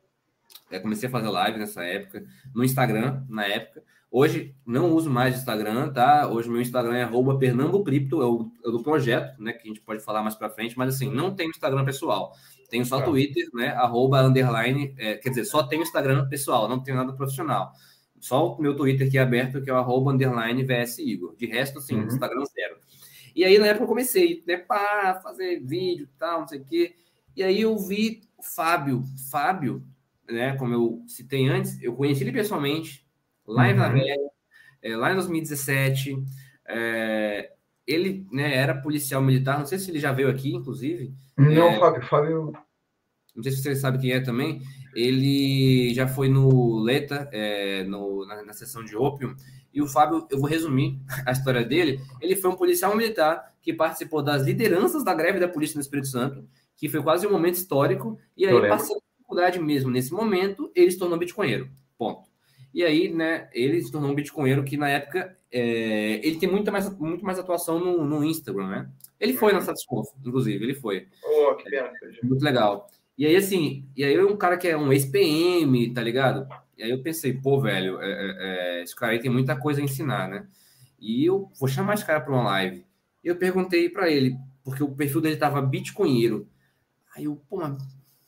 [0.72, 2.24] É, comecei a fazer live nessa época,
[2.56, 3.84] no Instagram, na época.
[4.14, 6.28] Hoje não uso mais Instagram, tá?
[6.28, 9.54] Hoje meu Instagram é arroba Pernambucripto, é o, é do projeto, né?
[9.54, 12.34] Que a gente pode falar mais para frente, mas assim, não tem Instagram pessoal.
[12.70, 13.06] Tenho só tá.
[13.06, 13.70] Twitter, né?
[13.70, 17.72] Arroba underline, é, quer dizer, só tenho Instagram pessoal, não tenho nada profissional.
[18.20, 21.34] Só o meu Twitter aqui é aberto, que é o arroba underline VS Igor.
[21.38, 22.06] De resto, assim, uhum.
[22.06, 22.76] Instagram zero.
[23.34, 26.66] E aí, na época, eu comecei, né, pá, fazer vídeo e tal, não sei o
[26.66, 26.96] quê.
[27.34, 29.04] E aí eu vi o Fábio.
[29.32, 29.84] Fábio,
[30.30, 33.06] né, como eu citei antes, eu conheci ele pessoalmente,
[33.48, 34.30] lá em Vila uhum.
[34.82, 36.24] é, lá em 2017.
[36.68, 37.52] É,
[37.86, 41.14] ele né, era policial militar, não sei se ele já veio aqui, inclusive.
[41.38, 42.54] Não, é, Fábio, Fábio.
[43.36, 44.62] Não sei se você sabe quem é também.
[44.94, 49.36] Ele já foi no Leta, é, no, na, na sessão de Opium.
[49.74, 52.00] E o Fábio, eu vou resumir a história dele.
[52.20, 56.08] Ele foi um policial militar que participou das lideranças da greve da polícia no Espírito
[56.08, 58.20] Santo, que foi quase um momento histórico.
[58.36, 61.70] E aí, passando dificuldade mesmo nesse momento, ele se tornou bitcoinheiro.
[61.98, 62.31] Ponto.
[62.74, 66.72] E aí, né, ele se tornou um bitcoinheiro que na época é, ele tem muita
[66.72, 68.90] mais, muito mais atuação no, no Instagram, né?
[69.20, 71.08] Ele foi na Satisconf, inclusive, ele foi.
[71.24, 71.92] Oh, que pena.
[72.02, 72.88] É, muito legal.
[73.18, 76.48] E aí, assim, e aí um cara que é um ex-PM, tá ligado?
[76.78, 78.38] E aí eu pensei, pô, velho, é, é,
[78.80, 80.48] é, esse cara aí tem muita coisa a ensinar, né?
[81.00, 82.86] E eu vou chamar esse cara para uma live.
[83.24, 86.48] E eu perguntei para ele, porque o perfil dele tava bitcoinheiro.
[87.16, 87.78] Aí eu, pô, mas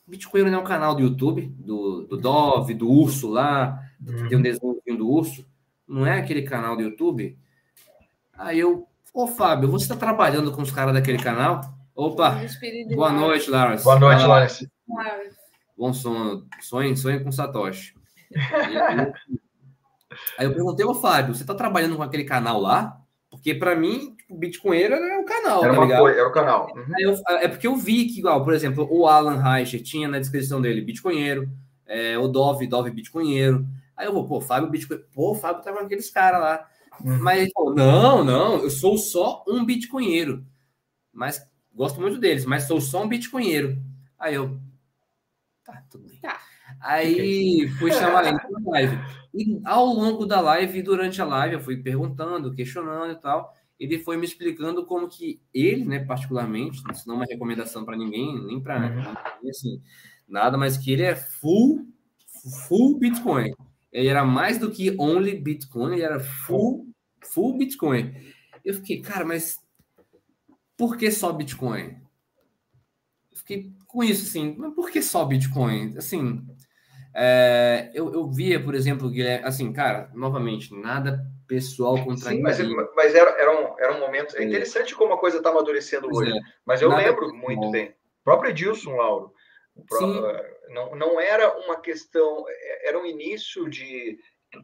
[0.06, 4.28] Bitcoin não é um canal do YouTube, do, do Dove, do Urso lá, uhum.
[4.28, 5.46] tem um desenho do Urso.
[5.86, 7.38] Não é aquele canal do YouTube?
[8.36, 11.60] Aí eu, ô Fábio, você está trabalhando com os caras daquele canal?
[11.94, 12.40] Opa,
[12.94, 13.84] boa noite, Lawrence.
[13.84, 14.68] Boa noite, Lawrence.
[15.76, 17.94] Bom sono, sonho, sonho com Satoshi.
[18.34, 18.76] Aí,
[20.38, 23.00] aí eu perguntei, ô Fábio, você está trabalhando com aquele canal lá?
[23.30, 26.00] Porque para mim, tipo, Bitcoinheiro era o canal, era tá ligado?
[26.00, 26.72] Coisa, era o canal.
[26.74, 26.94] Uhum.
[26.98, 30.62] Eu, é porque eu vi que, igual, por exemplo, o Alan Reicher tinha na descrição
[30.62, 31.48] dele Bitcoinheiro,
[31.86, 33.66] é, o Dove, Dove Bitcoinheiro.
[33.96, 36.68] Aí eu vou, pô, Fábio Bitcoin, pô, o Fábio tava com aqueles caras lá.
[37.04, 37.18] Uhum.
[37.22, 40.44] Mas ele falou, não, não, eu sou só um Bitcoinheiro.
[41.12, 41.40] Mas
[41.72, 43.78] gosto muito deles, mas sou só um Bitcoinheiro.
[44.18, 44.60] Aí eu,
[45.64, 46.20] tá, tudo bem.
[46.20, 46.40] Tá.
[46.80, 48.98] Aí fui chamar ele para live.
[49.32, 53.54] E ao longo da live, durante a live, eu fui perguntando, questionando e tal.
[53.78, 57.96] ele foi me explicando como que ele, né, particularmente, isso não é uma recomendação para
[57.96, 59.48] ninguém, nem para uhum.
[59.48, 59.82] assim,
[60.28, 61.86] nada, mas que ele é full,
[62.68, 63.52] full Bitcoin.
[63.94, 66.88] Ele era mais do que only Bitcoin, ele era full,
[67.22, 68.12] full Bitcoin.
[68.64, 69.60] Eu fiquei, cara, mas
[70.76, 71.96] por que só Bitcoin?
[73.30, 75.94] Eu fiquei com isso, assim, mas por que só Bitcoin?
[75.96, 76.44] Assim,
[77.14, 82.58] é, eu, eu via, por exemplo, Guilherme, assim, cara, novamente, nada pessoal contra Sim, mas,
[82.96, 84.36] mas era, era, um, era um momento.
[84.36, 86.36] É, interessante como a coisa está amadurecendo pois hoje.
[86.36, 86.40] É.
[86.66, 87.90] Mas eu nada lembro muito bem.
[87.90, 89.32] O próprio Edilson, Lauro.
[89.86, 92.44] Próprio, não, não era uma questão,
[92.82, 94.18] era um início de.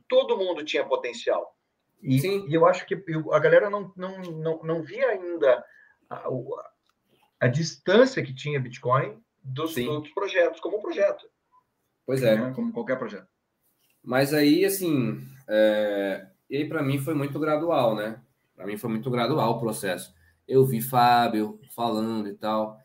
[0.08, 1.56] Todo mundo tinha potencial.
[2.02, 2.46] E, Sim.
[2.48, 2.94] e eu acho que
[3.32, 5.64] a galera não, não, não, não via ainda
[6.08, 6.70] a, a,
[7.40, 11.26] a distância que tinha Bitcoin dos outros projetos, como um projeto.
[12.06, 12.36] Pois é.
[12.36, 12.52] Né?
[12.54, 13.28] Como qualquer projeto.
[14.02, 16.26] Mas aí, assim, é...
[16.48, 18.20] e aí para mim foi muito gradual, né?
[18.54, 20.14] Para mim foi muito gradual o processo.
[20.48, 22.78] Eu vi Fábio falando e tal,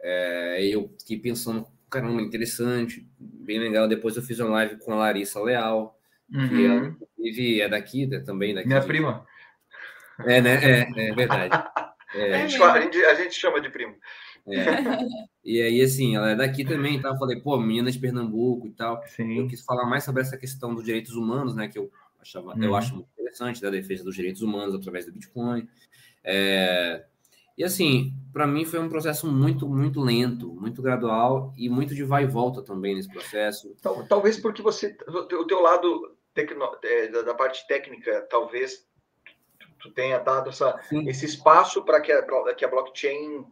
[0.00, 0.64] é...
[0.64, 1.66] eu fiquei pensando,
[2.00, 3.88] caramba, interessante, bem legal.
[3.88, 5.98] Depois eu fiz uma live com a Larissa Leal,
[6.32, 6.48] uhum.
[6.48, 8.68] que ela, inclusive é daqui, também daqui.
[8.68, 9.26] Minha prima.
[10.20, 10.54] É, né?
[10.62, 11.50] É, é verdade.
[12.14, 12.34] É.
[12.34, 13.94] A, gente, a, gente, a gente chama de primo.
[14.48, 14.64] É.
[15.44, 18.70] E aí, assim, ela é daqui também, então eu falei, pô, menina de Pernambuco e
[18.70, 19.02] tal.
[19.08, 19.38] Sim.
[19.38, 21.68] Eu quis falar mais sobre essa questão dos direitos humanos, né?
[21.68, 21.90] Que eu
[22.20, 22.62] achava, uhum.
[22.62, 25.68] eu acho muito interessante, da defesa dos direitos humanos através do Bitcoin.
[26.24, 27.04] É...
[27.56, 32.04] E assim, para mim foi um processo muito, muito lento, muito gradual e muito de
[32.04, 33.74] vai e volta também nesse processo.
[34.08, 38.86] Talvez porque você, o teu lado tecno, é, da parte técnica, talvez
[39.78, 42.12] tu tenha dado essa, esse espaço para que,
[42.56, 43.46] que a blockchain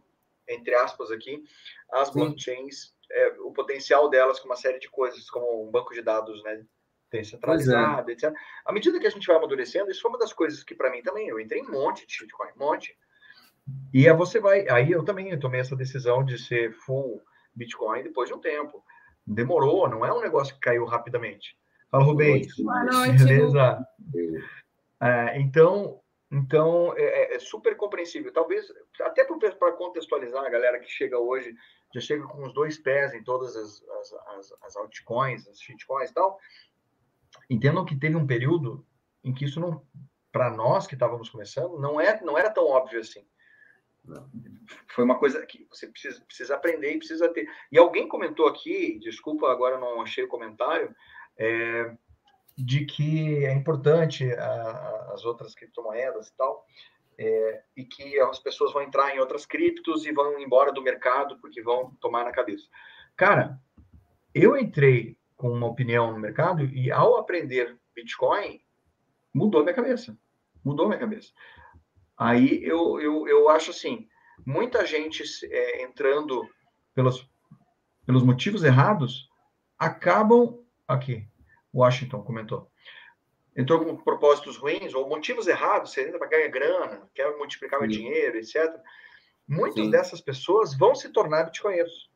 [0.47, 1.43] entre aspas aqui,
[1.91, 2.19] as Sim.
[2.19, 6.43] blockchains, é, o potencial delas com uma série de coisas, como um banco de dados,
[6.43, 6.63] né?
[7.11, 8.13] Descentralizado, é.
[8.13, 8.33] etc.
[8.65, 11.01] À medida que a gente vai amadurecendo, isso foi uma das coisas que, para mim,
[11.01, 12.97] também, eu entrei em um monte de Bitcoin, um monte.
[13.93, 14.67] E aí você vai.
[14.69, 17.21] Aí eu também tomei essa decisão de ser full
[17.55, 18.83] Bitcoin depois de um tempo.
[19.25, 21.57] Demorou, não é um negócio que caiu rapidamente.
[21.89, 22.55] Fala, Rubens.
[22.57, 23.23] Boa noite.
[23.23, 23.85] Beleza?
[25.01, 25.99] É, então,
[26.31, 28.31] então, é, é, é, super compreensível.
[28.31, 28.71] Talvez,
[29.01, 31.55] até para contextualizar a galera que chega hoje,
[31.93, 36.09] já chega com os dois pés em todas as, as, as, as altcoins, as shitcoins
[36.09, 36.37] e tal,
[37.49, 38.85] entendam que teve um período
[39.23, 39.85] em que isso não,
[40.31, 43.25] para nós que estávamos começando, não, é, não era tão óbvio assim.
[44.87, 47.47] Foi uma coisa que você precisa, precisa aprender e precisa ter.
[47.71, 50.95] E alguém comentou aqui, desculpa, agora não achei o comentário,
[51.37, 51.95] é,
[52.57, 56.65] de que é importante a, as outras criptomoedas e tal,
[57.17, 61.37] é, e que as pessoas vão entrar em outras criptos e vão embora do mercado
[61.39, 62.67] porque vão tomar na cabeça.
[63.15, 63.59] Cara,
[64.33, 68.61] eu entrei com uma opinião no mercado e ao aprender Bitcoin,
[69.33, 70.17] mudou minha cabeça.
[70.63, 71.31] Mudou minha cabeça.
[72.17, 74.07] Aí eu, eu, eu acho assim,
[74.45, 76.47] muita gente é, entrando
[76.93, 77.29] pelos,
[78.05, 79.29] pelos motivos errados
[79.77, 81.27] acabam aqui
[81.73, 82.71] Washington comentou.
[83.55, 87.87] Entrou com propósitos ruins ou motivos errados, você entra para ganhar grana, quer multiplicar o
[87.87, 88.73] dinheiro, etc.
[89.47, 89.91] Muitas Sim.
[89.91, 92.09] dessas pessoas vão se tornar bitcoinheiros.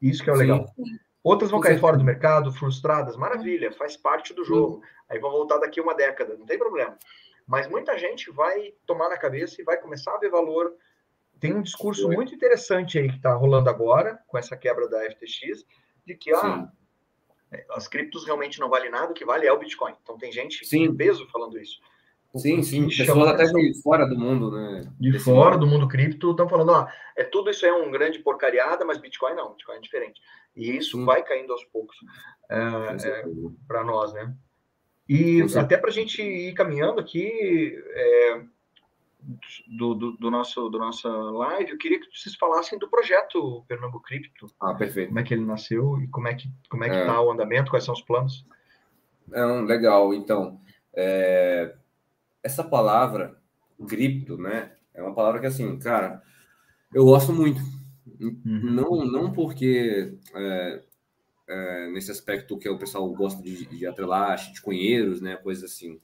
[0.00, 0.66] Isso que é o legal.
[0.74, 0.98] Sim.
[1.22, 4.82] Outras vão cair fora do mercado, frustradas, maravilha, faz parte do jogo.
[5.08, 6.98] Aí vão voltar daqui uma década, não tem problema.
[7.46, 10.74] Mas muita gente vai tomar na cabeça e vai começar a ver valor.
[11.40, 15.64] Tem um discurso muito interessante aí que está rolando agora, com essa quebra da FTX,
[16.06, 16.70] de que ah,
[17.70, 19.94] as criptos realmente não valem nada, o que vale é o Bitcoin.
[20.02, 20.90] Então tem gente sim.
[20.90, 21.80] de peso falando isso.
[22.34, 24.90] Sim, sim, pessoas até de fora do mundo, né?
[24.98, 28.86] De fora do mundo cripto estão falando, ó, é tudo isso é um grande porcariada,
[28.86, 30.18] mas Bitcoin não, Bitcoin é diferente.
[30.56, 31.04] E isso sim.
[31.04, 31.94] vai caindo aos poucos
[32.48, 32.56] é,
[33.06, 33.24] é,
[33.68, 34.34] para nós, né?
[35.12, 38.42] E até para a gente ir caminhando aqui, é,
[39.66, 44.04] do, do, do, nosso do nossa live, eu queria que vocês falassem do projeto Pernambuco
[44.04, 44.46] Cripto.
[44.60, 45.08] Ah, perfeito.
[45.08, 47.04] Como é que ele nasceu e como é que como é que é.
[47.04, 48.46] tá o andamento, quais são os planos?
[49.32, 50.12] É um legal.
[50.12, 50.60] Então,
[50.94, 51.74] é,
[52.42, 53.38] essa palavra
[53.86, 56.22] cripto, né, é uma palavra que assim, cara,
[56.92, 57.60] eu gosto muito.
[58.20, 58.40] Uhum.
[58.44, 60.82] Não não porque é,
[61.52, 66.00] é, nesse aspecto que o pessoal gosta de, de atrelar, de cunheiros, né, coisas assim.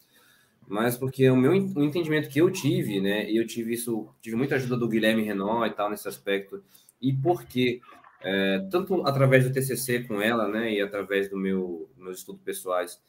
[0.66, 4.36] Mas porque o meu o entendimento que eu tive, né, e eu tive isso, tive
[4.36, 6.62] muita ajuda do Guilherme Renault e tal nesse aspecto,
[7.00, 7.80] e porque
[8.20, 13.00] é, tanto através do TCC com ela, né, e através do meu meus estudos pessoais,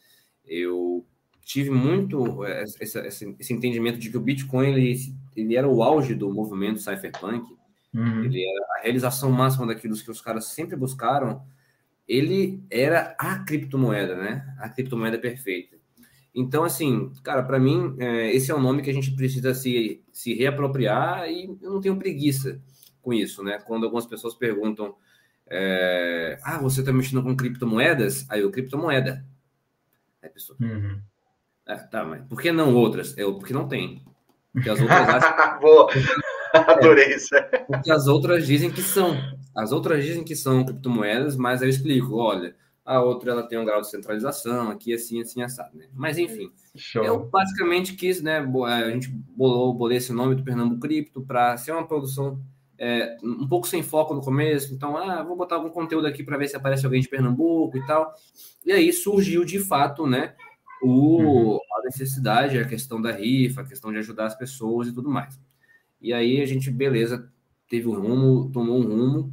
[0.45, 1.05] eu
[1.43, 4.95] tive muito é, esse, esse, esse, entendimento de que o Bitcoin ele,
[5.35, 7.43] ele era o auge do movimento cypherpunk,
[7.93, 8.23] uhum.
[8.23, 11.41] ele era a realização máxima daquilo que os caras sempre buscaram,
[12.09, 15.77] ele era a criptomoeda, né, a criptomoeda perfeita.
[16.33, 20.03] Então, assim, cara, para mim, é, esse é um nome que a gente precisa se,
[20.11, 22.61] se reapropriar e eu não tenho preguiça
[23.01, 23.59] com isso, né?
[23.65, 24.95] Quando algumas pessoas perguntam,
[25.49, 28.25] é, ah, você está mexendo com criptomoedas?
[28.29, 29.25] Aí eu, criptomoeda.
[30.21, 31.01] Aí pessoa, uhum.
[31.65, 33.17] ah, tá, mas por que não outras?
[33.17, 34.03] Eu, porque não tem.
[34.53, 35.59] Porque as outras acham...
[35.59, 35.91] Boa!
[36.53, 37.35] Adorei isso.
[37.67, 39.15] Porque as outras dizem que são.
[39.55, 42.55] As outras dizem que são criptomoedas, mas eu explico, olha,
[42.85, 45.87] a outra ela tem um grau de centralização, aqui assim, assim, assado, né?
[45.93, 47.03] Mas enfim, Show.
[47.03, 48.37] eu basicamente quis, né?
[48.37, 52.41] É, a gente bolou, bolei esse nome do Pernambuco Cripto para ser uma produção
[52.79, 56.37] é, um pouco sem foco no começo, então, ah, vou botar algum conteúdo aqui para
[56.37, 58.13] ver se aparece alguém de Pernambuco e tal.
[58.65, 60.33] E aí surgiu de fato, né?
[60.81, 61.55] O, uhum.
[61.57, 65.37] a necessidade, a questão da rifa, a questão de ajudar as pessoas e tudo mais.
[66.01, 67.29] E aí a gente, beleza,
[67.69, 69.31] teve um rumo, tomou um rumo,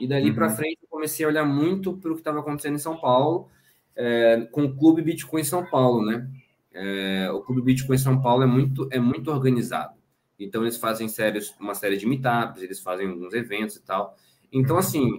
[0.00, 0.34] e dali uhum.
[0.34, 3.48] para frente eu comecei a olhar muito para o que estava acontecendo em São Paulo,
[3.94, 6.28] é, com o Clube Bitcoin São Paulo, né?
[6.72, 9.94] É, o Clube Bitcoin São Paulo é muito, é muito organizado.
[10.38, 14.16] Então eles fazem séries, uma série de meetups, eles fazem alguns eventos e tal.
[14.52, 14.80] Então, uhum.
[14.80, 15.12] assim,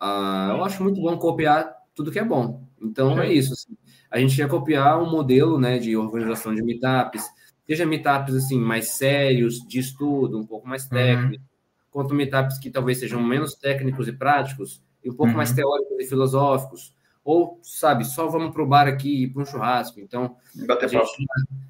[0.00, 2.64] uh, eu acho muito bom copiar tudo que é bom.
[2.80, 3.52] Então é isso.
[3.52, 3.76] Assim.
[4.10, 7.24] A gente quer copiar um modelo né, de organização de meetups,
[7.66, 10.90] seja meetups assim, mais sérios, de estudo, um pouco mais uhum.
[10.90, 11.55] técnicos, uhum.
[11.96, 15.38] Quanto meetups que talvez sejam menos técnicos e práticos, e um pouco uhum.
[15.38, 16.94] mais teóricos e filosóficos,
[17.24, 19.98] ou, sabe, só vamos para o bar aqui e para um churrasco.
[19.98, 20.36] Então,
[20.68, 21.26] a gente,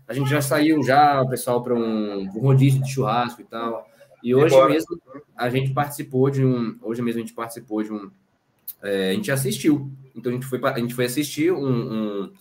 [0.08, 3.88] a gente, já saiu já, pessoal, para um, um rodízio de churrasco e tal.
[4.20, 5.00] E hoje mesmo
[5.36, 6.76] a gente participou de um.
[6.82, 8.10] Hoje mesmo a gente participou de um.
[8.82, 9.92] É, a gente assistiu.
[10.12, 12.32] Então a gente foi, a gente foi assistir um, um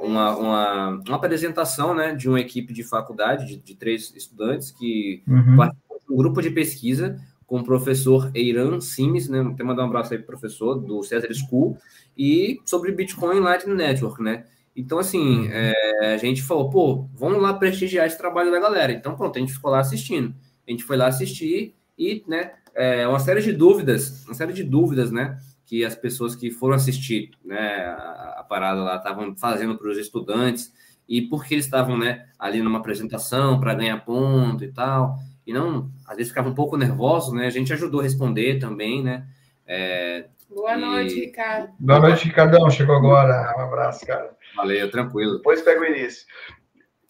[0.00, 5.22] uma, uma, uma, apresentação né, de uma equipe de faculdade, de, de três estudantes, que
[5.26, 5.56] uhum.
[5.56, 7.16] participou de um grupo de pesquisa
[7.48, 9.40] com o professor Eiran Simes, né?
[9.40, 11.78] Até mandar um abraço aí pro professor do César School,
[12.16, 14.44] e sobre Bitcoin Lightning Network, né?
[14.76, 15.50] Então, assim, uhum.
[15.50, 18.92] é, a gente falou, pô, vamos lá prestigiar esse trabalho da galera.
[18.92, 20.34] Então, pronto, a gente ficou lá assistindo.
[20.66, 24.62] A gente foi lá assistir e, né, é, uma série de dúvidas, uma série de
[24.62, 29.76] dúvidas, né, que as pessoas que foram assistir, né, a, a parada lá estavam fazendo
[29.76, 30.72] para os estudantes
[31.08, 35.18] e porque eles estavam, né, ali numa apresentação para ganhar ponto e tal,
[35.48, 39.02] e não, às vezes ficava um pouco nervoso, né, a gente ajudou a responder também,
[39.02, 39.26] né,
[39.66, 40.80] é, Boa e...
[40.80, 41.72] noite, Ricardo.
[41.78, 42.70] Boa noite, Ricardão.
[42.70, 43.54] Chegou agora.
[43.58, 44.34] Um abraço, cara.
[44.56, 45.36] Valeu, tranquilo.
[45.36, 46.26] Depois pega o início.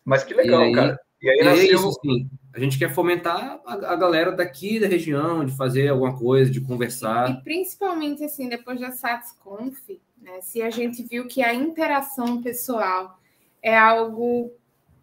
[0.05, 1.01] Mas que legal, e aí, cara.
[1.23, 1.63] E aí e nasceu...
[1.63, 5.89] é isso, assim, a gente quer fomentar a, a, galera daqui da região, de fazer
[5.89, 7.31] alguma coisa, de conversar.
[7.31, 13.19] E, principalmente, assim, depois da SatsConf, né, se a gente viu que a interação pessoal
[13.63, 14.53] é algo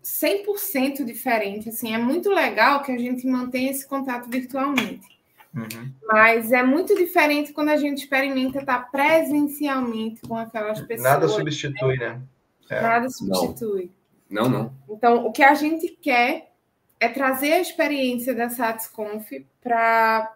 [0.05, 5.15] 100% diferente, assim, é muito legal que a gente mantenha esse contato virtualmente.
[5.51, 5.91] Uhum.
[6.03, 11.01] Mas é muito diferente quando a gente experimenta estar presencialmente com aquelas pessoas.
[11.01, 12.21] Nada substitui, né?
[12.69, 12.81] É.
[12.81, 13.89] Nada substitui.
[14.29, 14.47] Não.
[14.47, 14.73] não, não.
[14.89, 16.51] Então, o que a gente quer
[16.99, 19.31] é trazer a experiência da SatsConf
[19.63, 20.31] para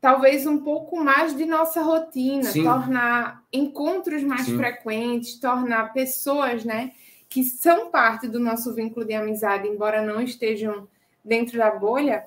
[0.00, 2.62] talvez um pouco mais de nossa rotina, Sim.
[2.62, 4.56] tornar encontros mais Sim.
[4.58, 6.92] frequentes, tornar pessoas, né,
[7.32, 10.86] que são parte do nosso vínculo de amizade, embora não estejam
[11.24, 12.26] dentro da bolha,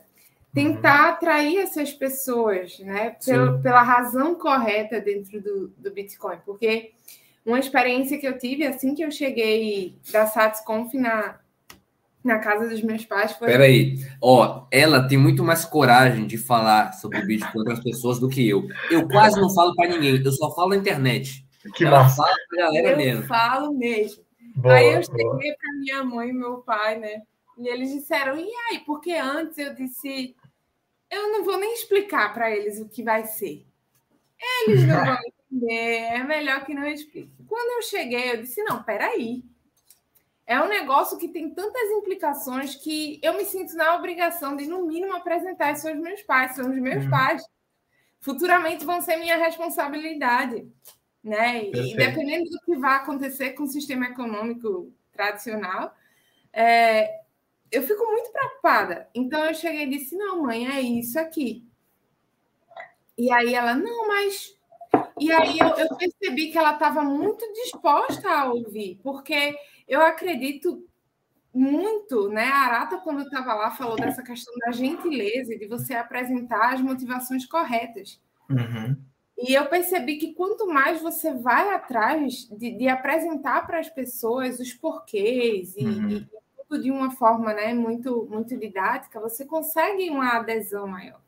[0.52, 1.14] tentar uhum.
[1.14, 6.92] atrair essas pessoas, né, pela, pela razão correta dentro do, do Bitcoin, porque
[7.46, 11.36] uma experiência que eu tive assim que eu cheguei da SatsConf na,
[12.24, 13.48] na casa dos meus pais foi.
[13.48, 18.18] Peraí, ó, ela tem muito mais coragem de falar sobre o Bitcoin para as pessoas
[18.18, 18.68] do que eu.
[18.90, 21.46] Eu quase não falo para ninguém, eu só falo na internet.
[21.76, 22.18] Que ela massa.
[22.18, 23.24] fala pra galera eu mesmo.
[23.24, 24.25] Eu falo mesmo.
[24.56, 27.24] Boa, Aí eu cheguei para minha mãe e meu pai, né?
[27.58, 28.80] E eles disseram, e aí?
[28.80, 30.36] Porque antes eu disse,
[31.10, 33.66] eu não vou nem explicar para eles o que vai ser.
[34.68, 35.18] Eles não vão
[35.52, 37.32] entender, é melhor que não explique.
[37.48, 39.44] Quando eu cheguei, eu disse: não, peraí.
[40.48, 44.86] É um negócio que tem tantas implicações que eu me sinto na obrigação de, no
[44.86, 47.10] mínimo, apresentar isso aos meus pais, são os meus uhum.
[47.10, 47.44] pais.
[48.20, 50.68] Futuramente vão ser minha responsabilidade.
[51.26, 51.72] Né?
[51.72, 55.92] E dependendo do que vai acontecer com o sistema econômico tradicional,
[56.54, 57.22] é,
[57.72, 59.10] eu fico muito preocupada.
[59.16, 61.68] Então eu cheguei e disse: não, mãe, é isso aqui.
[63.18, 64.56] E aí ela, não, mas.
[65.20, 69.58] E aí eu, eu percebi que ela estava muito disposta a ouvir, porque
[69.88, 70.88] eu acredito
[71.52, 72.46] muito, né?
[72.46, 77.48] A Arata, quando estava lá, falou dessa questão da gentileza, de você apresentar as motivações
[77.48, 78.22] corretas.
[78.48, 78.96] Uhum.
[79.38, 84.60] E eu percebi que quanto mais você vai atrás de, de apresentar para as pessoas
[84.60, 86.10] os porquês e, uhum.
[86.10, 86.28] e,
[86.68, 91.20] tudo de uma forma né, muito, muito didática, você consegue uma adesão maior.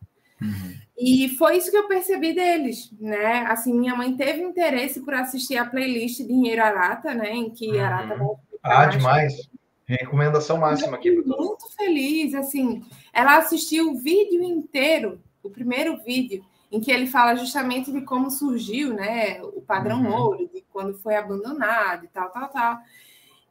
[0.42, 0.74] Uhum.
[0.98, 3.46] E foi isso que eu percebi deles, né?
[3.48, 7.32] Assim, minha mãe teve interesse por assistir a playlist Dinheiro Arata, né?
[7.32, 7.82] Em que uhum.
[7.82, 8.28] Arata vai
[8.64, 9.50] Ah, demais.
[9.86, 11.12] Recomendação máxima aqui.
[11.12, 12.84] Muito feliz, assim.
[13.14, 18.30] Ela assistiu o vídeo inteiro, o primeiro vídeo, em que ele fala justamente de como
[18.30, 20.14] surgiu, né, o padrão uhum.
[20.14, 22.78] ouro, de quando foi abandonado e tal, tal, tal.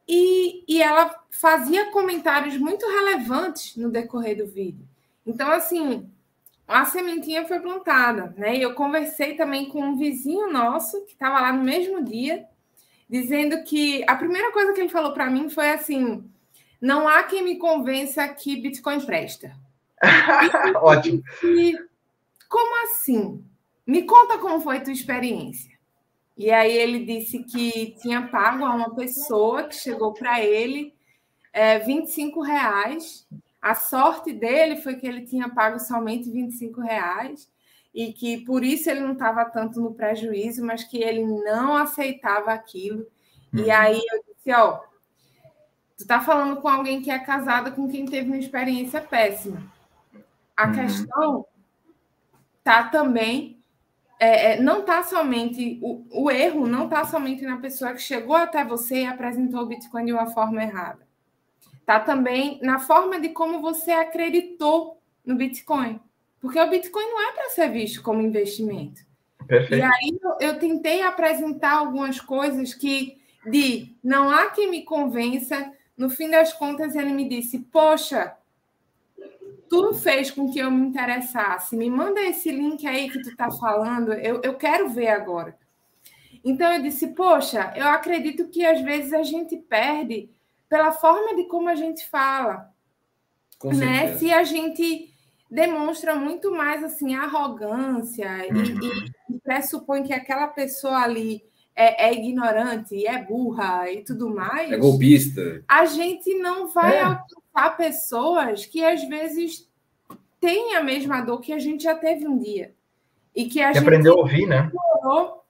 [0.07, 4.87] E, e ela fazia comentários muito relevantes no decorrer do vídeo.
[5.25, 6.09] Então, assim,
[6.67, 8.55] a sementinha foi plantada, né?
[8.55, 12.45] E eu conversei também com um vizinho nosso que estava lá no mesmo dia,
[13.09, 16.23] dizendo que a primeira coisa que ele falou para mim foi assim:
[16.79, 19.51] não há quem me convença que Bitcoin presta.
[20.81, 21.23] Ótimo.
[21.43, 21.77] E,
[22.47, 23.43] como assim?
[23.85, 25.77] Me conta como foi a tua experiência.
[26.35, 30.93] E aí ele disse que tinha pago a uma pessoa que chegou para ele
[31.51, 33.25] é, 25 reais
[33.67, 37.51] a sorte dele foi que ele tinha pago somente 25 reais
[37.93, 42.53] e que por isso ele não estava tanto no prejuízo, mas que ele não aceitava
[42.53, 43.05] aquilo.
[43.53, 43.65] Uhum.
[43.65, 44.77] E aí eu disse, ó,
[45.97, 49.61] tu está falando com alguém que é casado com quem teve uma experiência péssima.
[50.55, 50.73] A uhum.
[50.73, 51.45] questão
[52.67, 53.57] tá também
[54.19, 58.35] é, é, não está somente o, o erro não está somente na pessoa que chegou
[58.35, 61.07] até você e apresentou o Bitcoin de uma forma errada
[61.87, 66.01] Tá também na forma de como você acreditou no Bitcoin.
[66.37, 68.99] Porque o Bitcoin não é para ser visto como investimento.
[69.47, 69.81] Perfeito.
[69.81, 73.17] E aí eu, eu tentei apresentar algumas coisas que
[73.49, 75.71] de não há quem me convença.
[75.95, 78.35] No fim das contas, ele me disse: Poxa,
[79.69, 81.75] tu fez com que eu me interessasse.
[81.75, 85.57] Me manda esse link aí que tu está falando, eu, eu quero ver agora.
[86.43, 90.29] Então eu disse: Poxa, eu acredito que às vezes a gente perde
[90.69, 92.71] pela forma de como a gente fala.
[93.59, 94.17] Com né?
[94.17, 95.13] Se a gente
[95.49, 98.63] demonstra muito mais assim arrogância uhum.
[99.31, 101.41] e, e, pressupõe que aquela pessoa ali
[101.77, 104.71] é, é, ignorante, é burra e tudo mais.
[104.71, 105.63] É golpista.
[105.67, 107.01] A gente não vai é.
[107.03, 109.69] alcançar pessoas que às vezes
[110.39, 112.73] têm a mesma dor que a gente já teve um dia.
[113.35, 114.71] E que a que gente aprendeu a ouvir, né?
[114.71, 115.43] Demorou,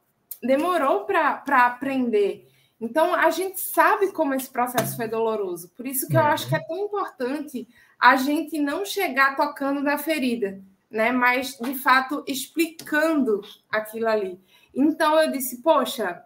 [0.43, 2.45] demorou para aprender.
[2.79, 5.69] Então, a gente sabe como esse processo foi doloroso.
[5.77, 7.65] Por isso que eu acho que é tão importante
[7.97, 11.13] a gente não chegar tocando na ferida, né?
[11.13, 13.41] Mas, de fato, explicando
[13.71, 14.37] aquilo ali.
[14.77, 16.21] Então, eu disse, poxa,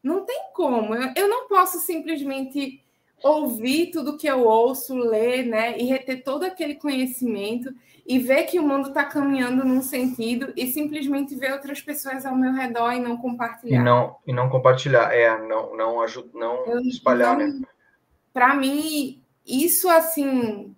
[0.00, 0.94] não tem como.
[0.94, 2.82] Eu, não posso simplesmente
[3.22, 5.76] ouvir tudo que eu ouço, ler, né?
[5.76, 7.74] E reter todo aquele conhecimento
[8.06, 12.34] e ver que o mundo está caminhando num sentido e simplesmente ver outras pessoas ao
[12.34, 13.80] meu redor e não compartilhar.
[13.80, 17.60] E não, e não compartilhar, é, não, não, ajuda, não eu, espalhar, né?
[18.32, 20.74] Para mim, isso, assim,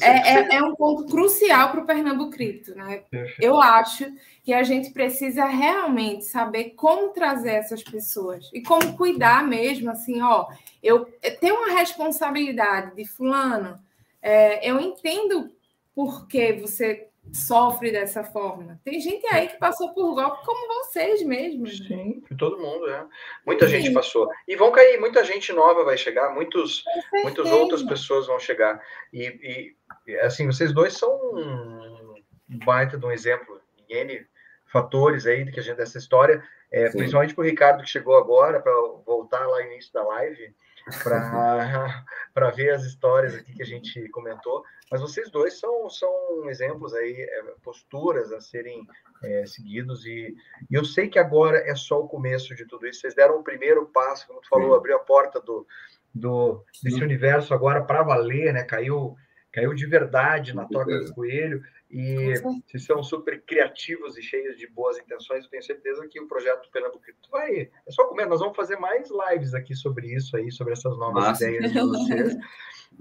[0.00, 3.02] é, é, é, um ponto crucial para o Pernambuco Cripto, né?
[3.38, 4.06] Eu acho
[4.42, 10.22] que a gente precisa realmente saber como trazer essas pessoas e como cuidar mesmo, assim,
[10.22, 10.46] ó,
[10.82, 13.78] eu, eu tenho uma responsabilidade de fulano,
[14.22, 15.52] é, eu entendo
[15.94, 18.80] por que você sofre dessa forma.
[18.84, 21.80] Tem gente aí que passou por golpe como vocês mesmos.
[21.80, 21.86] Né?
[21.86, 23.06] Sim, todo mundo, é.
[23.46, 23.72] Muita Sim.
[23.72, 24.28] gente passou.
[24.46, 26.84] E vão cair, muita gente nova vai chegar, muitos,
[27.22, 28.82] muitas outras pessoas vão chegar.
[29.12, 29.74] E,
[30.06, 34.26] e, assim, vocês dois são um baita de um exemplo em N
[34.66, 38.60] fatores aí que a gente dessa história, é, principalmente para o Ricardo que chegou agora
[38.60, 38.72] para
[39.04, 40.54] voltar lá no início da live
[41.02, 44.64] para ver as histórias aqui que a gente comentou.
[44.90, 48.86] Mas vocês dois são, são exemplos aí, é, posturas a serem
[49.22, 50.34] é, seguidos, e,
[50.70, 53.00] e, eu sei que agora é só o começo de tudo isso.
[53.00, 54.76] Vocês deram o primeiro passo, como tu falou, Sim.
[54.76, 55.66] abriu a porta do,
[56.14, 58.62] do desse universo agora para valer, né?
[58.64, 59.16] Caiu,
[59.52, 61.62] caiu de verdade na toca do coelho.
[61.90, 65.44] E vocês são super criativos e cheios de boas intenções.
[65.44, 67.70] Eu tenho certeza que o projeto Pernambuco vai.
[67.86, 68.26] É só comer.
[68.26, 71.44] Nós vamos fazer mais lives aqui sobre isso aí, sobre essas novas Nossa.
[71.44, 72.36] ideias de vocês.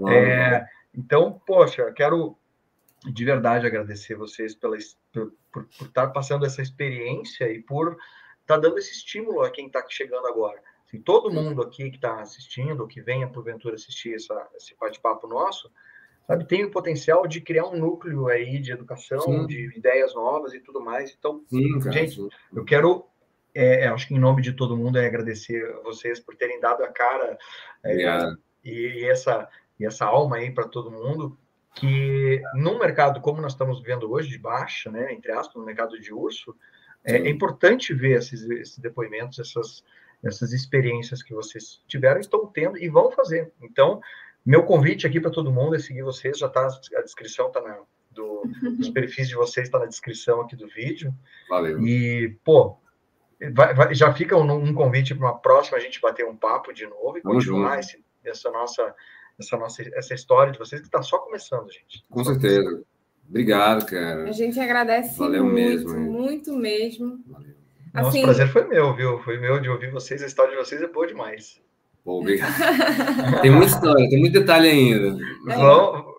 [0.09, 0.65] é,
[0.95, 2.37] então, poxa, quero
[3.05, 4.77] de verdade agradecer vocês pela,
[5.11, 7.91] por, por, por estar passando essa experiência e por
[8.41, 10.61] estar tá dando esse estímulo a quem está chegando agora.
[10.87, 15.69] Assim, todo mundo aqui que está assistindo, que venha porventura assistir essa, esse bate-papo nosso,
[16.27, 19.47] sabe, tem o potencial de criar um núcleo aí de educação, Sim.
[19.47, 21.15] de ideias novas e tudo mais.
[21.17, 22.29] Então, Sim, cara, gente, Sim.
[22.53, 23.05] eu quero,
[23.55, 26.59] é, é, acho que em nome de todo mundo, é agradecer a vocês por terem
[26.59, 27.37] dado a cara
[27.83, 27.95] é,
[28.63, 29.47] e, e, essa,
[29.79, 31.37] e essa alma aí para todo mundo,
[31.73, 35.99] que num mercado como nós estamos vivendo hoje, de baixa, né, entre aspas, no mercado
[35.99, 36.55] de urso,
[37.05, 39.83] é, é, importante ver esses, esses depoimentos, essas,
[40.21, 43.53] essas experiências que vocês tiveram, estão tendo e vão fazer.
[43.61, 44.01] Então,
[44.47, 47.79] meu convite aqui para todo mundo é seguir vocês, já está a descrição está na
[48.11, 48.43] do,
[48.77, 51.13] dos perfis de vocês está na descrição aqui do vídeo.
[51.49, 51.85] Valeu.
[51.85, 52.77] E pô,
[53.53, 56.73] vai, vai, já fica um, um convite para uma próxima a gente bater um papo
[56.73, 58.95] de novo e continuar esse, essa nossa
[59.37, 62.05] essa nossa essa história de vocês que está só começando, gente.
[62.09, 62.83] Com certeza.
[63.27, 64.23] Obrigado, cara.
[64.23, 67.21] A gente agradece Valeu muito, mesmo, muito mesmo.
[67.27, 67.53] Valeu.
[67.93, 69.19] Nosso assim, prazer foi meu, viu?
[69.19, 71.61] Foi meu de ouvir vocês, a história de vocês é boa demais.
[72.07, 72.53] Pô, obrigado.
[73.41, 75.21] tem muita história, tem muito detalhe ainda.
[75.51, 75.57] É.
[75.57, 76.15] Vamos,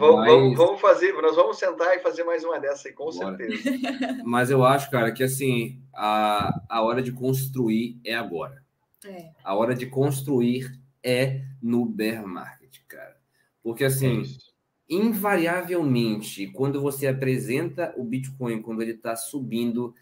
[0.00, 0.56] vamos, Mas...
[0.56, 3.36] vamos, fazer, nós vamos sentar e fazer mais uma dessa aí, com Bora.
[3.36, 3.78] certeza.
[4.26, 8.60] Mas eu acho, cara, que assim, a, a hora de construir é agora.
[9.06, 9.30] É.
[9.44, 13.16] A hora de construir é no bear market, cara.
[13.62, 19.94] Porque assim, é invariavelmente, quando você apresenta o Bitcoin, quando ele está subindo,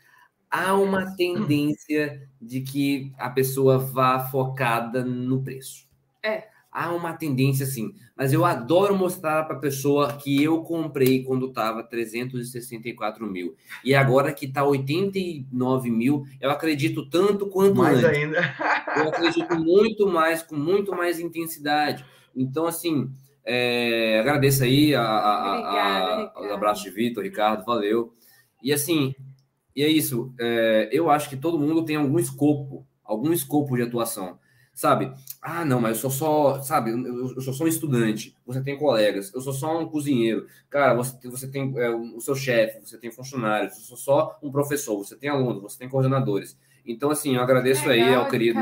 [0.50, 5.86] há uma tendência de que a pessoa vá focada no preço.
[6.22, 6.44] É.
[6.70, 11.46] Há uma tendência assim, mas eu adoro mostrar para a pessoa que eu comprei quando
[11.46, 18.18] estava 364 mil e agora que está 89 mil, eu acredito tanto quanto mais antes.
[18.18, 18.54] ainda.
[18.96, 22.04] eu acredito muito mais, com muito mais intensidade.
[22.36, 23.10] Então, assim,
[23.44, 28.12] é, agradeço aí a, a, a, a, abraço de Vitor, Ricardo, valeu.
[28.62, 29.14] E assim,
[29.78, 30.34] e é isso.
[30.40, 34.36] É, eu acho que todo mundo tem algum escopo, algum escopo de atuação.
[34.74, 35.12] Sabe?
[35.40, 38.76] Ah, não, mas eu sou só, sabe, eu, eu sou só um estudante, você tem
[38.76, 40.46] colegas, eu sou só um cozinheiro.
[40.68, 44.50] Cara, você, você tem é, o seu chefe, você tem funcionários, eu sou só um
[44.50, 46.58] professor, você tem alunos, você tem coordenadores.
[46.84, 48.58] Então, assim, eu agradeço Legal, aí ao querido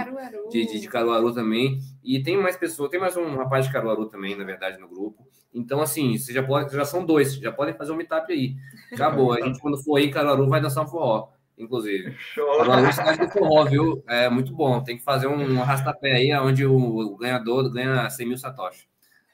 [0.51, 1.79] de, de, de, Caruaru também.
[2.05, 5.27] E tem mais pessoas, tem mais um rapaz de Caruaru também, na verdade, no grupo.
[5.57, 8.55] Então, assim, você já, pode, já são dois, já podem fazer um meetup aí.
[8.93, 9.33] Acabou.
[9.33, 12.12] A gente, quando for aí Caruaru, vai dançar um forró, inclusive.
[12.12, 12.59] Show.
[12.59, 14.05] Caruaru é cidade do forró, viu?
[14.07, 14.85] É muito bom.
[14.85, 18.87] Tem que fazer um arrastapé aí, onde o ganhador ganha 100 mil satoshi.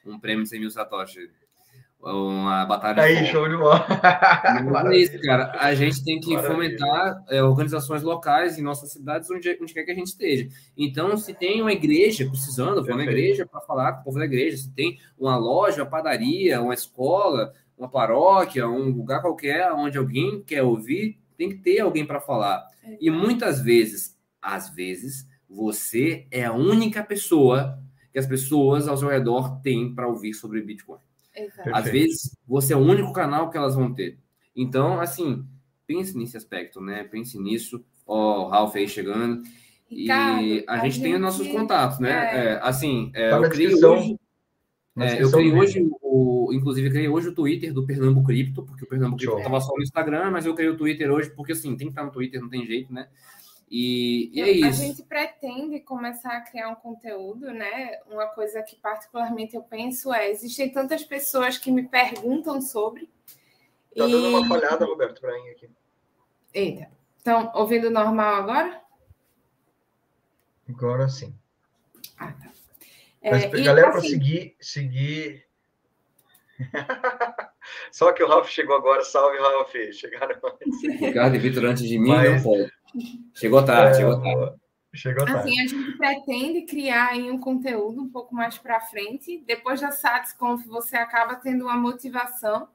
[0.05, 1.29] Um prêmio de 100 mil satoshi
[2.03, 3.01] uma batalha.
[3.01, 3.85] Aí, show de bola.
[4.91, 5.51] é isso, cara.
[5.59, 6.53] A gente tem que Maravilha.
[6.53, 10.49] fomentar é, organizações locais em nossas cidades, onde, onde quer que a gente esteja.
[10.77, 14.25] Então, se tem uma igreja precisando, vou na igreja para falar com o povo da
[14.25, 14.57] igreja.
[14.57, 20.41] Se tem uma loja, uma padaria, uma escola, uma paróquia, um lugar qualquer onde alguém
[20.41, 22.67] quer ouvir, tem que ter alguém para falar.
[22.99, 27.79] E muitas vezes, às vezes, você é a única pessoa
[28.11, 30.99] que as pessoas ao seu redor têm para ouvir sobre Bitcoin.
[31.35, 31.69] Exato.
[31.73, 34.17] Às vezes, você é o único canal que elas vão ter.
[34.55, 35.45] Então, assim,
[35.87, 37.03] pense nesse aspecto, né?
[37.03, 37.83] Pense nisso.
[38.05, 39.41] Ó, o Ralph aí chegando.
[39.89, 42.11] Ricardo, e a, a gente, gente, tem nossos contatos, né?
[42.11, 42.45] É.
[42.45, 44.19] É, assim, é, tá eu criei hoje.
[44.95, 48.87] É, eu criei hoje, o, inclusive, criei hoje o Twitter do Pernambuco Cripto, porque o
[48.87, 51.87] Pernambuco Cripto estava só no Instagram, mas eu criei o Twitter hoje, porque assim, tem
[51.87, 53.07] que estar no Twitter, não tem jeito, né?
[53.69, 54.81] E, e, é isso.
[54.81, 57.99] A gente pretende começar a criar um conteúdo, né?
[58.07, 63.09] Uma coisa que particularmente eu penso é: existem tantas pessoas que me perguntam sobre.
[63.95, 64.11] Tá e...
[64.11, 65.69] dando uma falhada, Roberto, para mim aqui.
[66.53, 66.89] Eita.
[67.17, 68.81] Estão ouvindo normal agora?
[70.69, 71.33] Agora sim.
[72.17, 72.51] Ah, tá.
[73.23, 74.09] Mas, é, galera, para assim...
[74.09, 75.45] seguir, seguir.
[77.91, 79.03] Só que o Ralf chegou agora.
[79.03, 79.73] Salve, Ralf.
[79.93, 80.99] Chegaram antes.
[80.99, 82.43] Ricardo e Vitor antes de mim, Mas...
[82.43, 82.71] não pode.
[83.33, 84.63] Chegou tarde, é, chegou tarde.
[84.93, 85.49] Chegou tarde.
[85.49, 89.43] Assim, a gente pretende criar aí um conteúdo um pouco mais para frente.
[89.45, 92.67] Depois da SatisConf, você acaba tendo uma motivação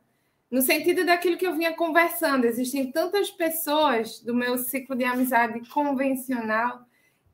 [0.50, 2.44] no sentido daquilo que eu vinha conversando.
[2.44, 6.82] Existem tantas pessoas do meu ciclo de amizade convencional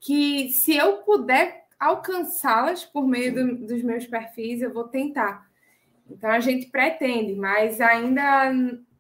[0.00, 5.48] que, se eu puder alcançá-las por meio do, dos meus perfis, eu vou tentar.
[6.10, 8.52] Então, a gente pretende, mas ainda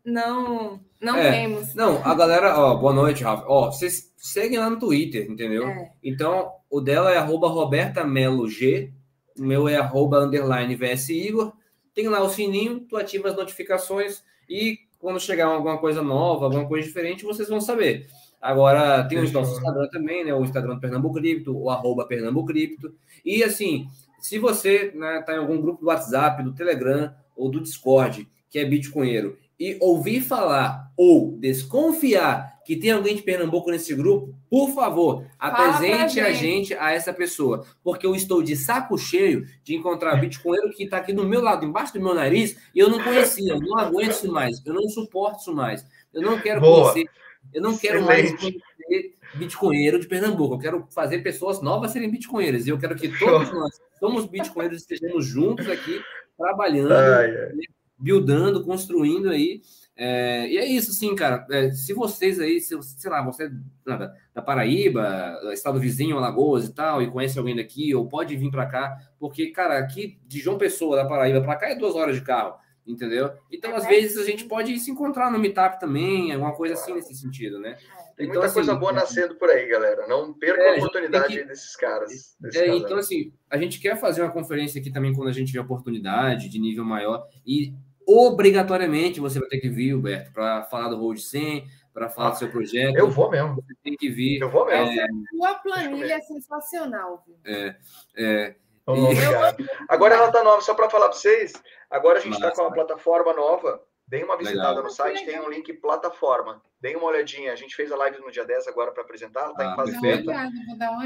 [0.04, 1.74] não não é, temos.
[1.74, 3.44] Não, a galera, ó, boa noite, Rafa.
[3.46, 5.68] Ó, vocês seguem lá no Twitter, entendeu?
[5.68, 5.90] É.
[6.02, 8.92] Então, o dela é arroba Roberta Melo G,
[9.38, 11.52] o meu é arroba underline VS Igor.
[11.94, 16.66] Tem lá o sininho, tu ativa as notificações e quando chegar alguma coisa nova, alguma
[16.66, 18.06] coisa diferente, vocês vão saber.
[18.40, 20.34] Agora, tem o nosso Instagram também, né?
[20.34, 22.94] O Instagram do Pernambuco Cripto, o arroba Pernambuco Cripto.
[23.24, 23.86] E assim,
[24.18, 28.28] se você está né, tá em algum grupo do WhatsApp, do Telegram ou do Discord,
[28.48, 34.34] que é Bitcoinheiro, e ouvir falar ou desconfiar que tem alguém de Pernambuco nesse grupo,
[34.48, 39.74] por favor, apresente a gente a essa pessoa, porque eu estou de saco cheio de
[39.74, 43.02] encontrar bitcoinheiro que está aqui do meu lado, embaixo do meu nariz, e eu não
[43.02, 46.92] conhecia, eu não aguento isso mais, eu não suporto isso mais, eu não quero Boa.
[46.92, 47.10] conhecer,
[47.52, 48.30] eu não quero Excelente.
[48.32, 52.96] mais conhecer bitcoinheiro de Pernambuco, eu quero fazer pessoas novas serem bitcoinheiras, e eu quero
[52.96, 56.00] que todos nós somos bitcoinheiros estejamos juntos aqui,
[56.38, 59.62] trabalhando, ai, ai buildando, construindo aí.
[59.96, 61.46] É, e é isso, sim, cara.
[61.50, 63.50] É, se vocês aí, se, sei lá, você
[63.86, 68.50] nada, da Paraíba, estado vizinho, Alagoas e tal, e conhece alguém daqui, ou pode vir
[68.50, 72.16] para cá, porque, cara, aqui de João Pessoa, da Paraíba, para cá é duas horas
[72.16, 73.30] de carro, entendeu?
[73.50, 77.14] Então, às vezes, a gente pode se encontrar no meetup também, alguma coisa assim nesse
[77.14, 77.76] sentido, né?
[78.16, 80.06] Tem então, muita assim, coisa boa é, nascendo por aí, galera.
[80.06, 82.36] Não perca é, a oportunidade que, desses caras.
[82.54, 85.60] É, então, assim, a gente quer fazer uma conferência aqui também quando a gente tiver
[85.60, 87.26] oportunidade de nível maior.
[87.44, 87.74] E
[88.06, 92.30] obrigatoriamente você vai ter que vir, Huberto, para falar do Road 100, para falar ah,
[92.32, 92.96] do seu projeto.
[92.96, 93.54] Eu vou mesmo.
[93.56, 94.40] Você tem que vir.
[94.40, 95.00] Eu vou mesmo.
[95.00, 95.06] É,
[95.36, 97.24] Sua planilha é sensacional.
[97.26, 97.36] Viu?
[97.44, 97.76] É,
[98.16, 98.54] é.
[98.86, 99.64] E...
[99.88, 101.52] Agora ela está nova, só para falar para vocês.
[101.90, 104.84] Agora a gente está com uma plataforma nova Deem uma visitada Legal.
[104.84, 106.60] no site, tem um link plataforma.
[106.80, 107.52] Deem uma olhadinha.
[107.52, 109.76] A gente fez a live no dia 10 agora para apresentar, ela tá ah, em
[109.76, 110.32] fase beta.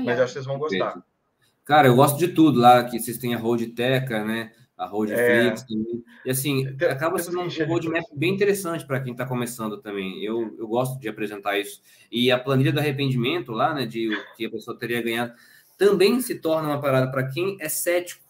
[0.04, 0.84] Mas acho que vocês vão gostar.
[0.86, 1.06] Perfeito.
[1.64, 4.52] Cara, eu gosto de tudo lá, que vocês têm a Roadteca, né?
[4.78, 5.64] A Roadflix é.
[6.24, 10.22] E assim, tem, acaba sendo um roadmap bem interessante para quem está começando também.
[10.24, 11.82] Eu, eu gosto de apresentar isso.
[12.10, 13.84] E a planilha do arrependimento lá, né?
[13.84, 15.32] De que a pessoa teria ganhado,
[15.76, 18.28] também se torna uma parada para quem é cético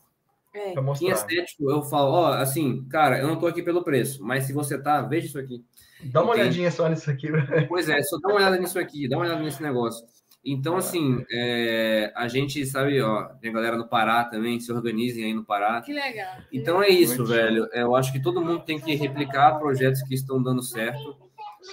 [0.54, 0.74] é.
[0.98, 4.44] Quem é cético, eu falo, ó, assim, cara, eu não tô aqui pelo preço, mas
[4.44, 5.64] se você tá, veja isso aqui.
[6.04, 6.42] Dá uma Entende?
[6.42, 7.28] olhadinha só nisso aqui.
[7.68, 10.06] Pois é, só dá uma olhada nisso aqui, dá uma olhada nesse negócio.
[10.44, 10.78] Então, é.
[10.78, 15.44] assim, é, a gente sabe, ó, tem galera no Pará também, se organizem aí no
[15.44, 15.81] Pará.
[15.82, 16.36] Que legal.
[16.52, 17.69] Então é isso, Muito velho.
[17.73, 21.16] Eu acho que todo mundo tem que replicar projetos que estão dando certo.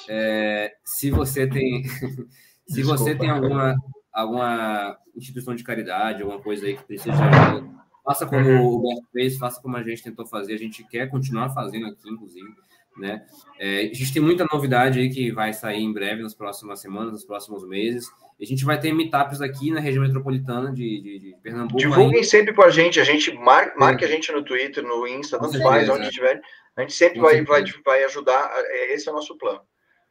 [0.10, 1.84] É, se você tem,
[2.68, 2.98] se Desculpa.
[2.98, 3.76] você tem alguma,
[4.12, 7.76] alguma instituição de caridade, alguma coisa aí que precisa de ajuda,
[8.06, 8.66] Faça como uhum.
[8.68, 10.54] o Beto fez, faça como a gente tentou fazer.
[10.54, 12.48] A gente quer continuar fazendo aqui, inclusive.
[12.98, 13.26] Né?
[13.60, 17.12] É, a gente tem muita novidade aí que vai sair em breve, nas próximas semanas,
[17.12, 18.08] nos próximos meses.
[18.40, 21.78] A gente vai ter meetups aqui na região metropolitana de, de, de Pernambuco.
[21.78, 22.24] Divulguem ainda.
[22.28, 23.00] sempre com a gente.
[23.00, 26.42] A gente mar, marque a gente no Twitter, no Insta, tanto faz, onde estiver.
[26.76, 28.52] A gente sempre vai, vai, vai ajudar.
[28.54, 29.62] É, esse é o nosso plano.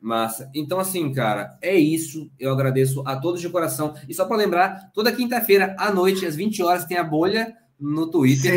[0.00, 0.50] Massa.
[0.54, 2.30] Então, assim, cara, é isso.
[2.38, 3.94] Eu agradeço a todos de coração.
[4.06, 8.10] E só para lembrar, toda quinta-feira à noite, às 20 horas, tem a bolha no
[8.10, 8.52] Twitter.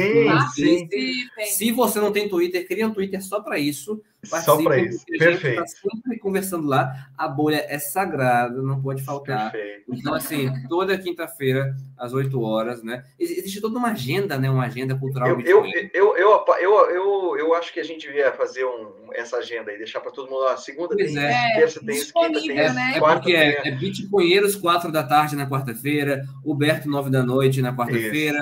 [0.54, 1.30] Sim, sim.
[1.46, 4.02] Se você não tem Twitter, cria um Twitter só para isso.
[4.44, 5.06] Só para isso.
[5.06, 5.26] Perfeito.
[5.26, 7.10] A gente está sempre conversando lá.
[7.18, 9.52] A bolha é sagrada, não pode faltar.
[9.52, 9.84] Perfeito.
[9.90, 13.04] Então, assim, toda quinta-feira, às 8 horas, né?
[13.20, 14.50] Existe toda uma agenda, né?
[14.50, 15.30] Uma agenda cultural.
[15.30, 19.38] Eu, eu, eu, eu, eu, eu, eu, acho que a gente devia fazer um, essa
[19.38, 20.46] agenda e deixar para todo mundo.
[20.48, 21.56] A segunda pois tem, é.
[21.56, 22.94] terça tem, quinta tem, né?
[22.96, 27.76] é porque é, é Bitcoinheiros, 4 da tarde na quarta-feira, Huberto, 9 da noite na
[27.76, 28.40] quarta-feira.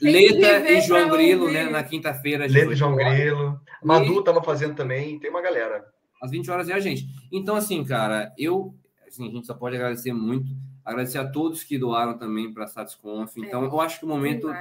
[0.00, 1.64] Leta e João Grilo, né?
[1.64, 2.46] Na quinta-feira.
[2.48, 3.60] Leta e João Grilo.
[3.82, 5.86] Madu estava fazendo também, tem uma galera.
[6.20, 7.06] Às 20 horas é a gente.
[7.30, 8.74] Então, assim, cara, eu.
[9.06, 10.50] Assim, a gente só pode agradecer muito.
[10.84, 13.36] Agradecer a todos que doaram também para a Satisconf.
[13.36, 14.52] Então, é, eu acho que o momento.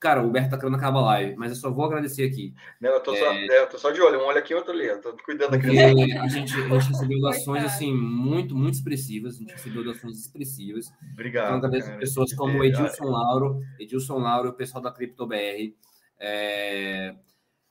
[0.00, 2.52] Cara, o Berto tá querendo acabar a live, mas eu só vou agradecer aqui.
[2.78, 3.18] Não, eu tô, é...
[3.18, 4.86] só, é, eu tô só de olho, um olho aqui, outro ali.
[4.86, 5.66] Eu tô cuidando aqui.
[5.66, 9.36] A gente, a gente recebeu doações, assim, muito, muito expressivas.
[9.36, 10.92] A gente recebeu doações expressivas.
[11.12, 11.46] Obrigado.
[11.46, 15.74] Então, agradeço cara, pessoas como Edilson Lauro, Edilson Lauro, o pessoal da CryptoBR.
[16.20, 17.14] É...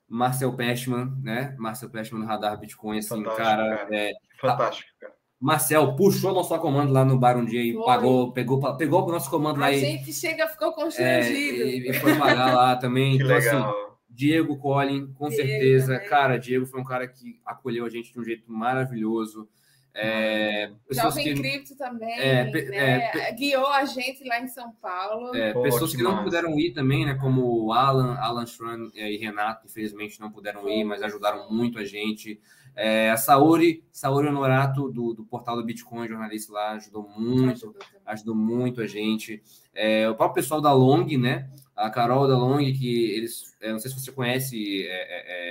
[0.08, 1.56] Marcel Pestman, né?
[1.58, 3.78] Marcel Pestman no Radar Bitcoin, assim, Fantástico, cara.
[3.78, 3.96] cara.
[3.96, 5.14] É, Fantástico, cara.
[5.44, 7.84] Marcel puxou nosso comando lá no bar um dia e foi.
[7.84, 9.68] pagou, pegou, pegou o nosso comando a lá.
[9.68, 11.64] A gente chega, ficou constrangido.
[11.64, 13.18] É, e, foi pagar lá também.
[13.20, 13.70] que então, assim, legal.
[13.70, 15.96] assim, Diego Collin, com Diego certeza.
[15.96, 16.10] Também.
[16.10, 19.50] Cara, Diego foi um cara que acolheu a gente de um jeito maravilhoso.
[19.96, 23.12] É, pessoas Jovem que, Cripto também, é, né?
[23.14, 25.36] é, guiou a gente lá em São Paulo.
[25.36, 27.14] É, pessoas que, que não puderam ir também, né?
[27.14, 31.86] Como o Alan, Alan Schran e Renato, infelizmente não puderam ir, mas ajudaram muito a
[31.86, 32.42] gente.
[32.76, 37.82] É, a Saori, Saori Honorato, do, do portal do Bitcoin, jornalista lá, ajudou muito, ajudou,
[38.04, 39.44] ajudou muito a gente.
[39.76, 41.52] É, o próprio pessoal da Long, né?
[41.76, 44.88] A Carol da Long, que eles, não sei se você conhece,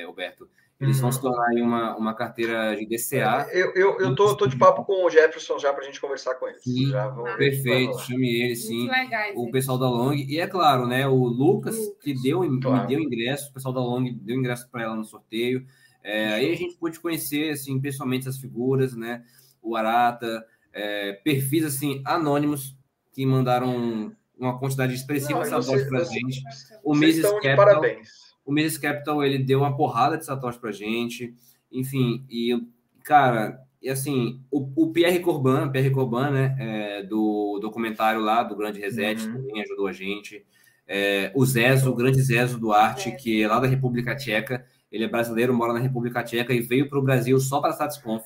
[0.07, 0.49] Roberto,
[0.83, 1.33] eles vão se uhum.
[1.33, 3.47] tornar uma, uma carteira de DCA.
[3.53, 6.35] Eu, eu, eu tô, tô de papo com o Jefferson já para a gente conversar
[6.35, 6.59] com ele.
[6.59, 6.91] Sim,
[7.39, 8.91] perfeito, chame ele, sim.
[8.91, 10.13] Legais, o pessoal da Long.
[10.13, 11.07] E é claro, né?
[11.07, 12.83] O Lucas, que deu, claro.
[12.83, 15.65] me deu ingresso, o pessoal da Long deu ingresso para ela no sorteio.
[16.03, 19.23] É, aí a gente pôde conhecer, assim, pessoalmente as figuras, né?
[19.63, 22.77] O Arata, é, perfis, assim, anônimos
[23.13, 26.43] que mandaram uma quantidade expressiva Não, de satoshi para a gente.
[26.83, 27.57] O Mises Capital.
[27.57, 31.35] Parabéns o Mises Capital ele deu uma porrada de satoshi pra gente,
[31.71, 32.61] enfim, e
[33.05, 38.57] cara, e assim, o, o Pierre Corban, Pierre Corban, né, é, do documentário lá do
[38.57, 39.33] Grande Reset, uhum.
[39.33, 40.45] também ajudou a gente.
[40.87, 43.13] É, o Zezo, o grande Zezo Duarte, é.
[43.13, 46.89] que é lá da República Tcheca, ele é brasileiro, mora na República Tcheca e veio
[46.89, 48.25] para o Brasil só para a Satisconf.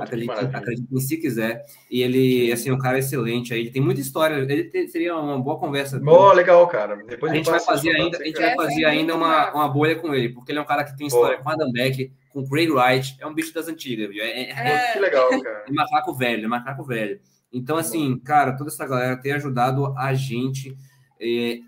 [0.00, 1.64] Acredite, acredite se quiser.
[1.90, 3.60] E ele, assim, um cara excelente aí.
[3.60, 4.36] Ele tem muita história.
[4.36, 5.98] Ele ter, seria uma boa conversa.
[5.98, 6.96] Boa, legal, cara.
[6.96, 10.14] Depois a gente vai fazer ainda, a gente vai fazer ainda uma, uma bolha com
[10.14, 11.42] ele, porque ele é um cara que tem história Boa.
[11.42, 13.16] com Adam Beck, com Craig Wright.
[13.20, 14.22] É um bicho das antigas, viu?
[14.22, 15.64] É, é, é, que legal, cara.
[15.68, 17.20] É macaco velho, é macaco velho.
[17.52, 20.76] Então, assim, cara, toda essa galera tem ajudado a gente.
[21.20, 21.58] É,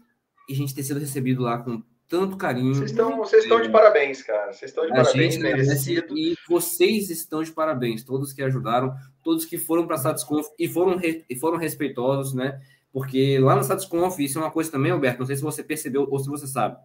[0.49, 1.83] e a gente ter sido recebido lá com
[2.15, 2.73] tanto carinho.
[2.77, 4.53] Vocês estão, vocês estão de parabéns, cara.
[4.53, 6.17] Vocês estão de a parabéns, merecido.
[6.17, 10.69] E vocês estão de parabéns, todos que ajudaram, todos que foram para a Satisconf e
[10.69, 12.61] foram, e foram respeitosos, né?
[12.93, 16.07] Porque lá na Satisconf, isso é uma coisa também, Alberto, não sei se você percebeu
[16.09, 16.77] ou se você sabe,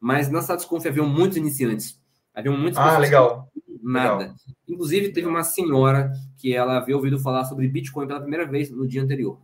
[0.00, 2.00] mas na Satisconf haviam muitos iniciantes.
[2.34, 3.50] Haviam muitos Ah, legal.
[3.82, 4.18] Nada.
[4.18, 4.34] Legal.
[4.66, 8.88] Inclusive, teve uma senhora que ela havia ouvido falar sobre Bitcoin pela primeira vez no
[8.88, 9.38] dia anterior.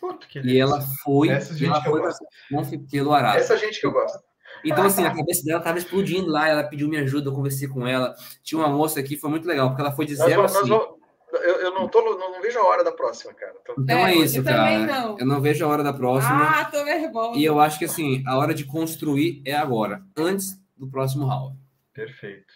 [0.00, 3.38] Puta, que e ela foi, Essa gente ela foi pelo Arara.
[3.38, 4.18] Essa gente que eu gosto.
[4.64, 7.86] Então, assim, a cabeça dela estava explodindo lá, ela pediu minha ajuda, eu conversei com
[7.86, 8.14] ela.
[8.42, 10.68] Tinha uma moça aqui, foi muito legal, porque ela foi dizer nós, assim...
[10.68, 10.94] Nós,
[11.32, 13.54] eu, eu não, tô, não, não, vejo a hora da próxima, cara.
[13.64, 13.74] Tô...
[13.78, 15.16] Então é, é isso, cara.
[15.18, 16.60] Eu não vejo a hora da próxima.
[16.60, 17.38] Ah, tô nervosa.
[17.38, 21.58] E eu acho que, assim, a hora de construir é agora, antes do próximo round.
[21.92, 22.54] Perfeito.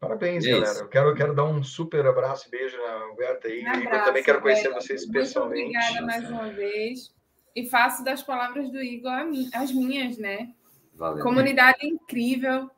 [0.00, 0.78] Parabéns, é galera.
[0.78, 3.64] Eu quero, quero dar um super abraço e beijo na Roberta aí.
[3.64, 5.76] Um eu também quero conhecer vocês Muito pessoalmente.
[5.76, 7.12] Obrigada mais uma vez.
[7.54, 9.10] E faço das palavras do Igor
[9.52, 10.50] as minhas, né?
[10.98, 11.22] Valeu.
[11.22, 12.68] Comunidade incrível.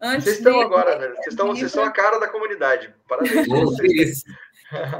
[0.00, 0.64] Antes vocês estão de...
[0.64, 1.08] agora, né?
[1.08, 2.92] Vocês, estão, vocês são a cara da comunidade.
[3.06, 4.24] Parabéns vocês.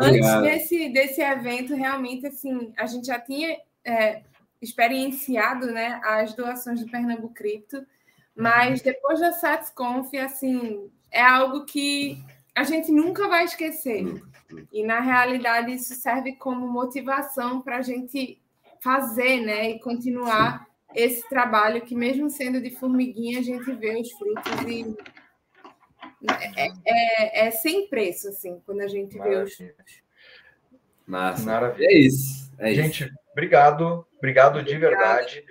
[0.01, 4.23] Antes desse, desse evento, realmente, assim, a gente já tinha é,
[4.61, 7.87] experienciado né, as doações do Pernambuco Cripto,
[8.37, 12.23] mas depois da SatsConf, assim, é algo que
[12.55, 14.05] a gente nunca vai esquecer.
[14.73, 18.41] E, na realidade, isso serve como motivação para a gente
[18.81, 24.11] fazer né, e continuar esse trabalho que, mesmo sendo de formiguinha, a gente vê os
[24.13, 24.97] frutos e
[26.57, 29.45] é, é, é sem preço, assim, quando a gente Maravilha.
[29.45, 30.03] vê os frutos.
[31.07, 31.45] Massa.
[31.45, 31.87] Maravilha.
[31.87, 32.53] É isso.
[32.59, 33.15] É gente, isso.
[33.33, 34.07] obrigado.
[34.19, 35.45] Obrigado de verdade.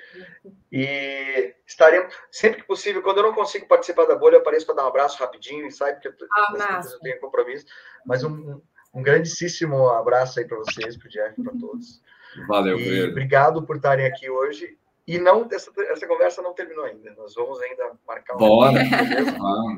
[0.69, 4.76] E estaremos, sempre que possível, quando eu não consigo participar da bolha, eu apareço para
[4.76, 7.65] dar um abraço rapidinho e sai, porque ah, eu tenho compromisso.
[8.05, 8.61] Mas um,
[8.93, 12.01] um grandíssimo abraço aí para vocês, para o Jeff, para todos.
[12.45, 14.77] Valeu, e obrigado por estarem aqui hoje.
[15.07, 17.13] E não essa, essa conversa não terminou ainda.
[17.15, 18.38] Nós vamos ainda marcar um.
[18.38, 18.79] Bora!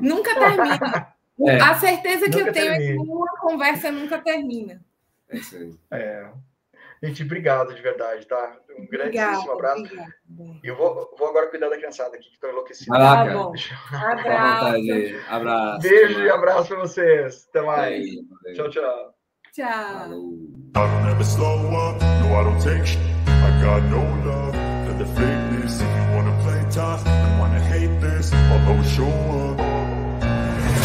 [0.01, 1.13] nunca termina.
[1.41, 1.55] É.
[1.61, 3.01] A certeza que nunca eu tenho termina.
[3.01, 4.83] é que uma conversa nunca termina.
[5.29, 5.73] É isso aí.
[5.89, 6.29] É.
[7.01, 8.57] Gente, obrigado de verdade, tá?
[8.77, 9.83] Um grandíssimo abraço.
[9.83, 10.13] Obrigada.
[10.61, 12.89] E eu vou, vou agora cuidar da criançada aqui, que estão enlouquecidos.
[12.89, 13.53] Vai lá, bom.
[13.93, 14.75] Abraço.
[15.29, 15.79] abraço.
[15.87, 17.47] Beijo e abraço para vocês.
[17.49, 18.05] Até mais.
[18.45, 19.15] Aí, tchau, tchau.
[19.53, 20.09] Tchau.
[24.25, 24.58] the
[26.79, 29.57] tough and wanna hate this I'll always show up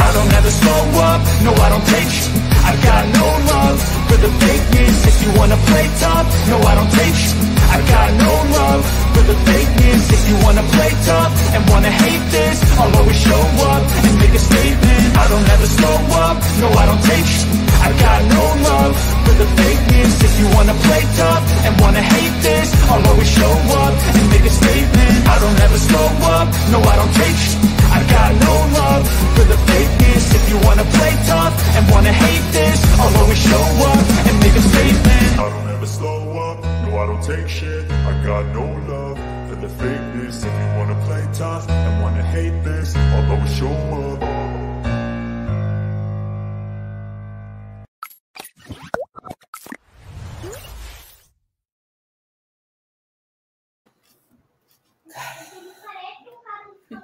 [0.07, 2.11] I don't ever slow up, no I don't take.
[2.19, 2.27] Sh
[2.71, 6.93] I got no love for the fakeness If you wanna play tough, no I don't
[7.01, 7.17] take.
[7.23, 7.31] Sh
[7.77, 8.83] I got no love
[9.15, 13.43] for the fakeness If you wanna play tough and wanna hate this I'll always show
[13.73, 15.05] up and make a statement.
[15.23, 15.97] I don't ever slow
[16.27, 17.29] up, no I don't take.
[17.35, 20.15] sh I got no love for the fakeness.
[20.25, 24.45] If you wanna play tough and wanna hate this I'll always show up and make
[24.53, 25.17] a statement.
[25.29, 27.53] I don't ever slow up, no I don't take sh.
[27.97, 29.05] I got no love
[29.37, 30.25] for the fakeness.
[30.39, 34.57] If you wanna play tough and wanna hate this I'll always show up and make
[34.57, 35.29] a statement.
[35.45, 37.85] I don't ever slow up, no I don't take shit.
[38.11, 39.17] I got no love
[39.49, 40.37] for the fakeness.
[40.49, 41.69] If you wanna play tough